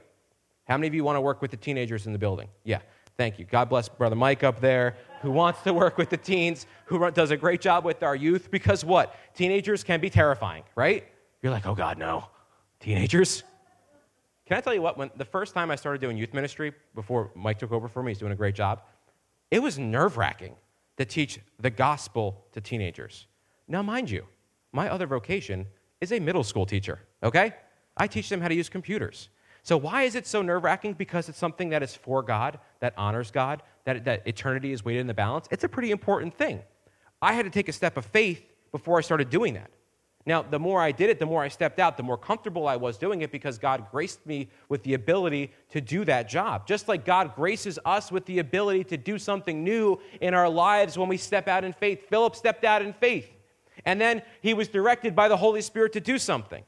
How 0.68 0.76
many 0.76 0.86
of 0.86 0.94
you 0.94 1.02
want 1.02 1.16
to 1.16 1.20
work 1.20 1.42
with 1.42 1.50
the 1.50 1.56
teenagers 1.56 2.06
in 2.06 2.12
the 2.12 2.18
building? 2.18 2.48
Yeah, 2.62 2.78
thank 3.16 3.40
you. 3.40 3.44
God 3.44 3.68
bless 3.68 3.88
Brother 3.88 4.14
Mike 4.14 4.44
up 4.44 4.60
there 4.60 4.96
who 5.20 5.32
wants 5.32 5.62
to 5.62 5.74
work 5.74 5.98
with 5.98 6.10
the 6.10 6.16
teens, 6.16 6.68
who 6.84 7.10
does 7.10 7.32
a 7.32 7.36
great 7.36 7.60
job 7.60 7.84
with 7.84 8.04
our 8.04 8.14
youth 8.14 8.52
because 8.52 8.84
what? 8.84 9.16
Teenagers 9.34 9.82
can 9.82 9.98
be 10.00 10.10
terrifying, 10.10 10.62
right? 10.76 11.08
You're 11.42 11.52
like, 11.52 11.66
oh 11.66 11.74
God, 11.74 11.98
no. 11.98 12.26
Teenagers? 12.80 13.42
Can 14.46 14.56
I 14.56 14.60
tell 14.60 14.74
you 14.74 14.82
what? 14.82 14.96
When 14.96 15.10
the 15.16 15.24
first 15.24 15.54
time 15.54 15.70
I 15.70 15.76
started 15.76 16.00
doing 16.00 16.16
youth 16.16 16.32
ministry, 16.32 16.72
before 16.94 17.30
Mike 17.34 17.58
took 17.58 17.72
over 17.72 17.88
for 17.88 18.02
me, 18.02 18.12
he's 18.12 18.18
doing 18.18 18.32
a 18.32 18.36
great 18.36 18.54
job, 18.54 18.82
it 19.50 19.60
was 19.60 19.78
nerve 19.78 20.16
wracking 20.16 20.54
to 20.96 21.04
teach 21.04 21.40
the 21.60 21.70
gospel 21.70 22.44
to 22.52 22.60
teenagers. 22.60 23.26
Now, 23.68 23.82
mind 23.82 24.10
you, 24.10 24.24
my 24.72 24.88
other 24.88 25.06
vocation 25.06 25.66
is 26.00 26.12
a 26.12 26.20
middle 26.20 26.44
school 26.44 26.66
teacher, 26.66 27.00
okay? 27.22 27.54
I 27.96 28.06
teach 28.06 28.28
them 28.28 28.40
how 28.40 28.48
to 28.48 28.54
use 28.54 28.68
computers. 28.68 29.30
So, 29.62 29.76
why 29.76 30.02
is 30.02 30.14
it 30.14 30.26
so 30.26 30.42
nerve 30.42 30.62
wracking? 30.62 30.92
Because 30.92 31.28
it's 31.28 31.38
something 31.38 31.70
that 31.70 31.82
is 31.82 31.94
for 31.94 32.22
God, 32.22 32.60
that 32.80 32.94
honors 32.96 33.32
God, 33.32 33.62
that, 33.84 34.04
that 34.04 34.22
eternity 34.26 34.72
is 34.72 34.84
weighted 34.84 35.00
in 35.00 35.06
the 35.08 35.14
balance. 35.14 35.48
It's 35.50 35.64
a 35.64 35.68
pretty 35.68 35.90
important 35.90 36.34
thing. 36.34 36.62
I 37.20 37.32
had 37.32 37.44
to 37.46 37.50
take 37.50 37.68
a 37.68 37.72
step 37.72 37.96
of 37.96 38.04
faith 38.04 38.44
before 38.70 38.98
I 38.98 39.00
started 39.00 39.28
doing 39.28 39.54
that. 39.54 39.70
Now, 40.26 40.42
the 40.42 40.58
more 40.58 40.80
I 40.80 40.90
did 40.90 41.08
it, 41.08 41.20
the 41.20 41.26
more 41.26 41.44
I 41.44 41.48
stepped 41.48 41.78
out, 41.78 41.96
the 41.96 42.02
more 42.02 42.18
comfortable 42.18 42.66
I 42.66 42.74
was 42.74 42.98
doing 42.98 43.22
it 43.22 43.30
because 43.30 43.58
God 43.58 43.86
graced 43.92 44.26
me 44.26 44.48
with 44.68 44.82
the 44.82 44.94
ability 44.94 45.52
to 45.70 45.80
do 45.80 46.04
that 46.04 46.28
job. 46.28 46.66
Just 46.66 46.88
like 46.88 47.04
God 47.04 47.36
graces 47.36 47.78
us 47.84 48.10
with 48.10 48.26
the 48.26 48.40
ability 48.40 48.82
to 48.84 48.96
do 48.96 49.18
something 49.18 49.62
new 49.62 50.00
in 50.20 50.34
our 50.34 50.48
lives 50.48 50.98
when 50.98 51.08
we 51.08 51.16
step 51.16 51.46
out 51.46 51.62
in 51.62 51.72
faith. 51.72 52.08
Philip 52.08 52.34
stepped 52.34 52.64
out 52.64 52.82
in 52.82 52.92
faith, 52.92 53.30
and 53.84 54.00
then 54.00 54.20
he 54.42 54.52
was 54.52 54.66
directed 54.66 55.14
by 55.14 55.28
the 55.28 55.36
Holy 55.36 55.62
Spirit 55.62 55.92
to 55.92 56.00
do 56.00 56.18
something. 56.18 56.64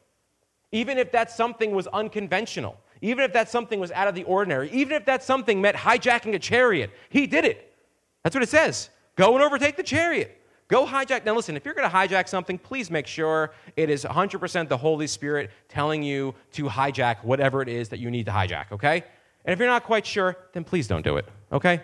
Even 0.70 0.96
if 0.96 1.10
that 1.10 1.28
something 1.28 1.72
was 1.72 1.88
unconventional, 1.88 2.78
even 3.00 3.24
if 3.24 3.32
that 3.32 3.48
something 3.48 3.80
was 3.80 3.90
out 3.90 4.06
of 4.06 4.14
the 4.14 4.24
ordinary, 4.24 4.70
even 4.70 4.92
if 4.92 5.04
that 5.06 5.24
something 5.24 5.60
meant 5.60 5.76
hijacking 5.76 6.34
a 6.34 6.38
chariot, 6.38 6.90
he 7.08 7.26
did 7.26 7.44
it. 7.44 7.74
That's 8.22 8.36
what 8.36 8.42
it 8.44 8.48
says. 8.48 8.90
Go 9.16 9.34
and 9.34 9.42
overtake 9.42 9.76
the 9.76 9.82
chariot. 9.82 10.37
Go 10.68 10.84
hijack. 10.86 11.24
Now, 11.24 11.34
listen, 11.34 11.56
if 11.56 11.64
you're 11.64 11.74
going 11.74 11.90
to 11.90 11.94
hijack 11.94 12.28
something, 12.28 12.58
please 12.58 12.90
make 12.90 13.06
sure 13.06 13.52
it 13.74 13.88
is 13.88 14.04
100% 14.04 14.68
the 14.68 14.76
Holy 14.76 15.06
Spirit 15.06 15.50
telling 15.68 16.02
you 16.02 16.34
to 16.52 16.64
hijack 16.64 17.24
whatever 17.24 17.62
it 17.62 17.68
is 17.68 17.88
that 17.88 17.98
you 17.98 18.10
need 18.10 18.26
to 18.26 18.32
hijack, 18.32 18.70
okay? 18.72 19.02
And 19.46 19.52
if 19.54 19.58
you're 19.58 19.68
not 19.68 19.84
quite 19.84 20.06
sure, 20.06 20.36
then 20.52 20.64
please 20.64 20.86
don't 20.86 21.02
do 21.02 21.16
it, 21.16 21.26
okay? 21.50 21.82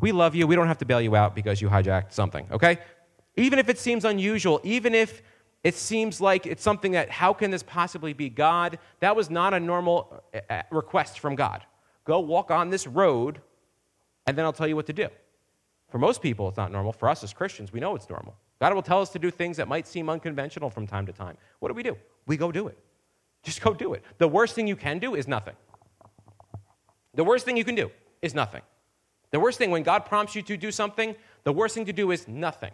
We 0.00 0.12
love 0.12 0.34
you. 0.34 0.46
We 0.46 0.54
don't 0.54 0.68
have 0.68 0.78
to 0.78 0.84
bail 0.84 1.00
you 1.00 1.16
out 1.16 1.34
because 1.34 1.62
you 1.62 1.70
hijacked 1.70 2.12
something, 2.12 2.46
okay? 2.52 2.78
Even 3.36 3.58
if 3.58 3.70
it 3.70 3.78
seems 3.78 4.04
unusual, 4.04 4.60
even 4.64 4.94
if 4.94 5.22
it 5.64 5.74
seems 5.74 6.20
like 6.20 6.46
it's 6.46 6.62
something 6.62 6.92
that, 6.92 7.08
how 7.08 7.32
can 7.32 7.50
this 7.50 7.62
possibly 7.62 8.12
be 8.12 8.28
God? 8.28 8.78
That 9.00 9.16
was 9.16 9.30
not 9.30 9.54
a 9.54 9.60
normal 9.60 10.22
uh, 10.34 10.40
uh, 10.50 10.62
request 10.70 11.20
from 11.20 11.36
God. 11.36 11.62
Go 12.04 12.20
walk 12.20 12.50
on 12.50 12.68
this 12.68 12.86
road, 12.86 13.40
and 14.26 14.36
then 14.36 14.44
I'll 14.44 14.52
tell 14.52 14.68
you 14.68 14.76
what 14.76 14.86
to 14.86 14.92
do. 14.92 15.08
For 15.90 15.98
most 15.98 16.22
people, 16.22 16.48
it's 16.48 16.56
not 16.56 16.72
normal. 16.72 16.92
For 16.92 17.08
us 17.08 17.22
as 17.24 17.32
Christians, 17.32 17.72
we 17.72 17.80
know 17.80 17.96
it's 17.96 18.08
normal. 18.08 18.36
God 18.60 18.74
will 18.74 18.82
tell 18.82 19.00
us 19.00 19.10
to 19.10 19.18
do 19.18 19.30
things 19.30 19.56
that 19.56 19.68
might 19.68 19.86
seem 19.86 20.08
unconventional 20.08 20.70
from 20.70 20.86
time 20.86 21.06
to 21.06 21.12
time. 21.12 21.36
What 21.58 21.68
do 21.68 21.74
we 21.74 21.82
do? 21.82 21.96
We 22.26 22.36
go 22.36 22.52
do 22.52 22.68
it. 22.68 22.78
Just 23.42 23.60
go 23.60 23.74
do 23.74 23.94
it. 23.94 24.04
The 24.18 24.28
worst 24.28 24.54
thing 24.54 24.66
you 24.66 24.76
can 24.76 24.98
do 24.98 25.14
is 25.14 25.26
nothing. 25.26 25.54
The 27.14 27.24
worst 27.24 27.44
thing 27.44 27.56
you 27.56 27.64
can 27.64 27.74
do 27.74 27.90
is 28.22 28.34
nothing. 28.34 28.62
The 29.30 29.40
worst 29.40 29.58
thing, 29.58 29.70
when 29.70 29.82
God 29.82 30.06
prompts 30.06 30.34
you 30.34 30.42
to 30.42 30.56
do 30.56 30.70
something, 30.70 31.14
the 31.44 31.52
worst 31.52 31.74
thing 31.74 31.86
to 31.86 31.92
do 31.92 32.10
is 32.10 32.28
nothing. 32.28 32.72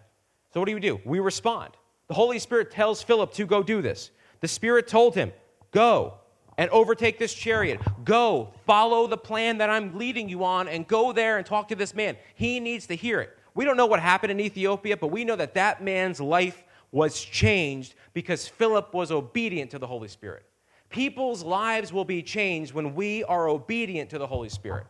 So 0.52 0.60
what 0.60 0.66
do 0.66 0.72
you 0.72 0.80
do? 0.80 1.00
We 1.04 1.20
respond. 1.20 1.72
The 2.08 2.14
Holy 2.14 2.38
Spirit 2.38 2.70
tells 2.70 3.02
Philip 3.02 3.32
to 3.34 3.46
go 3.46 3.62
do 3.62 3.82
this. 3.82 4.10
The 4.40 4.48
Spirit 4.48 4.88
told 4.88 5.14
him, 5.14 5.32
Go 5.70 6.14
and 6.58 6.70
overtake 6.70 7.18
this 7.18 7.34
chariot. 7.34 7.80
Go, 8.04 8.52
follow 8.66 9.06
the 9.06 9.16
plan 9.16 9.58
that 9.58 9.70
I'm 9.70 9.98
leading 9.98 10.28
you 10.28 10.44
on, 10.44 10.68
and 10.68 10.86
go 10.86 11.12
there 11.12 11.38
and 11.38 11.46
talk 11.46 11.68
to 11.68 11.74
this 11.74 11.94
man. 11.94 12.16
He 12.34 12.60
needs 12.60 12.86
to 12.86 12.96
hear 12.96 13.20
it. 13.20 13.36
We 13.54 13.64
don't 13.64 13.76
know 13.76 13.86
what 13.86 14.00
happened 14.00 14.30
in 14.30 14.40
Ethiopia, 14.40 14.96
but 14.96 15.08
we 15.08 15.24
know 15.24 15.36
that 15.36 15.54
that 15.54 15.82
man's 15.82 16.20
life 16.20 16.64
was 16.92 17.20
changed 17.20 17.94
because 18.14 18.46
Philip 18.46 18.94
was 18.94 19.10
obedient 19.10 19.70
to 19.72 19.78
the 19.78 19.86
Holy 19.86 20.08
Spirit. 20.08 20.44
People's 20.88 21.42
lives 21.42 21.92
will 21.92 22.04
be 22.04 22.22
changed 22.22 22.72
when 22.72 22.94
we 22.94 23.24
are 23.24 23.48
obedient 23.48 24.10
to 24.10 24.18
the 24.18 24.26
Holy 24.26 24.48
Spirit. 24.48 24.86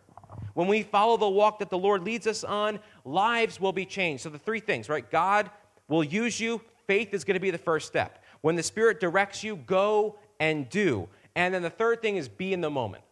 When 0.54 0.68
we 0.68 0.82
follow 0.82 1.16
the 1.16 1.28
walk 1.28 1.58
that 1.60 1.70
the 1.70 1.78
Lord 1.78 2.02
leads 2.02 2.26
us 2.26 2.44
on, 2.44 2.80
lives 3.04 3.60
will 3.60 3.72
be 3.72 3.86
changed. 3.86 4.22
So, 4.22 4.30
the 4.30 4.38
three 4.38 4.60
things, 4.60 4.88
right? 4.88 5.08
God 5.10 5.50
will 5.88 6.04
use 6.04 6.38
you 6.40 6.60
faith 6.86 7.12
is 7.12 7.24
going 7.24 7.34
to 7.34 7.40
be 7.40 7.50
the 7.50 7.58
first 7.58 7.86
step. 7.86 8.22
When 8.40 8.56
the 8.56 8.62
Spirit 8.62 9.00
directs 9.00 9.42
you, 9.42 9.56
go 9.56 10.18
and 10.38 10.68
do. 10.68 11.08
And 11.36 11.54
then 11.54 11.62
the 11.62 11.70
third 11.70 12.02
thing 12.02 12.16
is 12.16 12.28
be 12.28 12.52
in 12.52 12.60
the 12.60 12.70
moment. 12.70 13.04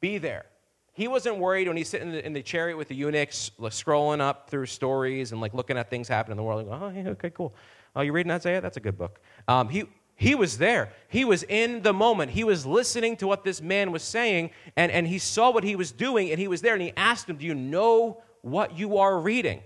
Be 0.00 0.16
there. 0.16 0.46
He 0.94 1.08
wasn't 1.08 1.38
worried 1.38 1.68
when 1.68 1.76
he's 1.76 1.88
sitting 1.88 2.08
in 2.08 2.14
the, 2.14 2.26
in 2.26 2.32
the 2.32 2.42
chariot 2.42 2.76
with 2.76 2.88
the 2.88 2.94
eunuchs, 2.94 3.50
like, 3.58 3.72
scrolling 3.72 4.20
up 4.20 4.48
through 4.48 4.66
stories 4.66 5.32
and 5.32 5.40
like 5.40 5.52
looking 5.54 5.76
at 5.76 5.90
things 5.90 6.06
happening 6.06 6.32
in 6.32 6.36
the 6.36 6.42
world. 6.42 6.66
Like, 6.66 6.80
oh, 6.80 6.88
yeah, 6.94 7.08
okay, 7.10 7.30
cool. 7.30 7.54
Oh, 7.96 8.02
you 8.02 8.12
reading 8.12 8.30
Isaiah? 8.30 8.60
That's 8.60 8.76
a 8.76 8.80
good 8.80 8.96
book. 8.96 9.20
Um, 9.48 9.68
he, 9.68 9.84
he 10.14 10.34
was 10.34 10.58
there. 10.58 10.92
He 11.08 11.24
was 11.24 11.42
in 11.44 11.82
the 11.82 11.92
moment. 11.92 12.30
He 12.30 12.44
was 12.44 12.64
listening 12.64 13.16
to 13.16 13.26
what 13.26 13.42
this 13.42 13.60
man 13.60 13.90
was 13.90 14.02
saying, 14.02 14.50
and, 14.76 14.92
and 14.92 15.06
he 15.06 15.18
saw 15.18 15.50
what 15.50 15.64
he 15.64 15.76
was 15.76 15.92
doing, 15.92 16.30
and 16.30 16.38
he 16.38 16.46
was 16.46 16.60
there, 16.60 16.74
and 16.74 16.82
he 16.82 16.92
asked 16.96 17.28
him, 17.28 17.36
Do 17.36 17.46
you 17.46 17.54
know 17.54 18.22
what 18.42 18.78
you 18.78 18.98
are 18.98 19.18
reading? 19.18 19.62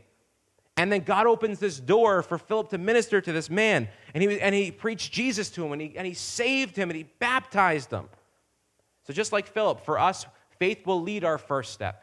And 0.77 0.93
then 0.93 1.01
God 1.01 1.27
opens 1.27 1.59
this 1.59 1.81
door 1.81 2.23
for 2.23 2.37
Philip 2.37 2.69
to 2.71 2.79
minister 2.79 3.21
to 3.21 3.33
this 3.33 3.49
man. 3.49 3.89
And 4.17 4.23
he, 4.23 4.41
and 4.41 4.55
he 4.55 4.71
preached 4.71 5.13
Jesus 5.13 5.51
to 5.51 5.67
him, 5.67 5.73
and 5.73 5.83
he, 5.83 5.93
and 5.95 6.07
he 6.07 6.15
saved 6.15 6.75
him, 6.75 6.89
and 6.89 6.97
he 6.97 7.03
baptized 7.19 7.91
him. 7.91 8.09
So, 9.07 9.13
just 9.13 9.31
like 9.31 9.47
Philip, 9.47 9.85
for 9.85 9.99
us, 9.99 10.25
faith 10.59 10.87
will 10.87 11.03
lead 11.03 11.23
our 11.23 11.37
first 11.37 11.75
step. 11.75 12.03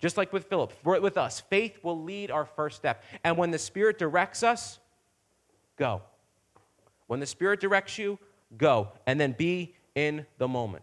Just 0.00 0.16
like 0.16 0.32
with 0.32 0.46
Philip, 0.46 0.72
with 0.84 1.16
us, 1.16 1.38
faith 1.38 1.78
will 1.84 2.02
lead 2.02 2.32
our 2.32 2.44
first 2.44 2.74
step. 2.74 3.04
And 3.22 3.36
when 3.36 3.52
the 3.52 3.60
Spirit 3.60 3.96
directs 3.96 4.42
us, 4.42 4.80
go. 5.76 6.02
When 7.06 7.20
the 7.20 7.26
Spirit 7.26 7.60
directs 7.60 7.96
you, 7.96 8.18
go. 8.58 8.88
And 9.06 9.20
then 9.20 9.30
be 9.30 9.76
in 9.94 10.26
the 10.38 10.48
moment. 10.48 10.82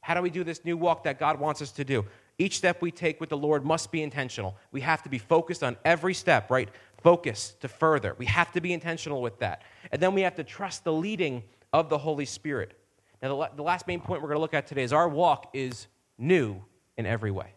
How 0.00 0.14
do 0.14 0.22
we 0.22 0.30
do 0.30 0.44
this 0.44 0.64
new 0.64 0.76
walk 0.76 1.02
that 1.02 1.18
God 1.18 1.40
wants 1.40 1.60
us 1.60 1.72
to 1.72 1.84
do? 1.84 2.04
Each 2.38 2.56
step 2.56 2.82
we 2.82 2.92
take 2.92 3.20
with 3.20 3.30
the 3.30 3.36
Lord 3.36 3.64
must 3.64 3.90
be 3.90 4.00
intentional. 4.00 4.56
We 4.70 4.82
have 4.82 5.02
to 5.02 5.08
be 5.08 5.18
focused 5.18 5.64
on 5.64 5.76
every 5.84 6.14
step, 6.14 6.52
right? 6.52 6.68
Focus 7.02 7.56
to 7.60 7.68
further. 7.68 8.14
We 8.18 8.26
have 8.26 8.52
to 8.52 8.60
be 8.60 8.72
intentional 8.72 9.20
with 9.20 9.38
that. 9.40 9.62
And 9.90 10.00
then 10.00 10.14
we 10.14 10.22
have 10.22 10.36
to 10.36 10.44
trust 10.44 10.84
the 10.84 10.92
leading 10.92 11.42
of 11.72 11.88
the 11.88 11.98
Holy 11.98 12.24
Spirit. 12.24 12.78
Now, 13.22 13.48
the, 13.54 13.62
last 13.62 13.86
main 13.86 14.00
point 14.00 14.20
we're 14.20 14.28
going 14.28 14.38
to 14.38 14.42
look 14.42 14.54
at 14.54 14.66
today 14.66 14.82
is 14.82 14.92
our 14.92 15.08
walk 15.08 15.50
is 15.52 15.86
new 16.18 16.62
in 16.96 17.06
every 17.06 17.30
way. 17.30 17.54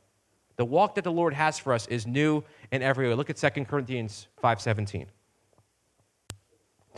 The 0.58 0.66
walk 0.66 0.96
that 0.96 1.04
the 1.04 1.12
Lord 1.12 1.34
has 1.34 1.60
for 1.60 1.74
us 1.74 1.88
is 1.88 2.08
new 2.08 2.44
in 2.72 2.82
every 2.82 3.08
way. 3.08 3.16
Look 3.16 3.30
at 3.30 3.38
2 3.38 3.66
Corinthians 3.66 4.28
5:17. 4.42 5.08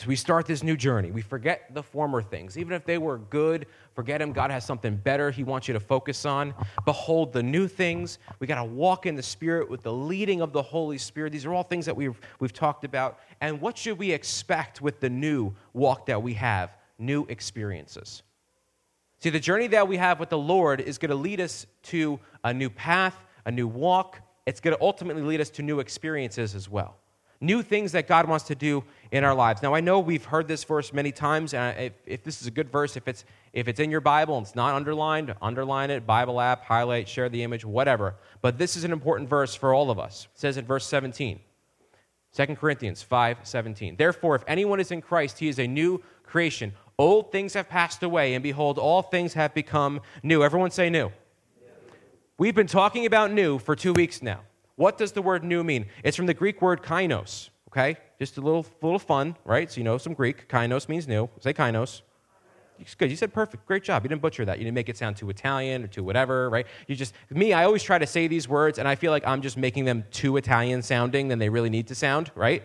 We 0.05 0.15
start 0.15 0.45
this 0.45 0.63
new 0.63 0.77
journey. 0.77 1.11
We 1.11 1.21
forget 1.21 1.73
the 1.73 1.81
former 1.81 2.21
things. 2.21 2.57
Even 2.57 2.73
if 2.73 2.85
they 2.85 2.97
were 2.97 3.17
good, 3.17 3.65
forget 3.95 4.19
them. 4.19 4.33
God 4.33 4.51
has 4.51 4.65
something 4.65 4.95
better 4.95 5.31
He 5.31 5.43
wants 5.43 5.67
you 5.67 5.73
to 5.73 5.79
focus 5.79 6.25
on. 6.25 6.53
Behold 6.85 7.33
the 7.33 7.41
new 7.41 7.67
things. 7.67 8.19
We 8.39 8.47
got 8.47 8.61
to 8.61 8.63
walk 8.63 9.05
in 9.05 9.15
the 9.15 9.23
Spirit 9.23 9.69
with 9.69 9.81
the 9.81 9.93
leading 9.93 10.41
of 10.41 10.53
the 10.53 10.61
Holy 10.61 10.97
Spirit. 10.97 11.31
These 11.31 11.45
are 11.45 11.53
all 11.53 11.63
things 11.63 11.85
that 11.85 11.95
we've, 11.95 12.19
we've 12.39 12.53
talked 12.53 12.83
about. 12.83 13.19
And 13.41 13.59
what 13.61 13.77
should 13.77 13.97
we 13.97 14.11
expect 14.11 14.81
with 14.81 14.99
the 14.99 15.09
new 15.09 15.53
walk 15.73 16.05
that 16.07 16.21
we 16.21 16.33
have? 16.35 16.77
New 16.99 17.25
experiences. 17.25 18.23
See, 19.19 19.29
the 19.29 19.39
journey 19.39 19.67
that 19.67 19.87
we 19.87 19.97
have 19.97 20.19
with 20.19 20.29
the 20.29 20.37
Lord 20.37 20.79
is 20.81 20.97
going 20.97 21.09
to 21.09 21.15
lead 21.15 21.41
us 21.41 21.65
to 21.83 22.19
a 22.43 22.53
new 22.53 22.69
path, 22.69 23.15
a 23.45 23.51
new 23.51 23.67
walk. 23.67 24.21
It's 24.45 24.59
going 24.59 24.75
to 24.75 24.83
ultimately 24.83 25.23
lead 25.23 25.41
us 25.41 25.49
to 25.51 25.63
new 25.63 25.79
experiences 25.79 26.53
as 26.53 26.69
well 26.69 26.97
new 27.39 27.61
things 27.61 27.91
that 27.91 28.07
God 28.07 28.27
wants 28.27 28.45
to 28.45 28.55
do 28.55 28.83
in 29.11 29.23
our 29.23 29.35
lives. 29.35 29.61
Now, 29.61 29.73
I 29.73 29.79
know 29.79 29.99
we've 29.99 30.25
heard 30.25 30.47
this 30.47 30.63
verse 30.63 30.91
many 30.91 31.11
times, 31.11 31.53
and 31.53 31.77
if, 31.79 31.93
if, 32.05 32.23
this 32.23 32.41
is 32.41 32.47
a 32.47 32.51
good 32.51 32.71
verse, 32.71 32.97
if 32.97 33.07
it's, 33.07 33.25
if 33.53 33.67
it's 33.67 33.79
in 33.79 33.91
your 33.91 34.01
Bible 34.01 34.37
and 34.37 34.45
it's 34.45 34.55
not 34.55 34.75
underlined, 34.75 35.33
underline 35.41 35.89
it, 35.91 36.05
Bible 36.05 36.41
app, 36.41 36.65
highlight, 36.65 37.07
share 37.07 37.29
the 37.29 37.43
image, 37.43 37.63
whatever. 37.63 38.15
But 38.41 38.57
this 38.57 38.75
is 38.75 38.83
an 38.83 38.91
important 38.91 39.29
verse 39.29 39.55
for 39.55 39.73
all 39.73 39.91
of 39.91 39.99
us. 39.99 40.27
It 40.33 40.39
says 40.39 40.57
in 40.57 40.65
verse 40.65 40.85
17, 40.85 41.39
2 42.33 42.45
Corinthians 42.55 43.01
5 43.01 43.39
17. 43.43 43.95
Therefore, 43.95 44.35
if 44.35 44.43
anyone 44.47 44.79
is 44.79 44.91
in 44.91 45.01
Christ, 45.01 45.39
he 45.39 45.47
is 45.47 45.59
a 45.59 45.67
new 45.67 46.03
creation. 46.23 46.73
Old 46.99 47.31
things 47.31 47.53
have 47.53 47.69
passed 47.69 48.03
away, 48.03 48.33
and 48.33 48.43
behold, 48.43 48.77
all 48.77 49.01
things 49.01 49.33
have 49.33 49.53
become 49.53 50.01
new. 50.23 50.43
Everyone 50.43 50.71
say 50.71 50.89
new. 50.89 51.11
We've 52.39 52.55
been 52.55 52.67
talking 52.67 53.05
about 53.05 53.31
new 53.31 53.57
for 53.57 53.75
two 53.75 53.93
weeks 53.93 54.21
now. 54.21 54.41
What 54.77 54.99
does 54.99 55.11
the 55.11 55.23
word 55.23 55.43
new 55.43 55.63
mean? 55.63 55.87
It's 56.03 56.15
from 56.15 56.27
the 56.27 56.35
Greek 56.35 56.61
word 56.61 56.83
kainos, 56.83 57.49
okay? 57.69 57.97
Just 58.19 58.37
a 58.37 58.41
little, 58.41 58.63
little 58.83 58.99
fun, 58.99 59.35
right? 59.43 59.69
So 59.71 59.79
you 59.79 59.83
know 59.83 59.97
some 59.97 60.13
Greek. 60.13 60.47
Kainos 60.47 60.87
means 60.87 61.07
new. 61.07 61.27
Say 61.39 61.51
kainos. 61.51 62.01
It's 62.79 62.93
good. 62.93 63.09
You 63.09 63.15
said 63.15 63.33
perfect. 63.33 63.65
Great 63.65 63.83
job. 63.83 64.03
You 64.03 64.09
didn't 64.09 64.21
butcher 64.21 64.45
that. 64.45 64.59
You 64.59 64.65
didn't 64.65 64.75
make 64.75 64.87
it 64.87 64.95
sound 64.95 65.17
too 65.17 65.31
Italian 65.31 65.83
or 65.83 65.87
too 65.87 66.03
whatever, 66.03 66.47
right? 66.51 66.67
You 66.85 66.95
just, 66.95 67.15
me, 67.31 67.53
I 67.53 67.63
always 67.63 67.81
try 67.81 67.97
to 67.97 68.05
say 68.05 68.27
these 68.27 68.47
words, 68.47 68.77
and 68.77 68.87
I 68.87 68.93
feel 68.93 69.11
like 69.11 69.25
I'm 69.25 69.41
just 69.41 69.57
making 69.57 69.85
them 69.85 70.03
too 70.11 70.37
Italian 70.37 70.83
sounding 70.83 71.27
than 71.27 71.39
they 71.39 71.49
really 71.49 71.71
need 71.71 71.87
to 71.87 71.95
sound, 71.95 72.29
right? 72.35 72.63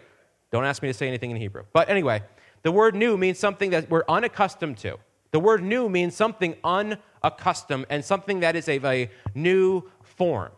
Don't 0.51 0.67
ask 0.67 0.83
me 0.83 0.89
to 0.89 0.95
say 0.95 1.09
anything 1.09 1.31
in 1.31 1.39
Hebrew. 1.39 1.65
But 1.73 1.89
anyway, 1.89 2.23
the 2.61 2.73
word 2.73 2.95
new 2.95 3.17
means 3.17 3.39
something 3.39 3.71
that 3.71 3.89
we're 3.89 4.05
unaccustomed 4.07 4.77
to. 4.79 4.99
The 5.31 5.41
word 5.41 5.63
new 5.63 5.89
means 5.89 6.15
something 6.15 6.57
unaccustomed 6.63 7.87
and 7.89 8.05
something 8.05 8.41
that 8.41 8.55
is 8.55 8.69
of 8.69 8.85
a 8.85 9.11
new 9.35 9.91
form 10.03 10.53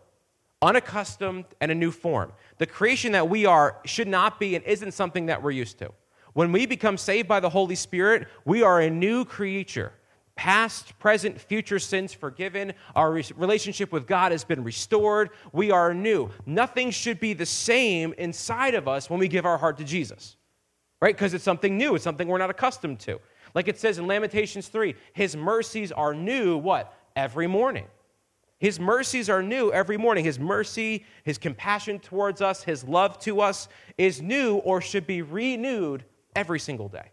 unaccustomed, 0.65 1.45
and 1.61 1.71
a 1.71 1.75
new 1.75 1.91
form. 1.91 2.33
The 2.59 2.67
creation 2.67 3.13
that 3.13 3.29
we 3.29 3.45
are 3.47 3.79
should 3.85 4.09
not 4.09 4.41
be 4.41 4.57
and 4.57 4.65
isn't 4.65 4.93
something 4.93 5.27
that 5.27 5.43
we're 5.43 5.51
used 5.51 5.79
to. 5.79 5.93
When 6.33 6.51
we 6.51 6.67
become 6.67 6.97
saved 6.97 7.29
by 7.29 7.39
the 7.41 7.51
Holy 7.51 7.75
Spirit, 7.75 8.27
we 8.45 8.63
are 8.63 8.81
a 8.81 8.91
new 8.91 9.25
creature. 9.25 9.93
Past, 10.37 10.99
present, 10.99 11.41
future 11.41 11.79
sins 11.79 12.13
forgiven. 12.13 12.73
Our 12.97 13.13
relationship 13.37 13.93
with 13.93 14.07
God 14.07 14.33
has 14.33 14.43
been 14.43 14.65
restored. 14.65 15.31
We 15.53 15.71
are 15.71 15.95
new. 15.95 16.31
Nothing 16.45 16.91
should 16.91 17.21
be 17.21 17.35
the 17.35 17.47
same 17.47 18.15
inside 18.19 18.75
of 18.75 18.89
us 18.89 19.09
when 19.09 19.21
we 19.21 19.29
give 19.29 19.47
our 19.47 19.59
heart 19.59 19.77
to 19.79 19.85
Jesus, 19.85 20.37
right? 21.01 21.15
Because 21.15 21.35
it's 21.35 21.45
something 21.45 21.77
new, 21.77 21.95
it's 21.95 22.03
something 22.03 22.27
we're 22.27 22.39
not 22.39 22.51
accustomed 22.51 22.99
to. 23.01 23.21
Like 23.55 23.69
it 23.69 23.79
says 23.79 23.99
in 23.99 24.09
Lamentations 24.09 24.67
3, 24.67 24.97
His 25.13 25.37
mercies 25.37 25.93
are 25.93 26.15
new, 26.15 26.57
what? 26.57 26.93
Every 27.15 27.47
morning. 27.47 27.87
His 28.59 28.79
mercies 28.81 29.29
are 29.29 29.43
new 29.43 29.73
every 29.73 29.97
morning. 29.97 30.25
His 30.25 30.39
mercy, 30.39 31.05
His 31.25 31.39
compassion 31.39 31.99
towards 31.99 32.41
us, 32.41 32.63
His 32.63 32.85
love 32.85 33.19
to 33.21 33.41
us 33.41 33.69
is 33.99 34.23
new 34.23 34.57
or 34.57 34.81
should 34.81 35.07
be 35.07 35.23
renewed 35.23 36.05
every 36.35 36.61
single 36.61 36.89
day. 36.89 37.11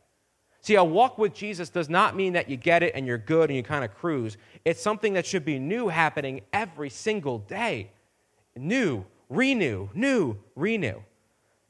See, 0.62 0.76
a 0.76 0.84
walk 0.84 1.18
with 1.18 1.34
Jesus 1.34 1.70
does 1.70 1.90
not 1.90 2.16
mean 2.16 2.34
that 2.34 2.48
you 2.48 2.56
get 2.56 2.84
it 2.84 2.94
and 2.94 3.08
you're 3.08 3.18
good 3.18 3.50
and 3.50 3.58
you 3.58 3.64
kind 3.64 3.84
of 3.84 3.96
cruise. 3.96 4.38
It's 4.64 4.82
something 4.82 5.14
that 5.14 5.26
should 5.26 5.44
be 5.44 5.58
new 5.58 5.88
happening 5.88 6.42
every 6.54 6.92
single 6.92 7.40
day. 7.40 7.92
New, 8.56 9.04
renew, 9.28 9.90
new, 9.96 10.38
renew. 10.56 11.02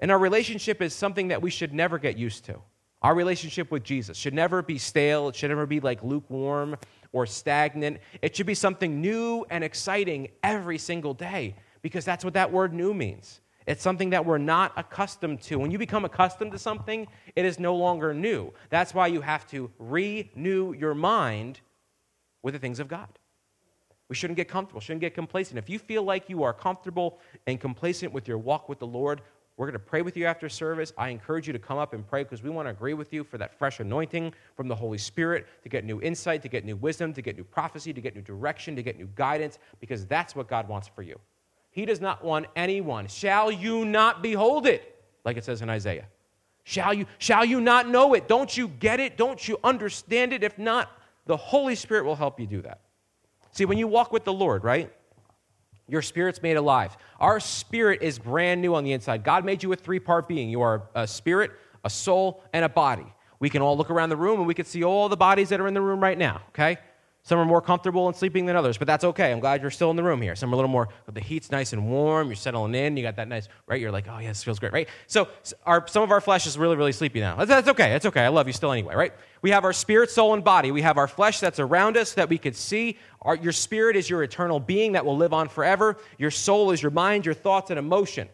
And 0.02 0.12
our 0.12 0.20
relationship 0.20 0.82
is 0.82 0.94
something 0.94 1.30
that 1.30 1.42
we 1.42 1.50
should 1.50 1.74
never 1.74 1.98
get 1.98 2.18
used 2.18 2.44
to. 2.46 2.60
Our 3.02 3.16
relationship 3.16 3.72
with 3.72 3.84
Jesus 3.84 4.18
should 4.18 4.34
never 4.34 4.62
be 4.62 4.78
stale, 4.78 5.30
it 5.30 5.36
should 5.36 5.50
never 5.50 5.66
be 5.66 5.80
like 5.80 6.04
lukewarm 6.04 6.76
or 7.14 7.26
stagnant. 7.26 8.00
It 8.22 8.36
should 8.36 8.46
be 8.46 8.56
something 8.56 9.02
new 9.02 9.46
and 9.50 9.64
exciting 9.64 10.30
every 10.44 10.78
single 10.78 11.14
day 11.14 11.56
because 11.82 12.06
that's 12.06 12.24
what 12.24 12.34
that 12.36 12.52
word 12.52 12.74
new 12.74 12.94
means. 12.94 13.42
It's 13.68 13.84
something 13.84 14.10
that 14.10 14.26
we're 14.26 14.38
not 14.40 14.74
accustomed 14.76 15.42
to. 15.44 15.60
When 15.60 15.72
you 15.72 15.78
become 15.78 16.04
accustomed 16.04 16.52
to 16.54 16.60
something, 16.60 17.08
it 17.36 17.46
is 17.46 17.60
no 17.60 17.76
longer 17.76 18.14
new. 18.14 18.54
That's 18.70 18.94
why 18.94 19.08
you 19.08 19.22
have 19.22 19.48
to 19.52 19.70
renew 19.78 20.74
your 20.74 20.96
mind 20.96 21.60
with 22.42 22.54
the 22.54 22.60
things 22.60 22.80
of 22.80 22.88
God. 22.88 23.08
We 24.10 24.16
shouldn't 24.16 24.38
get 24.38 24.50
comfortable, 24.50 24.82
shouldn't 24.82 25.02
get 25.02 25.14
complacent. 25.14 25.58
If 25.58 25.70
you 25.70 25.80
feel 25.80 26.04
like 26.04 26.30
you 26.30 26.44
are 26.44 26.54
comfortable 26.54 27.20
and 27.48 27.60
complacent 27.60 28.12
with 28.12 28.28
your 28.28 28.38
walk 28.38 28.68
with 28.68 28.80
the 28.80 28.88
Lord, 28.88 29.22
we're 29.62 29.68
going 29.68 29.74
to 29.74 29.86
pray 29.86 30.02
with 30.02 30.18
you 30.18 30.26
after 30.26 30.50
service. 30.50 30.92
I 30.98 31.10
encourage 31.10 31.46
you 31.46 31.54
to 31.54 31.60
come 31.60 31.78
up 31.78 31.94
and 31.94 32.06
pray 32.08 32.24
because 32.24 32.42
we 32.42 32.50
want 32.50 32.66
to 32.66 32.72
agree 32.72 32.96
with 32.96 33.14
you 33.14 33.24
for 33.24 33.38
that 33.38 33.54
fresh 33.60 33.80
anointing 33.80 34.34
from 34.58 34.68
the 34.68 34.74
Holy 34.74 34.98
Spirit 34.98 35.46
to 35.62 35.70
get 35.70 35.86
new 35.86 36.02
insight, 36.02 36.42
to 36.42 36.48
get 36.48 36.66
new 36.66 36.76
wisdom, 36.76 37.14
to 37.14 37.22
get 37.22 37.38
new 37.38 37.44
prophecy, 37.44 37.94
to 37.94 38.02
get 38.02 38.16
new 38.16 38.24
direction, 38.24 38.76
to 38.76 38.82
get 38.82 38.98
new 38.98 39.08
guidance, 39.14 39.60
because 39.80 40.08
that's 40.08 40.36
what 40.36 40.48
God 40.48 40.68
wants 40.68 40.88
for 40.88 41.04
you. 41.04 41.16
He 41.70 41.86
does 41.86 42.02
not 42.02 42.26
want 42.26 42.48
anyone. 42.56 43.06
Shall 43.06 43.52
you 43.52 43.86
not 43.86 44.24
behold 44.24 44.66
it? 44.66 45.00
Like 45.26 45.38
it 45.38 45.46
says 45.46 45.62
in 45.62 45.70
Isaiah. 45.70 46.08
Shall 46.64 46.96
you, 46.96 47.06
shall 47.20 47.46
you 47.46 47.62
not 47.62 47.88
know 47.88 48.16
it? 48.16 48.28
Don't 48.28 48.58
you 48.58 48.68
get 48.68 49.00
it? 49.00 49.16
Don't 49.16 49.48
you 49.48 49.60
understand 49.64 50.34
it? 50.34 50.44
If 50.44 50.58
not, 50.58 50.90
the 51.28 51.38
Holy 51.38 51.76
Spirit 51.76 52.06
will 52.06 52.16
help 52.16 52.40
you 52.40 52.48
do 52.48 52.64
that. 52.64 52.82
See, 53.52 53.66
when 53.66 53.78
you 53.78 53.88
walk 53.88 54.12
with 54.12 54.24
the 54.24 54.34
Lord, 54.34 54.64
right? 54.64 54.92
Your 55.92 56.02
spirit's 56.02 56.42
made 56.42 56.56
alive. 56.56 56.96
Our 57.20 57.42
spirit 57.42 58.02
is 58.02 58.18
brand 58.18 58.62
new 58.62 58.76
on 58.76 58.86
the 58.86 58.94
inside. 58.94 59.26
God 59.26 59.44
made 59.44 59.62
you 59.62 59.74
a 59.74 59.76
three 59.76 60.00
part 60.00 60.26
being. 60.26 60.50
You 60.50 60.62
are 60.62 60.84
a 60.96 61.06
spirit, 61.06 61.52
a 61.84 61.90
soul, 61.90 62.46
and 62.54 62.64
a 62.64 62.70
body. 62.70 63.14
We 63.40 63.50
can 63.50 63.62
all 63.62 63.76
look 63.76 63.90
around 63.90 64.08
the 64.08 64.16
room 64.16 64.40
and 64.40 64.48
we 64.48 64.54
can 64.54 64.64
see 64.64 64.86
all 64.86 65.10
the 65.10 65.18
bodies 65.18 65.50
that 65.50 65.60
are 65.60 65.68
in 65.68 65.74
the 65.74 65.82
room 65.82 66.00
right 66.00 66.18
now, 66.18 66.44
okay? 66.50 66.78
Some 67.24 67.38
are 67.38 67.46
more 67.46 67.62
comfortable 67.62 68.08
in 68.08 68.16
sleeping 68.16 68.48
than 68.48 68.56
others, 68.56 68.80
but 68.80 68.88
that's 68.88 69.04
okay. 69.04 69.32
I'm 69.32 69.40
glad 69.40 69.62
you're 69.62 69.70
still 69.70 69.92
in 69.92 69.96
the 69.96 70.04
room 70.04 70.24
here. 70.24 70.36
Some 70.36 70.50
are 70.50 70.54
a 70.54 70.56
little 70.56 70.72
more, 70.72 70.90
the 71.12 71.22
heat's 71.22 71.52
nice 71.52 71.72
and 71.72 71.88
warm, 71.88 72.28
you're 72.28 72.36
settling 72.36 72.74
in, 72.74 72.98
you 72.98 73.04
got 73.04 73.16
that 73.18 73.28
nice, 73.28 73.48
right? 73.68 73.80
You're 73.80 73.92
like, 73.92 74.08
oh, 74.10 74.18
yeah, 74.18 74.30
this 74.30 74.44
feels 74.44 74.58
great, 74.58 74.74
right? 74.74 74.90
So 75.06 75.28
our, 75.64 75.88
some 75.88 76.02
of 76.02 76.10
our 76.10 76.20
flesh 76.20 76.48
is 76.48 76.58
really, 76.58 76.76
really 76.76 76.92
sleepy 76.92 77.20
now. 77.20 77.36
That's, 77.36 77.50
that's 77.50 77.68
okay, 77.70 77.90
that's 77.90 78.08
okay. 78.08 78.22
I 78.22 78.30
love 78.30 78.48
you 78.48 78.54
still 78.54 78.72
anyway, 78.72 78.96
right? 78.96 79.14
We 79.44 79.52
have 79.52 79.64
our 79.66 79.74
spirit, 79.74 80.10
soul, 80.10 80.34
and 80.34 80.44
body. 80.44 80.72
We 80.72 80.82
have 80.82 80.98
our 80.98 81.08
flesh 81.08 81.40
that's 81.40 81.60
around 81.60 81.96
us 81.96 82.14
that 82.14 82.28
we 82.28 82.40
could 82.40 82.56
see. 82.56 82.98
Our, 83.22 83.36
your 83.36 83.54
spirit 83.54 83.96
is 83.96 84.10
your 84.10 84.24
eternal 84.24 84.60
being 84.60 84.94
that 84.94 85.06
will 85.06 85.18
live 85.18 85.34
on 85.34 85.48
forever. 85.48 85.98
Your 86.18 86.32
soul 86.32 86.72
is 86.72 86.82
your 86.82 86.92
mind, 86.92 87.28
your 87.28 87.36
thoughts, 87.36 87.70
and 87.70 87.78
emotion. 87.78 88.30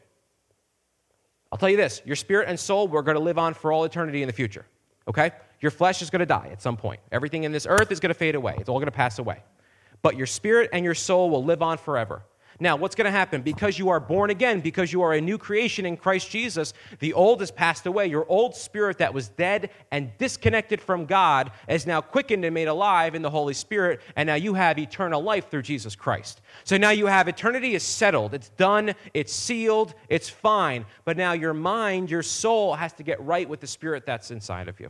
I'll 1.52 1.58
tell 1.58 1.70
you 1.70 1.78
this 1.78 2.02
your 2.06 2.16
spirit 2.16 2.48
and 2.48 2.58
soul, 2.58 2.88
we're 2.88 3.02
going 3.02 3.18
to 3.18 3.24
live 3.24 3.38
on 3.38 3.54
for 3.54 3.74
all 3.74 3.84
eternity 3.84 4.22
in 4.22 4.28
the 4.28 4.34
future, 4.34 4.66
okay? 5.08 5.32
Your 5.60 5.72
flesh 5.72 6.02
is 6.02 6.10
going 6.10 6.20
to 6.20 6.26
die 6.26 6.50
at 6.52 6.62
some 6.62 6.78
point. 6.78 7.00
Everything 7.12 7.44
in 7.44 7.52
this 7.52 7.66
earth 7.68 7.92
is 7.92 8.00
going 8.00 8.10
to 8.10 8.16
fade 8.16 8.36
away, 8.36 8.56
it's 8.60 8.70
all 8.70 8.78
going 8.78 8.86
to 8.86 8.92
pass 8.92 9.20
away. 9.20 9.42
But 10.02 10.16
your 10.16 10.28
spirit 10.28 10.70
and 10.74 10.86
your 10.86 10.96
soul 10.96 11.30
will 11.30 11.44
live 11.44 11.62
on 11.62 11.78
forever. 11.78 12.24
Now, 12.60 12.76
what's 12.76 12.96
going 12.96 13.06
to 13.06 13.12
happen? 13.12 13.44
Because 13.44 13.78
you 13.78 13.90
are 13.90 14.00
born 14.00 14.32
again, 14.32 14.62
because 14.62 14.92
you 14.92 15.04
are 15.04 15.14
a 15.14 15.22
new 15.22 15.38
creation 15.38 15.86
in 15.86 15.96
Christ 15.96 16.32
Jesus, 16.32 16.74
the 17.00 17.14
old 17.14 17.40
has 17.42 17.52
passed 17.52 17.86
away. 17.86 18.08
Your 18.08 18.26
old 18.28 18.56
spirit 18.56 18.98
that 18.98 19.14
was 19.14 19.30
dead 19.30 19.70
and 19.92 20.10
disconnected 20.18 20.82
from 20.82 21.06
God 21.06 21.52
is 21.70 21.86
now 21.86 22.02
quickened 22.02 22.44
and 22.46 22.56
made 22.56 22.68
alive 22.68 23.14
in 23.14 23.22
the 23.22 23.30
Holy 23.30 23.54
Spirit, 23.54 24.02
and 24.16 24.26
now 24.26 24.36
you 24.36 24.56
have 24.56 24.80
eternal 24.80 25.22
life 25.22 25.52
through 25.52 25.62
Jesus 25.62 25.96
Christ. 25.96 26.42
So 26.64 26.78
now 26.78 26.90
you 26.90 27.06
have 27.06 27.28
eternity 27.28 27.76
is 27.76 27.84
settled, 27.84 28.34
it's 28.34 28.50
done, 28.50 28.96
it's 29.14 29.34
sealed, 29.34 29.94
it's 30.10 30.30
fine. 30.30 30.86
But 31.06 31.16
now 31.16 31.34
your 31.34 31.54
mind, 31.54 32.10
your 32.10 32.24
soul 32.24 32.74
has 32.74 32.92
to 32.94 33.04
get 33.04 33.24
right 33.24 33.48
with 33.48 33.60
the 33.60 33.68
spirit 33.68 34.04
that's 34.08 34.32
inside 34.32 34.68
of 34.68 34.80
you. 34.80 34.90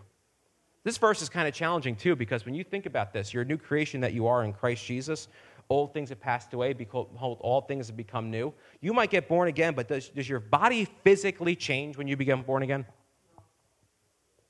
This 0.88 0.98
verse 0.98 1.22
is 1.22 1.28
kind 1.28 1.50
of 1.50 1.54
challenging 1.54 1.98
too 1.98 2.16
because 2.16 2.46
when 2.46 2.56
you 2.56 2.64
think 2.64 2.86
about 2.86 3.12
this, 3.12 3.34
you're 3.34 3.44
a 3.44 3.46
new 3.46 3.58
creation 3.58 4.00
that 4.00 4.14
you 4.14 4.26
are 4.26 4.46
in 4.46 4.54
Christ 4.54 4.86
Jesus. 4.86 5.28
Old 5.70 5.94
things 5.94 6.08
have 6.08 6.22
passed 6.22 6.54
away, 6.54 6.72
behold, 6.72 7.10
all 7.42 7.60
things 7.60 7.88
have 7.88 7.98
become 7.98 8.32
new. 8.32 8.54
You 8.80 8.94
might 8.94 9.10
get 9.10 9.28
born 9.28 9.50
again, 9.50 9.74
but 9.74 9.90
does, 9.90 10.08
does 10.08 10.30
your 10.30 10.40
body 10.40 10.88
physically 11.04 11.58
change 11.58 11.98
when 11.98 12.08
you 12.08 12.16
become 12.16 12.42
born 12.42 12.64
again? 12.64 12.86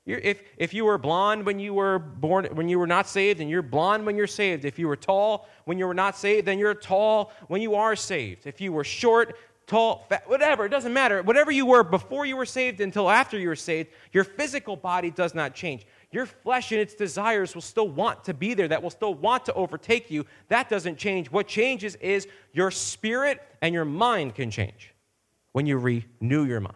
If, 0.06 0.40
if 0.56 0.72
you 0.72 0.84
were 0.84 0.96
blonde 0.96 1.44
when 1.44 1.58
you 1.58 1.74
were 1.74 1.98
born, 1.98 2.44
when 2.52 2.68
you 2.68 2.78
were 2.78 2.86
not 2.86 3.08
saved, 3.08 3.40
and 3.40 3.50
you're 3.50 3.60
blonde 3.60 4.06
when 4.06 4.16
you're 4.16 4.28
saved. 4.28 4.64
If 4.64 4.78
you 4.78 4.86
were 4.86 4.94
tall 4.94 5.48
when 5.64 5.76
you 5.76 5.88
were 5.88 5.92
not 5.92 6.16
saved, 6.16 6.46
then 6.46 6.60
you're 6.60 6.72
tall 6.72 7.32
when 7.48 7.62
you 7.62 7.74
are 7.74 7.96
saved. 7.96 8.46
If 8.46 8.60
you 8.60 8.72
were 8.72 8.84
short, 8.84 9.36
tall, 9.68 10.06
fat, 10.08 10.28
whatever, 10.28 10.64
it 10.64 10.70
doesn't 10.70 10.92
matter. 10.92 11.22
Whatever 11.22 11.52
you 11.52 11.66
were 11.66 11.84
before 11.84 12.26
you 12.26 12.36
were 12.36 12.46
saved 12.46 12.80
until 12.80 13.08
after 13.08 13.38
you 13.38 13.48
were 13.48 13.56
saved, 13.56 13.90
your 14.12 14.24
physical 14.24 14.74
body 14.74 15.10
does 15.10 15.34
not 15.34 15.54
change 15.54 15.86
Your 16.10 16.26
flesh 16.26 16.72
and 16.72 16.80
its 16.80 16.94
desires 16.94 17.54
will 17.54 17.62
still 17.62 17.88
want 17.88 18.24
to 18.24 18.34
be 18.34 18.54
there, 18.54 18.66
that 18.68 18.82
will 18.82 18.90
still 18.90 19.14
want 19.14 19.44
to 19.44 19.52
overtake 19.52 20.10
you. 20.10 20.24
That 20.48 20.68
doesn't 20.68 20.96
change. 20.96 21.30
What 21.30 21.46
changes 21.46 21.94
is 21.96 22.26
your 22.52 22.70
spirit 22.70 23.40
and 23.60 23.74
your 23.74 23.84
mind 23.84 24.34
can 24.34 24.50
change 24.50 24.94
when 25.52 25.66
you 25.66 25.76
renew 25.76 26.44
your 26.44 26.60
mind. 26.60 26.74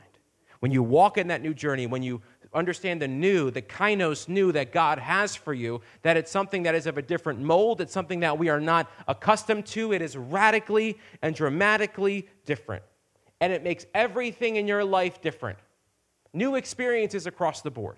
When 0.60 0.70
you 0.70 0.82
walk 0.82 1.18
in 1.18 1.28
that 1.28 1.42
new 1.42 1.54
journey, 1.54 1.86
when 1.86 2.02
you 2.02 2.20
understand 2.54 3.00
the 3.00 3.08
new, 3.08 3.50
the 3.50 3.62
kainos 3.62 4.28
new 4.28 4.52
that 4.52 4.72
God 4.72 4.98
has 4.98 5.34
for 5.34 5.54
you, 5.54 5.80
that 6.02 6.16
it's 6.16 6.30
something 6.30 6.62
that 6.64 6.74
is 6.74 6.86
of 6.86 6.98
a 6.98 7.02
different 7.02 7.40
mold, 7.40 7.80
it's 7.80 7.92
something 7.92 8.20
that 8.20 8.38
we 8.38 8.48
are 8.48 8.60
not 8.60 8.90
accustomed 9.08 9.66
to. 9.66 9.92
It 9.92 10.02
is 10.02 10.16
radically 10.16 10.98
and 11.22 11.34
dramatically 11.34 12.28
different. 12.44 12.82
And 13.40 13.52
it 13.52 13.62
makes 13.62 13.86
everything 13.94 14.56
in 14.56 14.66
your 14.66 14.84
life 14.84 15.20
different. 15.20 15.58
New 16.32 16.54
experiences 16.54 17.26
across 17.26 17.60
the 17.60 17.70
board, 17.70 17.96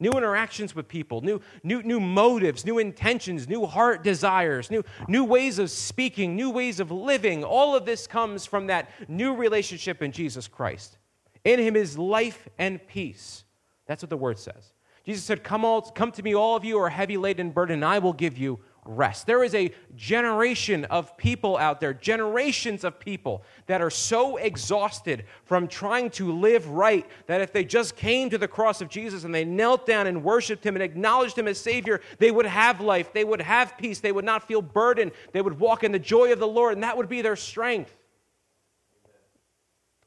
new 0.00 0.12
interactions 0.12 0.74
with 0.74 0.88
people, 0.88 1.20
new, 1.20 1.40
new, 1.62 1.82
new 1.82 2.00
motives, 2.00 2.64
new 2.64 2.78
intentions, 2.78 3.48
new 3.48 3.66
heart 3.66 4.02
desires, 4.02 4.70
new, 4.70 4.82
new 5.08 5.24
ways 5.24 5.58
of 5.58 5.70
speaking, 5.70 6.36
new 6.36 6.50
ways 6.50 6.80
of 6.80 6.90
living. 6.90 7.44
All 7.44 7.76
of 7.76 7.84
this 7.86 8.06
comes 8.06 8.46
from 8.46 8.66
that 8.66 8.90
new 9.08 9.34
relationship 9.34 10.02
in 10.02 10.12
Jesus 10.12 10.48
Christ. 10.48 10.98
In 11.44 11.58
him 11.58 11.76
is 11.76 11.96
life 11.96 12.48
and 12.58 12.86
peace. 12.86 13.44
That's 13.90 14.04
what 14.04 14.10
the 14.10 14.16
word 14.16 14.38
says. 14.38 14.72
Jesus 15.04 15.24
said, 15.24 15.42
Come, 15.42 15.64
all, 15.64 15.82
come 15.82 16.12
to 16.12 16.22
me, 16.22 16.32
all 16.32 16.54
of 16.54 16.64
you 16.64 16.74
who 16.76 16.80
are 16.84 16.90
heavy 16.90 17.16
laden 17.16 17.46
and 17.46 17.52
burdened, 17.52 17.82
and 17.82 17.84
I 17.84 17.98
will 17.98 18.12
give 18.12 18.38
you 18.38 18.60
rest. 18.84 19.26
There 19.26 19.42
is 19.42 19.52
a 19.52 19.74
generation 19.96 20.84
of 20.84 21.16
people 21.16 21.58
out 21.58 21.80
there, 21.80 21.92
generations 21.92 22.84
of 22.84 23.00
people 23.00 23.42
that 23.66 23.80
are 23.80 23.90
so 23.90 24.36
exhausted 24.36 25.24
from 25.42 25.66
trying 25.66 26.10
to 26.10 26.30
live 26.30 26.68
right 26.68 27.04
that 27.26 27.40
if 27.40 27.52
they 27.52 27.64
just 27.64 27.96
came 27.96 28.30
to 28.30 28.38
the 28.38 28.46
cross 28.46 28.80
of 28.80 28.88
Jesus 28.88 29.24
and 29.24 29.34
they 29.34 29.44
knelt 29.44 29.86
down 29.86 30.06
and 30.06 30.22
worshiped 30.22 30.64
Him 30.64 30.76
and 30.76 30.84
acknowledged 30.84 31.36
Him 31.36 31.48
as 31.48 31.58
Savior, 31.58 32.00
they 32.18 32.30
would 32.30 32.46
have 32.46 32.80
life, 32.80 33.12
they 33.12 33.24
would 33.24 33.42
have 33.42 33.76
peace, 33.76 33.98
they 33.98 34.12
would 34.12 34.24
not 34.24 34.46
feel 34.46 34.62
burdened, 34.62 35.10
they 35.32 35.42
would 35.42 35.58
walk 35.58 35.82
in 35.82 35.90
the 35.90 35.98
joy 35.98 36.32
of 36.32 36.38
the 36.38 36.46
Lord, 36.46 36.74
and 36.74 36.84
that 36.84 36.96
would 36.96 37.08
be 37.08 37.22
their 37.22 37.34
strength. 37.34 37.92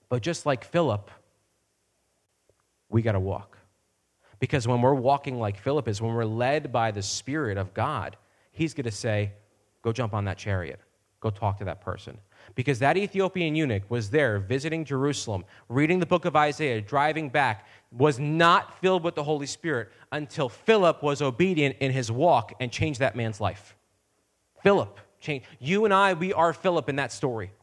But 0.08 0.22
just 0.22 0.46
like 0.46 0.64
Philip, 0.64 1.12
we 2.88 3.02
got 3.02 3.12
to 3.12 3.20
walk. 3.20 3.58
Because 4.44 4.68
when 4.68 4.82
we're 4.82 4.94
walking 4.94 5.39
like 5.39 5.58
Philip 5.58 5.88
is, 5.88 6.02
when 6.02 6.14
we're 6.14 6.26
led 6.26 6.70
by 6.70 6.91
the 6.91 7.02
Spirit 7.02 7.58
of 7.58 7.74
God, 7.74 8.18
he's 8.52 8.74
going 8.74 8.84
to 8.84 8.91
say, 8.91 9.32
Go 9.84 9.94
jump 9.94 10.14
on 10.14 10.26
that 10.26 10.38
chariot. 10.38 10.82
Go 11.22 11.30
talk 11.30 11.60
to 11.60 11.64
that 11.64 11.80
person. 11.80 12.18
Because 12.54 12.78
that 12.80 12.98
Ethiopian 12.98 13.56
eunuch 13.56 13.84
was 13.89 14.10
there 14.10 14.39
visiting 14.39 14.84
Jerusalem, 14.84 15.46
reading 15.70 16.02
the 16.02 16.06
book 16.06 16.26
of 16.26 16.36
Isaiah, 16.36 16.82
driving 16.82 17.30
back, 17.30 17.66
was 17.89 18.20
not 18.20 18.78
filled 18.82 19.06
with 19.06 19.16
the 19.16 19.24
Holy 19.24 19.46
Spirit 19.46 19.94
until 20.12 20.50
Philip 20.50 21.02
was 21.02 21.22
obedient 21.22 21.78
in 21.80 21.94
his 21.94 22.12
walk 22.12 22.52
and 22.60 22.70
changed 22.70 23.00
that 23.00 23.16
man's 23.16 23.39
life. 23.39 23.78
Philip. 24.62 25.00
You 25.62 25.86
and 25.86 25.94
I, 25.94 26.16
we 26.16 26.34
are 26.34 26.52
Philip 26.52 26.89
in 26.89 26.98
that 26.98 27.14
story. 27.14 27.54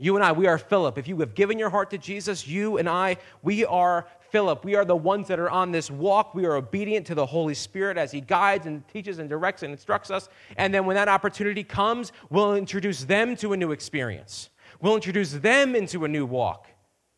You 0.00 0.14
and 0.14 0.24
I, 0.24 0.30
we 0.30 0.46
are 0.46 0.58
Philip. 0.58 0.96
If 0.96 1.08
you 1.08 1.18
have 1.20 1.34
given 1.34 1.58
your 1.58 1.70
heart 1.70 1.90
to 1.90 1.98
Jesus, 1.98 2.46
you 2.46 2.78
and 2.78 2.88
I, 2.88 3.16
we 3.42 3.64
are 3.64 4.06
Philip. 4.30 4.64
We 4.64 4.74
are 4.74 4.84
the 4.84 4.96
ones 4.96 5.28
that 5.28 5.38
are 5.38 5.50
on 5.50 5.72
this 5.72 5.90
walk. 5.90 6.34
We 6.34 6.44
are 6.44 6.56
obedient 6.56 7.06
to 7.06 7.14
the 7.14 7.26
Holy 7.26 7.54
Spirit 7.54 7.96
as 7.96 8.12
He 8.12 8.20
guides 8.20 8.66
and 8.66 8.86
teaches 8.88 9.18
and 9.18 9.28
directs 9.28 9.62
and 9.62 9.72
instructs 9.72 10.10
us. 10.10 10.28
And 10.56 10.72
then 10.72 10.86
when 10.86 10.96
that 10.96 11.08
opportunity 11.08 11.64
comes, 11.64 12.12
we'll 12.30 12.54
introduce 12.54 13.04
them 13.04 13.36
to 13.36 13.52
a 13.52 13.56
new 13.56 13.72
experience. 13.72 14.50
We'll 14.80 14.94
introduce 14.94 15.32
them 15.32 15.74
into 15.74 16.04
a 16.04 16.08
new 16.08 16.26
walk. 16.26 16.66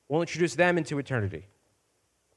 We'll 0.09 0.23
introduce 0.23 0.55
them 0.55 0.79
into 0.79 0.99
eternity. 0.99 1.47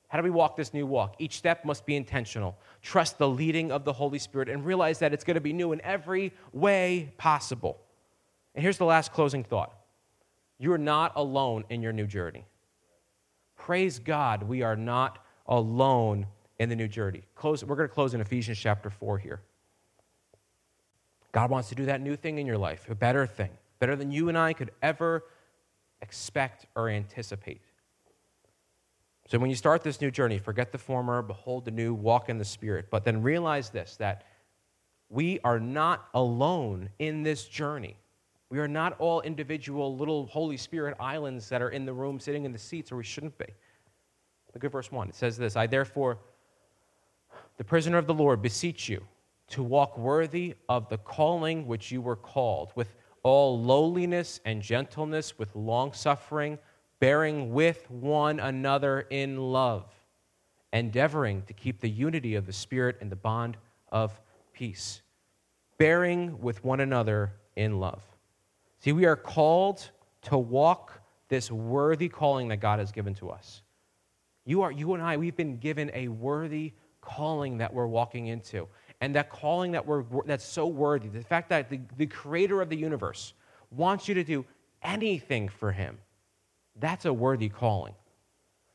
How 0.08 0.20
do 0.20 0.24
we 0.24 0.30
walk 0.30 0.56
this 0.56 0.76
new 0.76 0.86
walk? 0.86 1.16
Each 1.18 1.38
step 1.38 1.66
must 1.66 1.88
be 1.88 1.96
intentional. 1.96 2.56
Trust 2.84 3.18
the 3.18 3.28
leading 3.28 3.72
of 3.72 3.84
the 3.84 3.94
Holy 3.94 4.20
Spirit 4.20 4.48
and 4.48 4.64
realize 4.64 5.00
that 5.00 5.12
it's 5.12 5.24
going 5.24 5.36
to 5.36 5.42
be 5.42 5.54
new 5.54 5.72
in 5.72 5.82
every 5.82 6.34
way 6.52 7.14
possible. 7.18 7.80
And 8.54 8.62
here's 8.62 8.78
the 8.78 8.86
last 8.86 9.12
closing 9.12 9.44
thought 9.44 9.74
you're 10.60 10.78
not 10.78 11.14
alone 11.16 11.64
in 11.70 11.82
your 11.82 11.94
new 11.94 12.06
journey. 12.06 12.46
Praise 13.64 13.97
God, 13.97 14.43
we 14.43 14.61
are 14.61 14.76
not 14.76 15.26
alone 15.47 16.28
in 16.59 16.68
the 16.68 16.76
new 16.76 16.89
journey. 16.89 17.22
Close, 17.34 17.64
we're 17.64 17.78
going 17.78 17.88
to 17.88 17.93
close 17.93 18.14
in 18.14 18.20
Ephesians 18.20 18.59
chapter 18.59 18.89
4 18.89 19.20
here. 19.20 19.39
God 21.32 21.49
wants 21.49 21.70
to 21.70 21.76
do 21.76 21.86
that 21.86 22.01
new 22.01 22.18
thing 22.18 22.39
in 22.39 22.45
your 22.45 22.57
life, 22.57 22.89
a 22.89 22.95
better 22.95 23.26
thing, 23.26 23.51
better 23.80 23.95
than 23.95 24.11
you 24.11 24.28
and 24.28 24.38
I 24.38 24.51
could 24.51 24.72
ever 24.82 25.24
expect 26.01 26.66
or 26.76 26.89
anticipate. 26.89 27.61
So 29.30 29.39
when 29.39 29.49
you 29.49 29.55
start 29.55 29.82
this 29.82 30.01
new 30.01 30.11
journey, 30.11 30.39
forget 30.39 30.74
the 30.74 30.78
former, 30.78 31.22
behold 31.22 31.64
the 31.64 31.72
new, 31.72 31.93
walk 31.93 32.28
in 32.28 32.38
the 32.38 32.43
Spirit. 32.43 32.88
But 32.91 33.05
then 33.05 33.22
realize 33.22 33.70
this 33.70 33.95
that 33.95 34.26
we 35.07 35.39
are 35.45 35.61
not 35.61 36.09
alone 36.14 36.89
in 36.99 37.24
this 37.24 37.45
journey. 37.45 37.95
We 38.54 38.60
are 38.60 38.68
not 38.68 38.95
all 38.99 39.22
individual 39.22 39.97
little 39.97 40.28
Holy 40.28 40.58
Spirit 40.58 40.95
islands 40.99 41.49
that 41.49 41.60
are 41.60 41.72
in 41.72 41.86
the 41.86 41.93
room 41.93 42.20
sitting 42.20 42.45
in 42.45 42.51
the 42.51 42.60
seats, 42.60 42.91
or 42.91 42.97
we 42.97 43.04
shouldn't 43.04 43.36
be. 43.39 43.47
Look 44.54 44.64
at 44.64 44.72
verse 44.72 44.91
1. 44.91 45.10
It 45.10 45.16
says 45.16 45.38
this 45.38 45.56
I 45.56 45.66
therefore, 45.66 46.20
the 47.58 47.64
prisoner 47.64 47.97
of 47.97 48.06
the 48.06 48.14
Lord, 48.14 48.43
beseech 48.43 48.88
you 48.88 49.04
to 49.47 49.64
walk 49.64 49.97
worthy 49.97 50.54
of 50.70 50.88
the 50.88 50.99
calling 50.99 51.66
which 51.66 51.91
you 51.91 51.99
were 51.99 52.16
called, 52.16 52.72
with 52.76 52.93
all 53.24 53.60
lowliness 53.60 54.39
and 54.45 54.62
gentleness, 54.62 55.39
with 55.39 55.56
long 55.56 55.91
suffering, 55.91 56.60
bearing 56.99 57.54
with 57.54 57.89
one 57.89 58.39
another 58.39 59.08
in 59.10 59.36
love, 59.36 59.86
endeavoring 60.72 61.41
to 61.47 61.54
keep 61.54 61.82
the 61.82 61.89
unity 61.89 62.36
of 62.36 62.45
the 62.45 62.54
Spirit 62.54 62.97
in 63.01 63.10
the 63.10 63.16
bond 63.16 63.58
of 63.91 64.22
peace, 64.54 65.01
bearing 65.80 66.39
with 66.39 66.64
one 66.64 66.82
another 66.82 67.34
in 67.56 67.80
love. 67.80 68.12
See, 68.84 68.92
we 68.92 69.06
are 69.06 69.16
called 69.16 69.90
to 70.24 70.38
walk 70.38 71.02
this 71.30 71.50
worthy 71.50 72.10
calling 72.10 72.50
that 72.50 72.58
God 72.58 72.80
has 72.80 72.92
given 72.92 73.16
to 73.16 73.30
us. 73.30 73.62
You, 74.46 74.62
are, 74.64 74.74
you 74.74 74.94
and 74.94 75.02
I, 75.02 75.16
we've 75.16 75.38
been 75.38 75.56
given 75.56 75.90
a 75.94 76.10
worthy 76.10 76.74
calling 77.00 77.60
that 77.60 77.74
we're 77.74 77.88
walking 77.88 78.28
into. 78.28 78.68
And 79.00 79.16
that 79.16 79.30
calling 79.30 79.72
that 79.72 79.86
we're, 79.86 80.04
that's 80.26 80.44
so 80.44 80.68
worthy, 80.68 81.08
the 81.08 81.22
fact 81.22 81.48
that 81.48 81.70
the, 81.70 81.80
the 81.96 82.08
creator 82.08 82.62
of 82.62 82.68
the 82.68 82.76
universe 82.76 83.34
wants 83.72 84.10
you 84.10 84.16
to 84.16 84.24
do 84.24 84.46
anything 84.82 85.48
for 85.48 85.72
him, 85.72 85.98
that's 86.76 87.06
a 87.06 87.14
worthy 87.14 87.48
calling. 87.48 87.94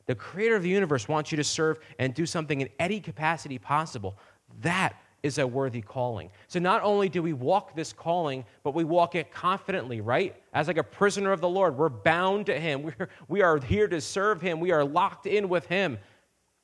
The 0.07 0.15
creator 0.15 0.55
of 0.55 0.63
the 0.63 0.69
universe 0.69 1.07
wants 1.07 1.31
you 1.31 1.35
to 1.35 1.43
serve 1.43 1.77
and 1.99 2.15
do 2.15 2.25
something 2.25 2.61
in 2.61 2.69
any 2.79 2.99
capacity 2.99 3.59
possible. 3.59 4.17
That 4.61 4.99
is 5.23 5.37
a 5.37 5.45
worthy 5.45 5.81
calling. 5.81 6.29
So 6.47 6.59
not 6.59 6.81
only 6.83 7.09
do 7.09 7.21
we 7.21 7.33
walk 7.33 7.75
this 7.75 7.91
calling, 7.91 8.45
but 8.63 8.73
we 8.73 8.83
walk 8.83 9.15
it 9.15 9.31
confidently, 9.31 10.01
right? 10.01 10.35
As 10.53 10.67
like 10.67 10.77
a 10.77 10.83
prisoner 10.83 11.31
of 11.31 11.41
the 11.41 11.49
Lord. 11.49 11.77
We're 11.77 11.89
bound 11.89 12.45
to 12.47 12.59
Him. 12.59 12.83
We're, 12.99 13.09
we 13.27 13.41
are 13.41 13.59
here 13.59 13.87
to 13.87 13.99
serve 13.99 14.41
Him. 14.41 14.59
We 14.59 14.71
are 14.71 14.83
locked 14.83 15.25
in 15.25 15.49
with 15.49 15.65
Him, 15.67 15.97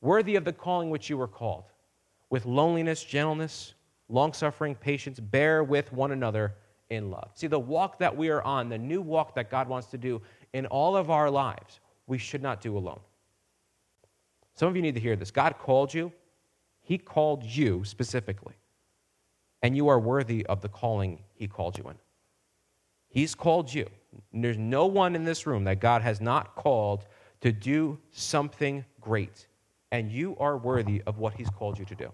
worthy 0.01 0.36
of 0.36 0.45
the 0.45 0.53
calling 0.53 0.89
which 0.89 1.10
you 1.10 1.18
were 1.18 1.28
called. 1.28 1.66
With 2.30 2.45
loneliness, 2.45 3.03
gentleness, 3.03 3.74
long 4.10 4.34
suffering, 4.34 4.76
patience, 4.76 5.20
bear 5.20 5.64
with 5.64 5.91
one 5.91 6.12
another 6.12 6.56
in 6.89 7.12
love. 7.12 7.30
See, 7.34 7.47
the 7.47 7.60
walk 7.60 7.99
that 7.99 8.16
we 8.16 8.30
are 8.30 8.41
on, 8.43 8.70
the 8.70 8.78
new 8.78 9.01
walk 9.01 9.36
that 9.36 9.49
God 9.49 9.68
wants 9.68 9.88
to 9.88 9.97
do 9.97 10.22
in 10.53 10.66
all 10.68 10.95
of 10.95 11.10
our 11.10 11.30
lives, 11.30 11.80
we 12.08 12.18
should 12.18 12.41
not 12.41 12.62
do 12.62 12.78
alone. 12.78 12.99
Some 14.56 14.70
of 14.70 14.76
you 14.76 14.82
need 14.82 14.95
to 14.95 15.01
hear 15.01 15.16
this. 15.16 15.32
God 15.32 15.56
called 15.60 15.93
you 15.93 16.12
he 16.86 17.00
called 17.00 17.44
you 17.44 17.84
specifically, 17.84 18.54
and 19.64 19.76
you 19.76 19.88
are 19.88 20.00
worthy 20.00 20.46
of 20.46 20.62
the 20.62 20.70
calling 20.70 21.24
He 21.34 21.48
called 21.48 21.80
you 21.80 21.86
in. 21.90 21.96
He's 23.08 23.34
called 23.34 23.74
you. 23.74 23.88
there's 24.32 24.60
no 24.60 24.86
one 24.86 25.16
in 25.16 25.26
this 25.26 25.48
room 25.48 25.64
that 25.64 25.80
God 25.80 26.04
has 26.04 26.22
not 26.22 26.56
called 26.56 27.08
to 27.42 27.52
do 27.52 27.98
something 28.12 28.86
great, 29.02 29.48
and 29.92 30.12
you 30.12 30.38
are 30.38 30.58
worthy 30.58 31.02
of 31.08 31.18
what 31.18 31.34
He's 31.34 31.50
called 31.50 31.80
you 31.80 31.86
to 31.86 31.96
do. 31.96 32.12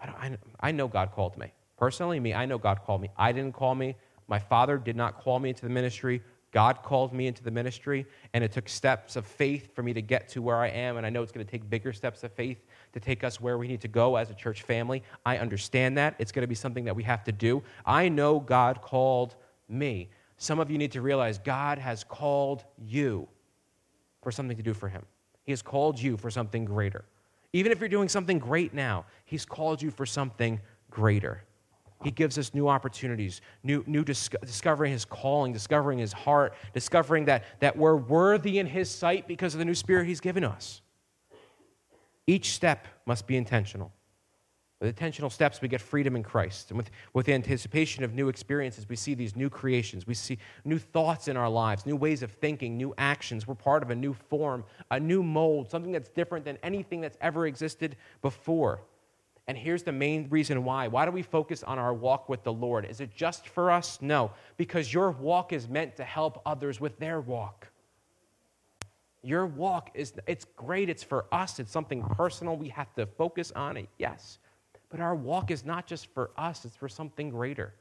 I, 0.00 0.38
I, 0.60 0.70
know 0.70 0.86
God 0.86 1.10
called 1.10 1.36
me. 1.36 1.52
Personally, 1.76 2.20
me, 2.20 2.34
I 2.34 2.46
know 2.46 2.58
God 2.58 2.82
called 2.86 3.00
me. 3.00 3.10
I 3.16 3.32
didn't 3.32 3.54
call 3.54 3.74
me. 3.74 3.96
My 4.28 4.38
father 4.38 4.78
did 4.78 4.94
not 4.94 5.18
call 5.18 5.40
me 5.40 5.48
into 5.48 5.62
the 5.62 5.70
ministry. 5.70 6.22
God 6.52 6.82
called 6.82 7.14
me 7.14 7.26
into 7.26 7.42
the 7.42 7.50
ministry, 7.50 8.06
and 8.34 8.44
it 8.44 8.52
took 8.52 8.68
steps 8.68 9.16
of 9.16 9.26
faith 9.26 9.74
for 9.74 9.82
me 9.82 9.94
to 9.94 10.02
get 10.02 10.28
to 10.28 10.42
where 10.42 10.58
I 10.58 10.68
am. 10.68 10.98
And 10.98 11.06
I 11.06 11.10
know 11.10 11.22
it's 11.22 11.32
going 11.32 11.44
to 11.44 11.50
take 11.50 11.68
bigger 11.68 11.94
steps 11.94 12.22
of 12.24 12.32
faith 12.32 12.62
to 12.92 13.00
take 13.00 13.24
us 13.24 13.40
where 13.40 13.56
we 13.56 13.66
need 13.66 13.80
to 13.80 13.88
go 13.88 14.16
as 14.16 14.30
a 14.30 14.34
church 14.34 14.62
family. 14.62 15.02
I 15.24 15.38
understand 15.38 15.96
that. 15.96 16.14
It's 16.18 16.30
going 16.30 16.42
to 16.42 16.48
be 16.48 16.54
something 16.54 16.84
that 16.84 16.94
we 16.94 17.02
have 17.04 17.24
to 17.24 17.32
do. 17.32 17.62
I 17.86 18.10
know 18.10 18.38
God 18.38 18.82
called 18.82 19.34
me. 19.66 20.10
Some 20.36 20.60
of 20.60 20.70
you 20.70 20.76
need 20.76 20.92
to 20.92 21.00
realize 21.00 21.38
God 21.38 21.78
has 21.78 22.04
called 22.04 22.64
you 22.78 23.26
for 24.22 24.30
something 24.30 24.56
to 24.56 24.62
do 24.62 24.74
for 24.74 24.88
Him. 24.88 25.06
He 25.44 25.52
has 25.52 25.62
called 25.62 26.00
you 26.00 26.18
for 26.18 26.30
something 26.30 26.66
greater. 26.66 27.04
Even 27.54 27.72
if 27.72 27.80
you're 27.80 27.88
doing 27.88 28.10
something 28.10 28.38
great 28.38 28.74
now, 28.74 29.06
He's 29.24 29.46
called 29.46 29.80
you 29.80 29.90
for 29.90 30.04
something 30.04 30.60
greater. 30.90 31.44
He 32.02 32.10
gives 32.10 32.38
us 32.38 32.54
new 32.54 32.68
opportunities, 32.68 33.40
new, 33.62 33.84
new 33.86 34.04
discovering 34.04 34.92
his 34.92 35.04
calling, 35.04 35.52
discovering 35.52 35.98
his 35.98 36.12
heart, 36.12 36.54
discovering 36.74 37.26
that, 37.26 37.44
that 37.60 37.76
we're 37.76 37.96
worthy 37.96 38.58
in 38.58 38.66
his 38.66 38.90
sight 38.90 39.28
because 39.28 39.54
of 39.54 39.58
the 39.58 39.64
new 39.64 39.74
spirit 39.74 40.06
he's 40.06 40.20
given 40.20 40.44
us. 40.44 40.82
Each 42.26 42.52
step 42.52 42.86
must 43.06 43.26
be 43.26 43.36
intentional. 43.36 43.92
With 44.80 44.88
intentional 44.88 45.30
steps, 45.30 45.60
we 45.60 45.68
get 45.68 45.80
freedom 45.80 46.16
in 46.16 46.24
Christ. 46.24 46.70
And 46.70 46.76
with, 46.76 46.90
with 47.12 47.28
anticipation 47.28 48.02
of 48.02 48.14
new 48.14 48.28
experiences, 48.28 48.88
we 48.88 48.96
see 48.96 49.14
these 49.14 49.36
new 49.36 49.48
creations. 49.48 50.08
We 50.08 50.14
see 50.14 50.38
new 50.64 50.78
thoughts 50.78 51.28
in 51.28 51.36
our 51.36 51.48
lives, 51.48 51.86
new 51.86 51.94
ways 51.94 52.24
of 52.24 52.32
thinking, 52.32 52.76
new 52.76 52.92
actions. 52.98 53.46
We're 53.46 53.54
part 53.54 53.84
of 53.84 53.90
a 53.90 53.94
new 53.94 54.12
form, 54.12 54.64
a 54.90 54.98
new 54.98 55.22
mold, 55.22 55.70
something 55.70 55.92
that's 55.92 56.08
different 56.08 56.44
than 56.44 56.58
anything 56.64 57.00
that's 57.00 57.16
ever 57.20 57.46
existed 57.46 57.96
before. 58.22 58.80
And 59.52 59.58
here's 59.58 59.82
the 59.82 59.92
main 59.92 60.28
reason 60.30 60.64
why. 60.64 60.88
Why 60.88 61.04
do 61.04 61.10
we 61.10 61.20
focus 61.20 61.62
on 61.62 61.78
our 61.78 61.92
walk 61.92 62.30
with 62.30 62.42
the 62.42 62.54
Lord? 62.54 62.86
Is 62.86 63.02
it 63.02 63.14
just 63.14 63.46
for 63.46 63.70
us? 63.70 63.98
No, 64.00 64.30
because 64.56 64.90
your 64.90 65.10
walk 65.10 65.52
is 65.52 65.68
meant 65.68 65.94
to 65.96 66.04
help 66.04 66.40
others 66.46 66.80
with 66.80 66.98
their 66.98 67.20
walk. 67.20 67.68
Your 69.22 69.44
walk 69.44 69.90
is 69.92 70.14
it's 70.26 70.46
great, 70.56 70.88
it's 70.88 71.02
for 71.02 71.26
us, 71.30 71.58
it's 71.58 71.70
something 71.70 72.02
personal. 72.02 72.56
We 72.56 72.70
have 72.70 72.94
to 72.94 73.04
focus 73.04 73.52
on 73.54 73.76
it. 73.76 73.90
Yes. 73.98 74.38
But 74.88 75.00
our 75.00 75.14
walk 75.14 75.50
is 75.50 75.66
not 75.66 75.86
just 75.86 76.06
for 76.14 76.30
us, 76.38 76.64
it's 76.64 76.76
for 76.76 76.88
something 76.88 77.28
greater. 77.28 77.74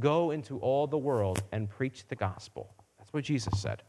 Go 0.00 0.32
into 0.32 0.58
all 0.58 0.88
the 0.88 0.98
world 0.98 1.40
and 1.52 1.70
preach 1.70 2.08
the 2.08 2.16
gospel. 2.16 2.74
That's 2.98 3.12
what 3.12 3.22
Jesus 3.22 3.62
said. 3.62 3.84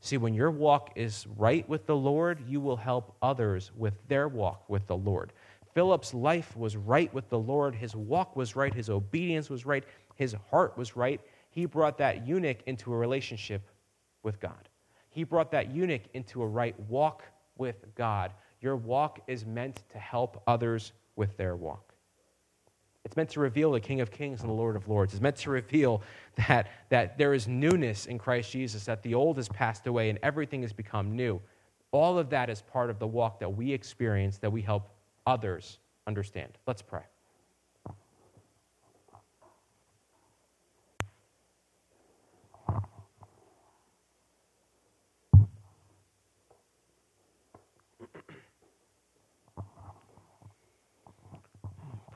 See, 0.00 0.16
when 0.16 0.32
your 0.32 0.50
walk 0.50 0.92
is 0.96 1.26
right 1.36 1.68
with 1.68 1.84
the 1.84 1.96
Lord, 1.96 2.40
you 2.48 2.58
will 2.62 2.76
help 2.78 3.16
others 3.20 3.70
with 3.76 3.92
their 4.08 4.28
walk 4.28 4.64
with 4.70 4.86
the 4.86 4.96
Lord. 4.96 5.34
Philip's 5.78 6.12
life 6.12 6.56
was 6.56 6.76
right 6.76 7.14
with 7.14 7.28
the 7.28 7.38
Lord. 7.38 7.72
His 7.72 7.94
walk 7.94 8.34
was 8.34 8.56
right. 8.56 8.74
His 8.74 8.90
obedience 8.90 9.48
was 9.48 9.64
right. 9.64 9.84
His 10.16 10.34
heart 10.50 10.76
was 10.76 10.96
right. 10.96 11.20
He 11.50 11.66
brought 11.66 11.98
that 11.98 12.26
eunuch 12.26 12.58
into 12.66 12.92
a 12.92 12.96
relationship 12.96 13.62
with 14.24 14.40
God. 14.40 14.68
He 15.08 15.22
brought 15.22 15.52
that 15.52 15.70
eunuch 15.70 16.02
into 16.14 16.42
a 16.42 16.46
right 16.48 16.74
walk 16.88 17.22
with 17.58 17.76
God. 17.94 18.32
Your 18.60 18.74
walk 18.74 19.20
is 19.28 19.46
meant 19.46 19.84
to 19.90 19.98
help 19.98 20.42
others 20.48 20.90
with 21.14 21.36
their 21.36 21.54
walk. 21.54 21.94
It's 23.04 23.16
meant 23.16 23.30
to 23.30 23.38
reveal 23.38 23.70
the 23.70 23.78
King 23.78 24.00
of 24.00 24.10
Kings 24.10 24.40
and 24.40 24.50
the 24.50 24.54
Lord 24.54 24.74
of 24.74 24.88
Lords. 24.88 25.12
It's 25.12 25.22
meant 25.22 25.36
to 25.36 25.50
reveal 25.50 26.02
that, 26.48 26.66
that 26.88 27.18
there 27.18 27.34
is 27.34 27.46
newness 27.46 28.06
in 28.06 28.18
Christ 28.18 28.50
Jesus, 28.50 28.84
that 28.86 29.04
the 29.04 29.14
old 29.14 29.36
has 29.36 29.48
passed 29.48 29.86
away 29.86 30.10
and 30.10 30.18
everything 30.24 30.62
has 30.62 30.72
become 30.72 31.14
new. 31.14 31.40
All 31.92 32.18
of 32.18 32.30
that 32.30 32.50
is 32.50 32.62
part 32.62 32.90
of 32.90 32.98
the 32.98 33.06
walk 33.06 33.38
that 33.38 33.56
we 33.56 33.72
experience, 33.72 34.38
that 34.38 34.50
we 34.50 34.60
help 34.60 34.88
others 35.28 35.78
understand. 36.06 36.56
Let's 36.66 36.80
pray. 36.80 37.02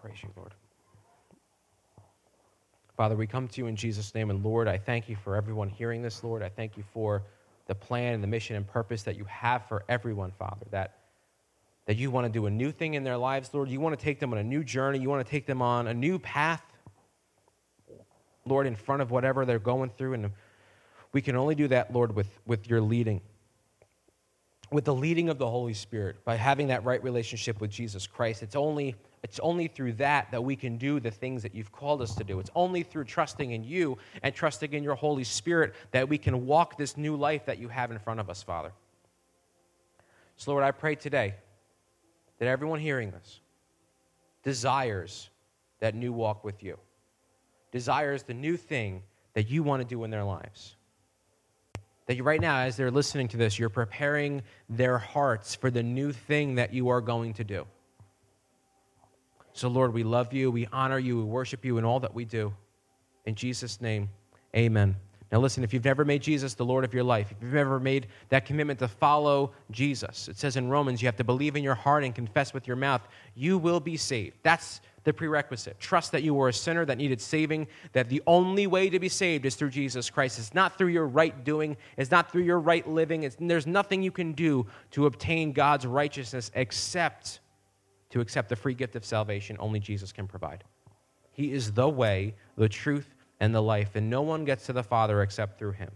Praise 0.00 0.22
you, 0.22 0.30
Lord. 0.34 0.54
Father, 2.96 3.14
we 3.14 3.26
come 3.26 3.46
to 3.48 3.60
you 3.60 3.66
in 3.66 3.76
Jesus' 3.76 4.14
name, 4.14 4.30
and 4.30 4.42
Lord, 4.42 4.68
I 4.68 4.78
thank 4.78 5.10
you 5.10 5.16
for 5.16 5.36
everyone 5.36 5.68
hearing 5.68 6.00
this, 6.00 6.24
Lord. 6.24 6.42
I 6.42 6.48
thank 6.48 6.78
you 6.78 6.84
for 6.94 7.22
the 7.66 7.74
plan 7.74 8.14
and 8.14 8.22
the 8.22 8.26
mission 8.26 8.56
and 8.56 8.66
purpose 8.66 9.02
that 9.02 9.16
you 9.16 9.24
have 9.24 9.66
for 9.68 9.84
everyone, 9.90 10.30
Father, 10.30 10.64
that, 10.70 11.01
that 11.86 11.96
you 11.96 12.10
want 12.10 12.26
to 12.26 12.32
do 12.32 12.46
a 12.46 12.50
new 12.50 12.70
thing 12.70 12.94
in 12.94 13.04
their 13.04 13.16
lives, 13.16 13.50
Lord. 13.52 13.68
You 13.68 13.80
want 13.80 13.98
to 13.98 14.04
take 14.04 14.20
them 14.20 14.32
on 14.32 14.38
a 14.38 14.44
new 14.44 14.62
journey, 14.62 14.98
you 14.98 15.08
want 15.08 15.24
to 15.24 15.30
take 15.30 15.46
them 15.46 15.62
on 15.62 15.88
a 15.88 15.94
new 15.94 16.18
path, 16.18 16.62
Lord, 18.44 18.66
in 18.66 18.76
front 18.76 19.02
of 19.02 19.10
whatever 19.10 19.44
they're 19.44 19.58
going 19.58 19.90
through. 19.90 20.14
And 20.14 20.30
we 21.12 21.20
can 21.20 21.36
only 21.36 21.54
do 21.54 21.68
that, 21.68 21.92
Lord, 21.92 22.14
with, 22.14 22.28
with 22.46 22.68
your 22.68 22.80
leading 22.80 23.20
with 24.72 24.84
the 24.84 24.94
leading 24.94 25.28
of 25.28 25.38
the 25.38 25.48
Holy 25.48 25.74
Spirit, 25.74 26.24
by 26.24 26.34
having 26.34 26.68
that 26.68 26.84
right 26.84 27.02
relationship 27.04 27.60
with 27.60 27.70
Jesus 27.70 28.06
Christ. 28.06 28.42
It's 28.42 28.56
only, 28.56 28.96
it's 29.22 29.38
only 29.40 29.68
through 29.68 29.92
that 29.94 30.30
that 30.30 30.42
we 30.42 30.56
can 30.56 30.78
do 30.78 30.98
the 30.98 31.10
things 31.10 31.42
that 31.42 31.54
you've 31.54 31.70
called 31.70 32.00
us 32.02 32.14
to 32.16 32.24
do. 32.24 32.40
It's 32.40 32.50
only 32.54 32.82
through 32.82 33.04
trusting 33.04 33.52
in 33.52 33.62
you 33.62 33.98
and 34.22 34.34
trusting 34.34 34.72
in 34.72 34.82
your 34.82 34.94
Holy 34.94 35.24
Spirit 35.24 35.74
that 35.92 36.08
we 36.08 36.18
can 36.18 36.46
walk 36.46 36.78
this 36.78 36.96
new 36.96 37.16
life 37.16 37.44
that 37.46 37.58
you 37.58 37.68
have 37.68 37.90
in 37.90 37.98
front 37.98 38.18
of 38.18 38.30
us, 38.30 38.42
Father. 38.42 38.72
So, 40.36 40.52
Lord, 40.52 40.64
I 40.64 40.70
pray 40.70 40.94
today 40.94 41.34
that 42.42 42.48
everyone 42.48 42.80
hearing 42.80 43.12
this 43.12 43.38
desires 44.42 45.30
that 45.78 45.94
new 45.94 46.12
walk 46.12 46.42
with 46.42 46.60
you, 46.60 46.76
desires 47.70 48.24
the 48.24 48.34
new 48.34 48.56
thing 48.56 49.04
that 49.34 49.48
you 49.48 49.62
want 49.62 49.80
to 49.80 49.86
do 49.86 50.02
in 50.02 50.10
their 50.10 50.24
lives 50.24 50.74
that 52.06 52.16
you, 52.16 52.24
right 52.24 52.40
now, 52.40 52.58
as 52.58 52.76
they're 52.76 52.90
listening 52.90 53.28
to 53.28 53.36
this, 53.36 53.60
you're 53.60 53.68
preparing 53.68 54.42
their 54.68 54.98
hearts 54.98 55.54
for 55.54 55.70
the 55.70 55.84
new 55.84 56.10
thing 56.10 56.56
that 56.56 56.74
you 56.74 56.88
are 56.88 57.00
going 57.00 57.32
to 57.34 57.44
do. 57.44 57.64
So, 59.52 59.68
Lord, 59.68 59.92
we 59.92 60.02
love 60.02 60.32
you, 60.32 60.50
we 60.50 60.66
honor 60.72 60.98
you, 60.98 61.18
we 61.18 61.22
worship 61.22 61.64
you 61.64 61.78
in 61.78 61.84
all 61.84 62.00
that 62.00 62.12
we 62.12 62.24
do. 62.24 62.52
In 63.24 63.36
Jesus' 63.36 63.80
name, 63.80 64.10
amen. 64.56 64.96
Now, 65.32 65.38
listen, 65.38 65.64
if 65.64 65.72
you've 65.72 65.84
never 65.86 66.04
made 66.04 66.20
Jesus 66.20 66.52
the 66.52 66.64
Lord 66.64 66.84
of 66.84 66.92
your 66.92 67.04
life, 67.04 67.32
if 67.32 67.38
you've 67.40 67.54
never 67.54 67.80
made 67.80 68.08
that 68.28 68.44
commitment 68.44 68.78
to 68.80 68.88
follow 68.88 69.52
Jesus, 69.70 70.28
it 70.28 70.36
says 70.36 70.56
in 70.56 70.68
Romans, 70.68 71.00
you 71.00 71.08
have 71.08 71.16
to 71.16 71.24
believe 71.24 71.56
in 71.56 71.64
your 71.64 71.74
heart 71.74 72.04
and 72.04 72.14
confess 72.14 72.52
with 72.52 72.66
your 72.66 72.76
mouth, 72.76 73.00
you 73.34 73.56
will 73.56 73.80
be 73.80 73.96
saved. 73.96 74.36
That's 74.42 74.82
the 75.04 75.12
prerequisite. 75.12 75.80
Trust 75.80 76.12
that 76.12 76.22
you 76.22 76.34
were 76.34 76.50
a 76.50 76.52
sinner 76.52 76.84
that 76.84 76.98
needed 76.98 77.18
saving, 77.18 77.66
that 77.94 78.10
the 78.10 78.22
only 78.26 78.66
way 78.66 78.90
to 78.90 79.00
be 79.00 79.08
saved 79.08 79.46
is 79.46 79.54
through 79.54 79.70
Jesus 79.70 80.10
Christ. 80.10 80.38
It's 80.38 80.52
not 80.52 80.76
through 80.76 80.88
your 80.88 81.06
right 81.06 81.42
doing, 81.44 81.78
it's 81.96 82.10
not 82.10 82.30
through 82.30 82.42
your 82.42 82.60
right 82.60 82.86
living. 82.86 83.22
It's, 83.22 83.36
there's 83.40 83.66
nothing 83.66 84.02
you 84.02 84.12
can 84.12 84.32
do 84.32 84.66
to 84.90 85.06
obtain 85.06 85.52
God's 85.52 85.86
righteousness 85.86 86.50
except 86.54 87.40
to 88.10 88.20
accept 88.20 88.50
the 88.50 88.56
free 88.56 88.74
gift 88.74 88.96
of 88.96 89.04
salvation 89.04 89.56
only 89.58 89.80
Jesus 89.80 90.12
can 90.12 90.28
provide. 90.28 90.62
He 91.32 91.52
is 91.52 91.72
the 91.72 91.88
way, 91.88 92.34
the 92.58 92.68
truth, 92.68 93.11
and 93.42 93.54
the 93.54 93.60
life, 93.60 93.96
and 93.96 94.08
no 94.08 94.22
one 94.22 94.46
gets 94.46 94.64
to 94.66 94.72
the 94.72 94.82
Father 94.82 95.20
except 95.20 95.58
through 95.58 95.72
him. 95.72 95.90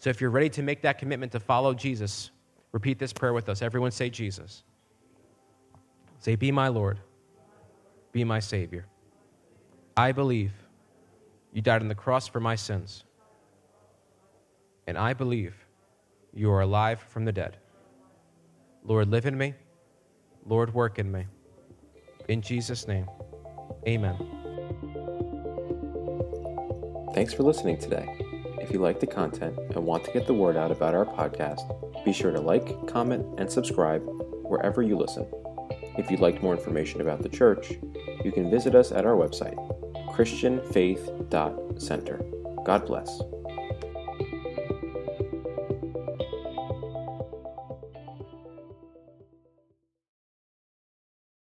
So 0.00 0.10
if 0.10 0.20
you're 0.20 0.30
ready 0.30 0.48
to 0.50 0.62
make 0.64 0.82
that 0.82 0.98
commitment 0.98 1.30
to 1.32 1.40
follow 1.40 1.72
Jesus, 1.72 2.32
repeat 2.72 2.98
this 2.98 3.12
prayer 3.12 3.32
with 3.32 3.48
us. 3.48 3.62
Everyone 3.62 3.92
say, 3.92 4.10
Jesus. 4.10 4.64
Say, 6.18 6.34
Be 6.34 6.50
my 6.50 6.66
Lord 6.66 6.98
be 8.12 8.24
my 8.24 8.40
Savior. 8.40 8.86
I 9.96 10.12
believe 10.12 10.52
you 11.52 11.62
died 11.62 11.82
on 11.82 11.88
the 11.88 11.94
cross 11.94 12.28
for 12.28 12.40
my 12.40 12.56
sins. 12.56 13.04
And 14.86 14.96
I 14.96 15.12
believe 15.12 15.54
you 16.32 16.50
are 16.50 16.62
alive 16.62 17.00
from 17.00 17.24
the 17.24 17.32
dead. 17.32 17.58
Lord, 18.84 19.08
live 19.08 19.26
in 19.26 19.36
me. 19.36 19.54
Lord, 20.46 20.72
work 20.72 20.98
in 20.98 21.12
me. 21.12 21.26
In 22.28 22.40
Jesus' 22.40 22.88
name, 22.88 23.08
amen. 23.86 24.37
Thanks 27.14 27.32
for 27.34 27.42
listening 27.42 27.78
today. 27.78 28.06
If 28.60 28.70
you 28.70 28.80
like 28.80 29.00
the 29.00 29.06
content 29.06 29.58
and 29.58 29.84
want 29.84 30.04
to 30.04 30.12
get 30.12 30.26
the 30.26 30.34
word 30.34 30.56
out 30.56 30.70
about 30.70 30.94
our 30.94 31.06
podcast, 31.06 32.04
be 32.04 32.12
sure 32.12 32.30
to 32.30 32.40
like, 32.40 32.86
comment, 32.86 33.26
and 33.38 33.50
subscribe 33.50 34.02
wherever 34.04 34.82
you 34.82 34.96
listen. 34.96 35.26
If 35.96 36.10
you'd 36.10 36.20
like 36.20 36.42
more 36.42 36.54
information 36.54 37.00
about 37.00 37.22
the 37.22 37.28
church, 37.28 37.72
you 38.24 38.30
can 38.30 38.50
visit 38.50 38.74
us 38.74 38.92
at 38.92 39.06
our 39.06 39.14
website, 39.14 39.56
christianfaith.center. 40.14 42.20
God 42.64 42.86
bless. 42.86 43.22